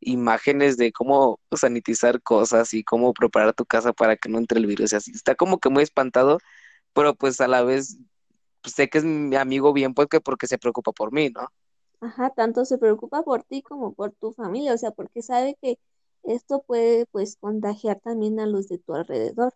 imágenes 0.00 0.76
de 0.76 0.92
cómo 0.92 1.40
sanitizar 1.56 2.22
cosas 2.22 2.74
y 2.74 2.84
cómo 2.84 3.12
preparar 3.14 3.54
tu 3.54 3.64
casa 3.66 3.92
para 3.92 4.16
que 4.16 4.28
no 4.28 4.38
entre 4.38 4.58
el 4.60 4.66
virus 4.66 4.92
y 4.92 4.96
así. 4.96 5.10
Está 5.12 5.34
como 5.34 5.58
que 5.58 5.70
muy 5.70 5.82
espantado, 5.82 6.38
pero 6.92 7.14
pues 7.14 7.40
a 7.40 7.48
la 7.48 7.62
vez 7.62 7.98
pues, 8.62 8.74
sé 8.74 8.88
que 8.90 8.98
es 8.98 9.04
mi 9.04 9.36
amigo 9.36 9.72
bien 9.72 9.94
porque 9.94 10.20
porque 10.20 10.46
se 10.46 10.58
preocupa 10.58 10.92
por 10.92 11.12
mí, 11.12 11.30
¿no? 11.30 11.48
Ajá, 12.04 12.28
tanto 12.28 12.66
se 12.66 12.76
preocupa 12.76 13.22
por 13.22 13.44
ti 13.44 13.62
como 13.62 13.94
por 13.94 14.12
tu 14.12 14.32
familia, 14.32 14.74
o 14.74 14.78
sea, 14.78 14.90
porque 14.90 15.22
sabe 15.22 15.56
que 15.62 15.78
esto 16.22 16.62
puede 16.62 17.06
pues 17.06 17.36
contagiar 17.36 17.98
también 18.00 18.38
a 18.40 18.46
los 18.46 18.68
de 18.68 18.76
tu 18.78 18.94
alrededor. 18.94 19.54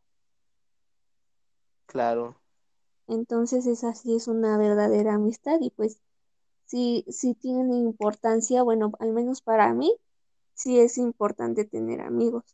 Claro. 1.85 2.41
Entonces 3.07 3.67
esa 3.67 3.95
sí 3.95 4.15
es 4.17 4.29
una 4.29 4.57
verdadera 4.57 5.15
amistad 5.15 5.59
y 5.61 5.69
pues 5.69 6.01
sí, 6.65 7.05
sí 7.11 7.35
tiene 7.35 7.77
importancia, 7.77 8.63
bueno, 8.63 8.93
al 8.99 9.13
menos 9.13 9.43
para 9.43 9.75
mí, 9.75 9.95
sí 10.55 10.81
es 10.81 10.97
importante 10.97 11.67
tener 11.67 12.01
amigos. 12.01 12.45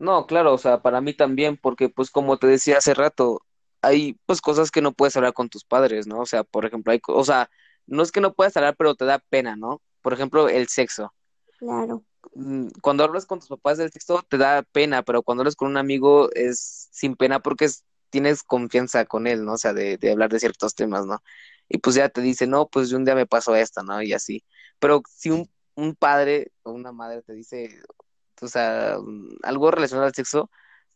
No, 0.00 0.26
claro, 0.26 0.52
o 0.54 0.58
sea, 0.58 0.82
para 0.82 1.00
mí 1.00 1.14
también, 1.14 1.56
porque 1.56 1.88
pues 1.88 2.10
como 2.10 2.38
te 2.38 2.48
decía 2.48 2.78
hace 2.78 2.94
rato, 2.94 3.42
hay 3.82 4.18
pues 4.26 4.40
cosas 4.40 4.70
que 4.70 4.82
no 4.82 4.92
puedes 4.92 5.16
hablar 5.16 5.34
con 5.34 5.48
tus 5.50 5.64
padres, 5.64 6.06
¿no? 6.06 6.20
O 6.20 6.26
sea, 6.26 6.44
por 6.44 6.66
ejemplo, 6.66 6.92
hay, 6.92 7.00
o 7.08 7.24
sea, 7.24 7.50
no 7.86 8.02
es 8.02 8.12
que 8.12 8.20
no 8.20 8.34
puedas 8.34 8.56
hablar, 8.56 8.76
pero 8.76 8.94
te 8.96 9.04
da 9.06 9.18
pena, 9.20 9.56
¿no? 9.56 9.82
Por 10.02 10.12
ejemplo, 10.14 10.48
el 10.48 10.68
sexo. 10.68 11.14
Claro, 11.58 12.04
Mm, 12.34 12.68
Cuando 12.82 13.04
hablas 13.04 13.26
con 13.26 13.38
tus 13.40 13.48
papás 13.48 13.78
del 13.78 13.90
sexo 13.92 14.22
te 14.28 14.38
da 14.38 14.62
pena, 14.62 15.02
pero 15.02 15.22
cuando 15.22 15.42
hablas 15.42 15.56
con 15.56 15.68
un 15.70 15.76
amigo 15.78 16.30
es 16.34 16.88
sin 16.92 17.16
pena 17.16 17.40
porque 17.40 17.66
es- 17.66 17.84
tienes 18.10 18.42
confianza 18.42 19.04
con 19.06 19.26
él, 19.26 19.44
¿no? 19.44 19.54
O 19.54 19.58
sea, 19.58 19.72
de, 19.74 19.98
de 19.98 20.12
hablar 20.12 20.30
de 20.30 20.40
ciertos 20.40 20.74
temas, 20.74 21.06
¿no? 21.06 21.22
Y 21.68 21.78
pues 21.78 21.96
ya 21.96 22.08
te 22.08 22.20
dice, 22.22 22.46
no, 22.46 22.68
pues 22.68 22.92
un 22.92 23.04
día 23.04 23.14
me 23.14 23.26
pasó 23.26 23.54
esto, 23.56 23.82
¿no? 23.82 24.02
Y 24.02 24.12
así. 24.14 24.44
Pero 24.78 25.02
si 25.10 25.30
un, 25.30 25.50
un 25.74 25.94
padre 25.96 26.52
o 26.62 26.72
una 26.72 26.92
madre 26.92 27.22
te 27.22 27.34
dice, 27.34 27.80
o 28.42 28.48
sea, 28.48 28.98
mm, 29.00 29.38
algo 29.42 29.70
relacionado 29.70 30.06
al 30.06 30.14
sexo, 30.14 30.50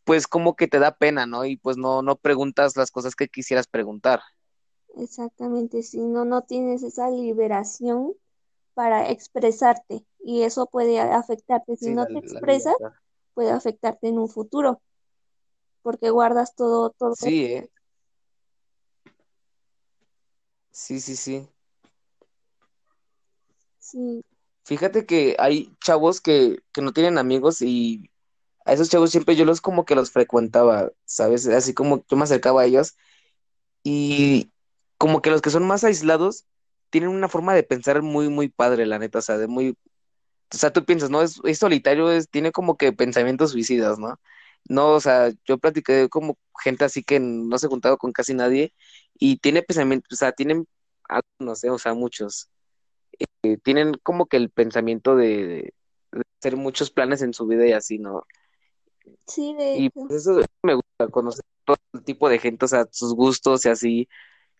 pues 0.05 0.27
como 0.27 0.55
que 0.55 0.67
te 0.67 0.79
da 0.79 0.97
pena, 0.97 1.25
¿no? 1.25 1.45
Y 1.45 1.57
pues 1.57 1.77
no, 1.77 2.01
no 2.01 2.15
preguntas 2.17 2.75
las 2.77 2.91
cosas 2.91 3.15
que 3.15 3.27
quisieras 3.29 3.67
preguntar. 3.67 4.21
exactamente, 4.95 5.83
si 5.83 5.99
no, 5.99 6.25
no 6.25 6.41
tienes 6.43 6.83
esa 6.83 7.09
liberación 7.09 8.13
para 8.75 9.09
expresarte 9.11 10.05
y 10.19 10.43
eso 10.43 10.67
puede 10.67 10.99
afectarte. 10.99 11.75
Si 11.77 11.89
Sí, 11.89 11.95
no 11.95 12.05
la, 12.05 12.07
te 12.07 12.19
expresas, 12.19 12.75
puede 13.35 13.51
afectarte 13.51 14.07
en 14.09 14.19
un 14.19 14.29
futuro 14.29 14.81
porque 15.81 16.09
guardas 16.09 16.55
todo, 16.55 16.89
todo. 16.91 17.15
Sí, 17.15 17.45
¿eh? 17.45 17.69
Sí, 20.71 20.99
sí, 20.99 21.15
sí. 21.15 21.47
Sí, 23.79 24.23
Fíjate 24.65 25.05
que 25.05 25.35
hay 25.39 25.75
chavos 25.83 26.21
que, 26.21 26.59
que 26.73 26.81
no 26.81 26.93
tienen 26.93 27.17
amigos 27.17 27.61
y 27.61 28.09
a 28.65 28.73
esos 28.73 28.89
chavos 28.89 29.11
siempre 29.11 29.35
yo 29.35 29.45
los 29.45 29.61
como 29.61 29.85
que 29.85 29.95
los 29.95 30.11
frecuentaba, 30.11 30.91
¿sabes? 31.05 31.47
Así 31.47 31.73
como 31.73 32.05
yo 32.09 32.17
me 32.17 32.23
acercaba 32.23 32.61
a 32.61 32.65
ellos 32.65 32.95
y 33.83 34.51
como 34.97 35.21
que 35.21 35.29
los 35.31 35.41
que 35.41 35.49
son 35.49 35.67
más 35.67 35.83
aislados 35.83 36.45
tienen 36.89 37.09
una 37.09 37.29
forma 37.29 37.53
de 37.55 37.63
pensar 37.63 38.01
muy, 38.01 38.29
muy 38.29 38.49
padre, 38.49 38.85
la 38.85 38.99
neta, 38.99 39.19
o 39.19 39.21
sea, 39.21 39.37
de 39.37 39.47
muy, 39.47 39.71
o 40.53 40.57
sea, 40.57 40.71
tú 40.73 40.85
piensas, 40.85 41.09
¿no? 41.09 41.21
Es, 41.23 41.39
es 41.45 41.59
solitario, 41.59 42.11
es, 42.11 42.29
tiene 42.29 42.51
como 42.51 42.77
que 42.77 42.93
pensamientos 42.93 43.51
suicidas, 43.51 43.99
¿no? 43.99 44.19
No, 44.69 44.91
o 44.93 44.99
sea, 45.01 45.31
yo 45.45 45.57
platiqué 45.57 46.09
como 46.09 46.37
gente 46.63 46.85
así 46.85 47.03
que 47.03 47.19
no 47.19 47.57
se 47.57 47.67
juntaba 47.67 47.97
con 47.97 48.11
casi 48.13 48.33
nadie 48.33 48.73
y 49.15 49.37
tiene 49.37 49.63
pensamientos, 49.63 50.13
o 50.13 50.15
sea, 50.17 50.31
tienen, 50.33 50.67
no 51.39 51.55
sé, 51.55 51.69
o 51.69 51.79
sea, 51.79 51.93
muchos, 51.93 52.49
eh, 53.43 53.57
tienen 53.57 53.93
como 54.03 54.27
que 54.27 54.37
el 54.37 54.49
pensamiento 54.51 55.15
de 55.15 55.73
hacer 56.39 56.57
muchos 56.57 56.91
planes 56.91 57.21
en 57.21 57.33
su 57.33 57.47
vida 57.47 57.67
y 57.67 57.73
así, 57.73 57.99
¿no? 57.99 58.25
Sí, 59.27 59.53
de 59.55 59.77
Y 59.77 59.89
pues 59.89 60.11
eso 60.11 60.39
me 60.61 60.75
gusta, 60.75 61.07
conocer 61.09 61.43
todo 61.65 61.77
el 61.93 62.03
tipo 62.03 62.29
de 62.29 62.39
gente, 62.39 62.65
o 62.65 62.67
sea, 62.67 62.87
sus 62.91 63.13
gustos 63.13 63.65
y 63.65 63.69
así. 63.69 64.09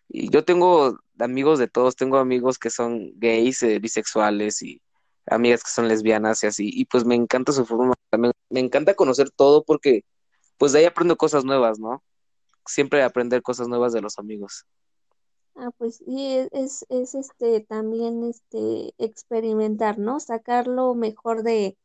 Y 0.08 0.30
yo 0.30 0.44
tengo 0.44 0.98
amigos 1.18 1.58
de 1.58 1.68
todos, 1.68 1.96
tengo 1.96 2.18
amigos 2.18 2.58
que 2.58 2.70
son 2.70 3.12
gays, 3.16 3.62
eh, 3.62 3.78
bisexuales 3.78 4.62
y 4.62 4.82
amigas 5.26 5.62
que 5.62 5.70
son 5.70 5.88
lesbianas 5.88 6.42
y 6.44 6.46
así. 6.46 6.70
Y 6.72 6.84
pues 6.86 7.04
me 7.04 7.14
encanta 7.14 7.52
su 7.52 7.64
forma, 7.64 7.94
me, 8.16 8.32
me 8.50 8.60
encanta 8.60 8.94
conocer 8.94 9.30
todo 9.30 9.64
porque 9.64 10.04
pues 10.58 10.72
de 10.72 10.80
ahí 10.80 10.84
aprendo 10.84 11.16
cosas 11.16 11.44
nuevas, 11.44 11.78
¿no? 11.78 12.02
Siempre 12.66 13.02
aprender 13.02 13.42
cosas 13.42 13.68
nuevas 13.68 13.92
de 13.92 14.00
los 14.00 14.18
amigos. 14.18 14.64
Ah, 15.56 15.70
pues 15.78 15.96
sí, 15.98 16.36
es, 16.36 16.48
es, 16.52 16.86
es, 16.88 17.14
este 17.14 17.60
también 17.60 18.24
este 18.24 18.92
experimentar, 18.98 19.98
¿no? 19.98 20.18
Sacar 20.18 20.66
lo 20.66 20.94
mejor 20.94 21.44
de, 21.44 21.76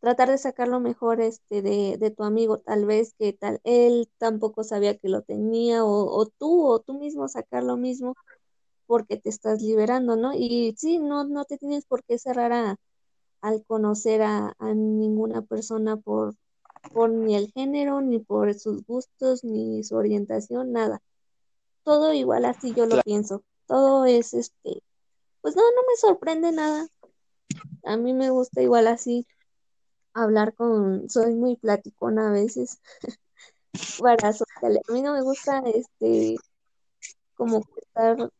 tratar 0.00 0.30
de 0.30 0.38
sacar 0.38 0.68
lo 0.68 0.80
mejor 0.80 1.20
este 1.20 1.62
de, 1.62 1.96
de 1.98 2.10
tu 2.10 2.24
amigo, 2.24 2.58
tal 2.58 2.86
vez 2.86 3.14
que 3.18 3.32
tal 3.32 3.60
él 3.64 4.10
tampoco 4.18 4.64
sabía 4.64 4.96
que 4.98 5.08
lo 5.08 5.22
tenía, 5.22 5.84
o, 5.84 5.90
o 6.18 6.26
tú, 6.26 6.66
o 6.66 6.80
tú 6.80 6.94
mismo 6.98 7.28
sacar 7.28 7.62
lo 7.64 7.76
mismo 7.76 8.14
porque 8.86 9.16
te 9.18 9.28
estás 9.30 9.62
liberando, 9.62 10.16
¿no? 10.16 10.32
Y 10.34 10.74
sí, 10.78 10.98
no, 10.98 11.24
no 11.24 11.44
te 11.44 11.58
tienes 11.58 11.86
por 11.86 12.04
qué 12.04 12.18
cerrar 12.18 12.52
a, 12.52 12.76
al 13.42 13.64
conocer 13.64 14.22
a, 14.22 14.54
a 14.58 14.74
ninguna 14.74 15.42
persona 15.42 15.96
por, 15.98 16.36
por 16.92 17.10
ni 17.10 17.36
el 17.36 17.52
género, 17.52 18.00
ni 18.02 18.18
por 18.20 18.54
sus 18.54 18.84
gustos, 18.86 19.44
ni 19.44 19.84
su 19.84 19.96
orientación, 19.96 20.72
nada. 20.72 21.00
Todo 21.84 22.12
igual 22.12 22.44
así 22.44 22.74
yo 22.74 22.86
lo 22.86 22.96
Claro, 22.96 23.02
pienso. 23.02 23.42
Todo 23.66 24.04
es 24.06 24.34
este, 24.34 24.82
pues 25.42 25.56
no, 25.56 25.62
no 25.62 25.82
me 25.88 25.96
sorprende 25.98 26.52
nada. 26.52 26.88
A 27.84 27.96
mí 27.96 28.12
me 28.14 28.30
gusta 28.30 28.62
igual 28.62 28.86
así 28.86 29.26
hablar 30.16 30.54
con, 30.54 31.08
soy 31.08 31.34
muy 31.34 31.56
platicona 31.56 32.28
a 32.28 32.32
veces 32.32 32.80
para 34.00 34.32
social. 34.32 34.80
A 34.88 34.92
mí 34.92 35.02
no 35.02 35.12
me 35.12 35.22
gusta 35.22 35.62
este 35.66 36.36
como 37.34 37.62
estar 37.76 38.30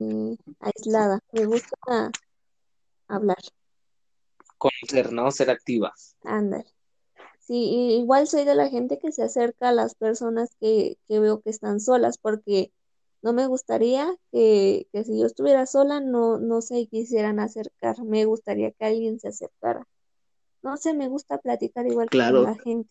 eh, 0.00 0.36
aislada. 0.60 1.20
Me 1.32 1.44
gusta 1.44 2.10
hablar, 3.08 3.38
conocer, 4.58 5.12
¿no? 5.12 5.30
Ser 5.30 5.50
activa. 5.50 5.92
andar. 6.24 6.64
Sí, 7.40 7.54
igual 8.00 8.28
soy 8.28 8.44
de 8.44 8.54
la 8.54 8.68
gente 8.68 8.98
que 8.98 9.10
se 9.12 9.24
acerca 9.24 9.70
a 9.70 9.72
las 9.72 9.94
personas 9.96 10.50
que, 10.60 10.96
que 11.08 11.18
veo 11.18 11.40
que 11.40 11.50
están 11.50 11.80
solas, 11.80 12.16
porque 12.18 12.72
no 13.20 13.32
me 13.32 13.46
gustaría 13.46 14.16
que, 14.30 14.86
que 14.92 15.04
si 15.04 15.18
yo 15.18 15.26
estuviera 15.26 15.66
sola 15.66 16.00
no, 16.00 16.38
no 16.38 16.62
se 16.62 16.86
quisieran 16.86 17.40
acercar. 17.40 18.02
Me 18.04 18.24
gustaría 18.24 18.70
que 18.70 18.84
alguien 18.84 19.18
se 19.20 19.28
acercara. 19.28 19.86
No 20.62 20.76
sé, 20.76 20.94
me 20.94 21.08
gusta 21.08 21.38
platicar 21.38 21.86
igual 21.86 22.08
con 22.08 22.10
Claro. 22.10 22.42
la 22.44 22.54
gente. 22.56 22.88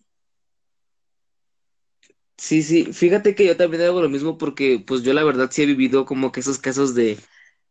Sí, 2.38 2.64
sí, 2.64 2.92
fíjate 2.92 3.36
que 3.36 3.46
yo 3.46 3.56
también 3.56 3.84
hago 3.84 4.02
lo 4.02 4.10
mismo 4.10 4.38
porque 4.38 4.84
pues 4.86 5.04
yo 5.04 5.14
la 5.14 5.24
verdad 5.24 5.50
sí 5.52 5.62
he 5.62 5.66
vivido 5.68 6.06
como 6.06 6.32
que 6.32 6.40
esos 6.40 6.58
casos 6.58 6.96
de, 6.96 7.20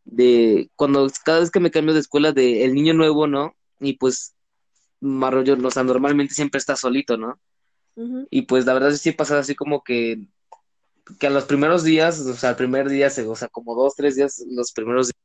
de 0.05 0.71
cuando 0.77 1.07
cada 1.25 1.39
vez 1.41 1.51
que 1.51 1.59
me 1.59 1.71
cambio 1.71 1.93
de 1.93 1.99
escuela 1.99 2.31
de 2.31 2.63
el 2.63 2.73
niño 2.73 2.93
nuevo, 2.93 3.27
¿no? 3.27 3.53
Y 3.81 3.93
pues 3.97 4.33
Marrollo, 5.01 5.57
o 5.61 5.71
sea, 5.71 5.83
normalmente 5.83 6.33
siempre 6.33 6.59
está 6.59 6.75
solito, 6.77 7.17
¿no? 7.17 7.39
Y 8.29 8.43
pues 8.43 8.65
la 8.65 8.73
verdad 8.73 8.91
sí 8.93 9.11
pasa 9.11 9.39
así 9.39 9.55
como 9.55 9.83
que, 9.83 10.27
que 11.19 11.27
a 11.27 11.29
los 11.31 11.45
primeros 11.45 11.83
días, 11.83 12.19
o 12.21 12.33
sea, 12.33 12.51
el 12.51 12.55
primer 12.55 12.89
día, 12.89 13.09
se- 13.09 13.27
o 13.27 13.35
sea, 13.35 13.49
como 13.49 13.75
dos, 13.75 13.95
tres 13.95 14.15
días, 14.15 14.43
los 14.49 14.71
primeros 14.73 15.07
días, 15.07 15.15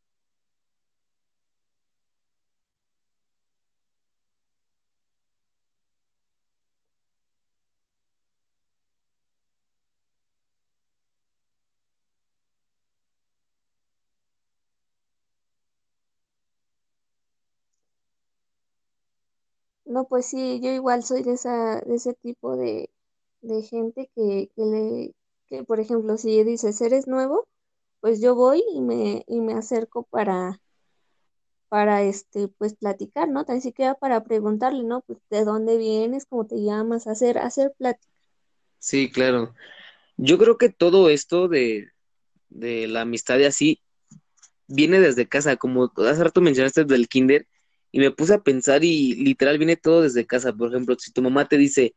No, 19.97 20.07
pues 20.09 20.27
sí, 20.27 20.61
yo 20.63 20.71
igual 20.73 21.03
soy 21.03 21.23
de 21.23 21.33
esa, 21.33 21.81
de 21.81 21.95
ese 21.95 22.13
tipo 22.15 22.55
de, 22.57 22.91
de 23.41 23.63
gente 23.63 24.11
que, 24.15 24.51
que 24.55 24.63
le, 24.63 25.15
que 25.47 25.65
por 25.65 25.81
ejemplo, 25.81 26.19
si 26.19 26.45
dices 26.45 26.81
eres 26.83 27.07
nuevo, 27.09 27.49
pues 28.01 28.21
yo 28.21 28.35
voy 28.35 28.63
y 28.75 28.83
me, 28.83 29.25
y 29.29 29.41
me 29.41 29.55
acerco 29.55 30.03
para, 30.05 30.61
para 31.69 32.03
este, 32.03 32.49
pues 32.49 32.75
platicar, 32.75 33.29
¿no? 33.29 33.45
Tan 33.47 33.61
siquiera 33.63 33.95
para 33.95 34.23
preguntarle, 34.25 34.85
¿no? 34.85 35.03
Pues 35.03 35.19
de 35.31 35.45
dónde 35.45 35.79
vienes, 35.79 36.27
cómo 36.27 36.47
te 36.47 36.63
llamas, 36.63 37.07
hacer, 37.07 37.39
hacer 37.39 37.73
plática. 37.79 38.13
Sí, 38.79 39.11
claro. 39.11 39.55
Yo 40.17 40.39
creo 40.39 40.59
que 40.59 40.71
todo 40.71 41.11
esto 41.11 41.49
de, 41.49 41.89
de 42.49 42.89
la 42.89 43.03
amistad 43.03 43.39
y 43.39 43.45
así 43.45 43.83
viene 44.69 45.01
desde 45.01 45.29
casa, 45.29 45.57
como 45.57 45.93
hace 45.97 46.25
rato 46.25 46.41
mencionaste 46.41 46.85
del 46.85 47.09
kinder, 47.09 47.47
y 47.97 48.01
me 48.01 48.11
puse 48.11 48.35
a 48.35 48.43
pensar 48.43 48.85
y 48.85 49.15
literal 49.15 49.57
viene 49.57 49.77
todo 49.77 50.03
desde 50.03 50.27
casa. 50.27 50.53
Por 50.53 50.69
ejemplo, 50.69 50.97
si 50.99 51.13
tu 51.13 51.23
mamá 51.23 51.49
te 51.49 51.57
dice, 51.57 51.95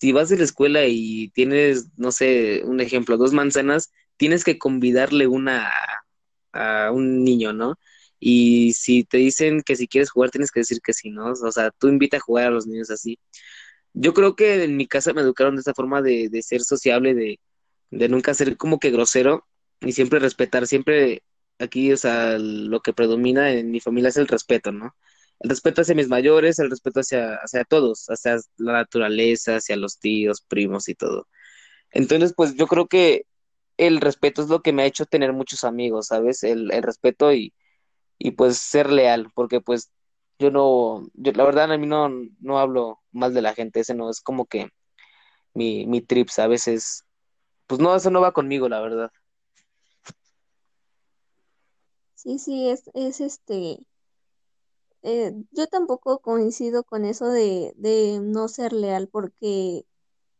si 0.00 0.12
vas 0.12 0.30
a 0.30 0.36
la 0.36 0.44
escuela 0.44 0.86
y 0.86 1.30
tienes, 1.30 1.88
no 1.96 2.12
sé, 2.12 2.62
un 2.64 2.80
ejemplo, 2.80 3.16
dos 3.16 3.32
manzanas, 3.32 3.90
tienes 4.16 4.44
que 4.44 4.58
convidarle 4.58 5.26
una 5.26 5.68
a, 6.52 6.92
un 6.92 7.24
niño, 7.24 7.52
¿no? 7.52 7.80
Y 8.20 8.74
si 8.74 9.02
te 9.02 9.18
dicen 9.18 9.62
que 9.62 9.74
si 9.74 9.88
quieres 9.88 10.10
jugar, 10.10 10.30
tienes 10.30 10.52
que 10.52 10.60
decir 10.60 10.80
que 10.82 10.92
sí, 10.92 11.10
¿no? 11.10 11.32
O 11.32 11.50
sea, 11.52 11.72
tú 11.72 11.88
invita 11.88 12.18
a 12.18 12.20
jugar 12.20 12.46
a 12.46 12.50
los 12.50 12.68
niños 12.68 12.90
así. 12.90 13.18
Yo 13.92 14.14
creo 14.14 14.36
que 14.36 14.62
en 14.64 14.76
mi 14.76 14.86
casa 14.86 15.12
me 15.14 15.22
educaron 15.22 15.56
de 15.56 15.60
esta 15.60 15.74
forma 15.74 16.00
de, 16.00 16.28
de 16.28 16.42
ser 16.42 16.62
sociable, 16.62 17.12
de, 17.14 17.40
de 17.90 18.08
nunca 18.08 18.34
ser 18.34 18.56
como 18.56 18.78
que 18.78 18.92
grosero 18.92 19.48
y 19.80 19.92
siempre 19.92 20.20
respetar, 20.20 20.68
siempre 20.68 21.24
aquí, 21.58 21.92
o 21.92 21.96
sea, 21.96 22.38
lo 22.38 22.80
que 22.82 22.92
predomina 22.92 23.52
en 23.52 23.72
mi 23.72 23.80
familia 23.80 24.10
es 24.10 24.16
el 24.16 24.28
respeto, 24.28 24.70
¿no? 24.70 24.94
El 25.40 25.50
respeto 25.50 25.82
hacia 25.82 25.94
mis 25.94 26.08
mayores, 26.08 26.58
el 26.58 26.70
respeto 26.70 27.00
hacia, 27.00 27.34
hacia 27.36 27.64
todos, 27.64 28.06
hacia 28.08 28.36
la 28.58 28.72
naturaleza, 28.72 29.56
hacia 29.56 29.76
los 29.76 29.98
tíos, 29.98 30.42
primos 30.42 30.88
y 30.88 30.94
todo. 30.94 31.28
Entonces, 31.90 32.34
pues 32.36 32.54
yo 32.54 32.66
creo 32.66 32.86
que 32.88 33.26
el 33.76 34.00
respeto 34.00 34.42
es 34.42 34.48
lo 34.48 34.60
que 34.62 34.72
me 34.72 34.82
ha 34.82 34.86
hecho 34.86 35.06
tener 35.06 35.32
muchos 35.32 35.64
amigos, 35.64 36.08
¿sabes? 36.08 36.42
El, 36.42 36.70
el 36.72 36.82
respeto 36.82 37.32
y, 37.32 37.54
y 38.18 38.32
pues 38.32 38.58
ser 38.58 38.90
leal, 38.92 39.30
porque 39.34 39.60
pues 39.60 39.90
yo 40.38 40.50
no, 40.50 41.08
yo 41.14 41.32
la 41.32 41.44
verdad 41.44 41.72
a 41.72 41.78
mí 41.78 41.86
no, 41.86 42.10
no 42.40 42.58
hablo 42.58 43.00
mal 43.10 43.34
de 43.34 43.42
la 43.42 43.54
gente, 43.54 43.80
ese 43.80 43.94
no 43.94 44.10
es 44.10 44.20
como 44.20 44.46
que 44.46 44.68
mi, 45.54 45.86
mi 45.86 46.02
trip, 46.02 46.28
¿sabes? 46.28 46.68
Es, 46.68 47.04
pues 47.66 47.80
no, 47.80 47.94
eso 47.96 48.10
no 48.10 48.20
va 48.20 48.32
conmigo, 48.32 48.68
la 48.68 48.80
verdad. 48.80 49.10
Sí, 52.14 52.38
sí, 52.38 52.68
es, 52.68 52.90
es 52.92 53.20
este, 53.22 53.78
eh, 55.02 55.32
yo 55.52 55.66
tampoco 55.66 56.20
coincido 56.20 56.84
con 56.84 57.04
eso 57.04 57.28
de, 57.28 57.72
de 57.76 58.20
no 58.22 58.48
ser 58.48 58.72
leal, 58.72 59.08
porque 59.08 59.86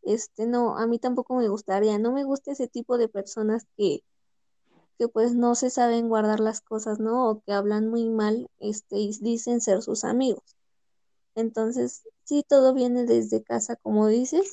este, 0.02 0.46
no, 0.46 0.78
a 0.78 0.86
mí 0.86 0.98
tampoco 0.98 1.36
me 1.36 1.48
gustaría, 1.48 1.98
no 1.98 2.12
me 2.12 2.24
gusta 2.24 2.52
ese 2.52 2.68
tipo 2.68 2.98
de 2.98 3.08
personas 3.08 3.66
que, 3.76 4.02
que 4.98 5.08
pues 5.08 5.34
no 5.34 5.54
se 5.54 5.70
saben 5.70 6.08
guardar 6.08 6.40
las 6.40 6.60
cosas, 6.60 6.98
¿no? 7.00 7.30
O 7.30 7.40
que 7.40 7.52
hablan 7.52 7.88
muy 7.88 8.08
mal, 8.08 8.48
este, 8.58 8.98
y 8.98 9.12
dicen 9.20 9.60
ser 9.60 9.82
sus 9.82 10.04
amigos. 10.04 10.56
Entonces, 11.34 12.02
sí, 12.24 12.44
todo 12.46 12.74
viene 12.74 13.04
desde 13.04 13.42
casa, 13.42 13.76
como 13.76 14.08
dices, 14.08 14.52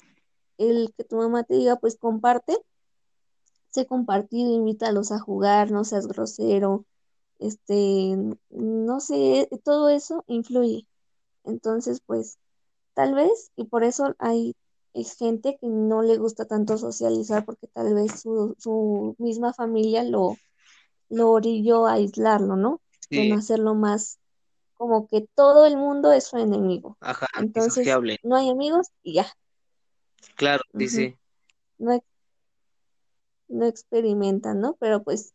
el 0.57 0.93
que 0.97 1.03
tu 1.03 1.17
mamá 1.17 1.43
te 1.43 1.55
diga, 1.55 1.77
pues 1.77 1.97
comparte, 1.97 2.57
sé 3.69 3.85
compartido, 3.85 4.51
invítalos 4.53 5.11
a 5.11 5.19
jugar, 5.19 5.71
no 5.71 5.83
seas 5.83 6.07
grosero, 6.07 6.85
este, 7.39 8.17
no 8.49 8.99
sé, 8.99 9.49
todo 9.63 9.89
eso 9.89 10.23
influye. 10.27 10.87
Entonces, 11.45 12.01
pues, 12.05 12.39
tal 12.93 13.15
vez, 13.15 13.51
y 13.55 13.65
por 13.65 13.83
eso 13.83 14.15
hay 14.19 14.55
es 14.93 15.15
gente 15.17 15.57
que 15.61 15.67
no 15.67 16.01
le 16.01 16.17
gusta 16.17 16.45
tanto 16.45 16.77
socializar 16.77 17.45
porque 17.45 17.67
tal 17.67 17.93
vez 17.93 18.21
su, 18.21 18.55
su 18.59 19.15
misma 19.19 19.53
familia 19.53 20.03
lo, 20.03 20.35
lo 21.09 21.31
orilló 21.31 21.87
a 21.87 21.93
aislarlo, 21.93 22.55
¿no? 22.55 22.81
Sí, 23.09 23.31
hacerlo 23.31 23.75
más 23.75 24.19
como 24.75 25.07
que 25.07 25.27
todo 25.35 25.65
el 25.65 25.77
mundo 25.77 26.11
es 26.11 26.25
su 26.25 26.37
enemigo. 26.37 26.97
ajá, 27.01 27.27
Entonces, 27.39 27.87
no 28.23 28.35
hay 28.35 28.49
amigos 28.49 28.87
y 29.03 29.15
ya. 29.15 29.27
Claro, 30.35 30.63
sí, 30.77 30.87
sí, 30.89 31.15
No, 31.77 31.99
no 33.47 33.65
experimentan, 33.65 34.59
¿no? 34.61 34.75
Pero 34.79 35.03
pues 35.03 35.33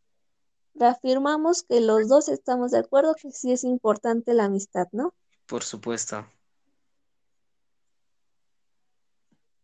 reafirmamos 0.74 1.62
que 1.62 1.80
los 1.80 2.08
dos 2.08 2.28
estamos 2.28 2.70
de 2.72 2.78
acuerdo 2.78 3.14
que 3.14 3.30
sí 3.32 3.52
es 3.52 3.64
importante 3.64 4.34
la 4.34 4.44
amistad, 4.44 4.88
¿no? 4.92 5.14
por 5.46 5.62
supuesto. 5.64 6.26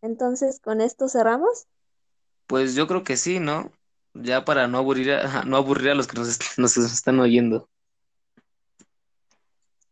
Entonces, 0.02 0.60
con 0.60 0.80
esto 0.80 1.08
cerramos. 1.08 1.66
Pues 2.46 2.74
yo 2.74 2.86
creo 2.86 3.04
que 3.04 3.16
sí, 3.16 3.40
¿no? 3.40 3.72
Ya 4.14 4.44
para 4.44 4.68
no 4.68 4.78
aburrir 4.78 5.12
a, 5.12 5.44
no 5.44 5.56
aburrir 5.56 5.90
a 5.90 5.94
los 5.94 6.06
que 6.06 6.18
nos, 6.18 6.28
est- 6.28 6.58
nos 6.58 6.76
están 6.76 7.20
oyendo. 7.20 7.68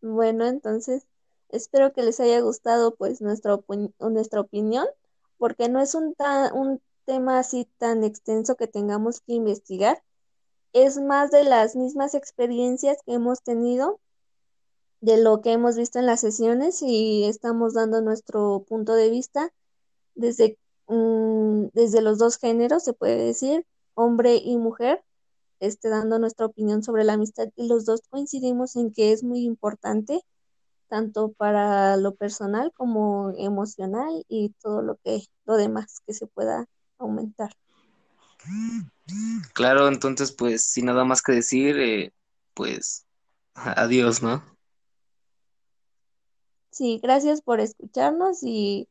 Bueno, 0.01 0.47
entonces 0.47 1.07
espero 1.49 1.93
que 1.93 2.03
les 2.03 2.21
haya 2.21 2.41
gustado 2.41 2.95
pues 2.95 3.21
nuestra, 3.21 3.59
nuestra 3.99 4.41
opinión, 4.41 4.87
porque 5.39 5.69
no 5.69 5.81
es 5.81 5.95
un, 5.95 6.15
un 6.55 6.81
tema 7.05 7.39
así 7.39 7.69
tan 7.79 8.05
extenso 8.05 8.57
que 8.57 8.69
tengamos 8.69 9.21
que 9.21 9.35
investigar, 9.35 10.03
es 10.77 10.99
más 10.99 11.31
de 11.31 11.43
las 11.43 11.75
mismas 11.75 12.15
experiencias 12.15 12.99
que 13.07 13.15
hemos 13.15 13.43
tenido, 13.43 13.99
de 15.01 15.17
lo 15.17 15.41
que 15.41 15.53
hemos 15.53 15.77
visto 15.77 15.99
en 15.99 16.05
las 16.05 16.21
sesiones 16.21 16.83
y 16.83 17.25
estamos 17.25 17.73
dando 17.73 18.03
nuestro 18.03 18.63
punto 18.69 18.95
de 18.95 19.09
vista 19.09 19.53
desde, 20.15 20.59
mm, 20.89 21.69
desde 21.73 22.03
los 22.03 22.19
dos 22.19 22.37
géneros, 22.37 22.85
se 22.85 22.93
puede 22.93 23.17
decir, 23.17 23.67
hombre 23.95 24.37
y 24.37 24.59
mujer, 24.59 25.03
este, 25.61 25.89
dando 25.89 26.19
nuestra 26.19 26.45
opinión 26.45 26.83
sobre 26.83 27.05
la 27.05 27.15
amistad 27.15 27.49
y 27.57 27.69
los 27.69 27.87
dos 27.87 28.03
coincidimos 28.11 28.77
en 28.77 28.93
que 28.93 29.13
es 29.13 29.23
muy 29.23 29.45
importante 29.45 30.21
tanto 30.89 31.33
para 31.33 31.97
lo 31.97 32.15
personal 32.15 32.71
como 32.75 33.33
emocional 33.39 34.27
y 34.29 34.51
todo 34.61 34.83
lo 34.83 34.97
que 34.97 35.23
lo 35.47 35.57
demás 35.57 36.01
que 36.07 36.13
se 36.13 36.27
pueda 36.27 36.67
aumentar. 36.99 37.51
Claro, 39.55 39.89
entonces 39.89 40.33
pues 40.33 40.65
sin 40.65 40.87
nada 40.87 41.05
más 41.05 41.23
que 41.23 41.33
decir, 41.33 41.79
eh, 41.79 42.13
pues 42.55 43.07
adiós, 43.55 44.23
¿no? 44.23 44.43
Sí, 46.71 47.01
gracias 47.03 47.41
por 47.41 47.61
escucharnos 47.61 48.43
y 48.43 48.89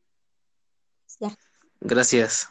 ya. 1.20 1.36
Gracias. 1.80 2.48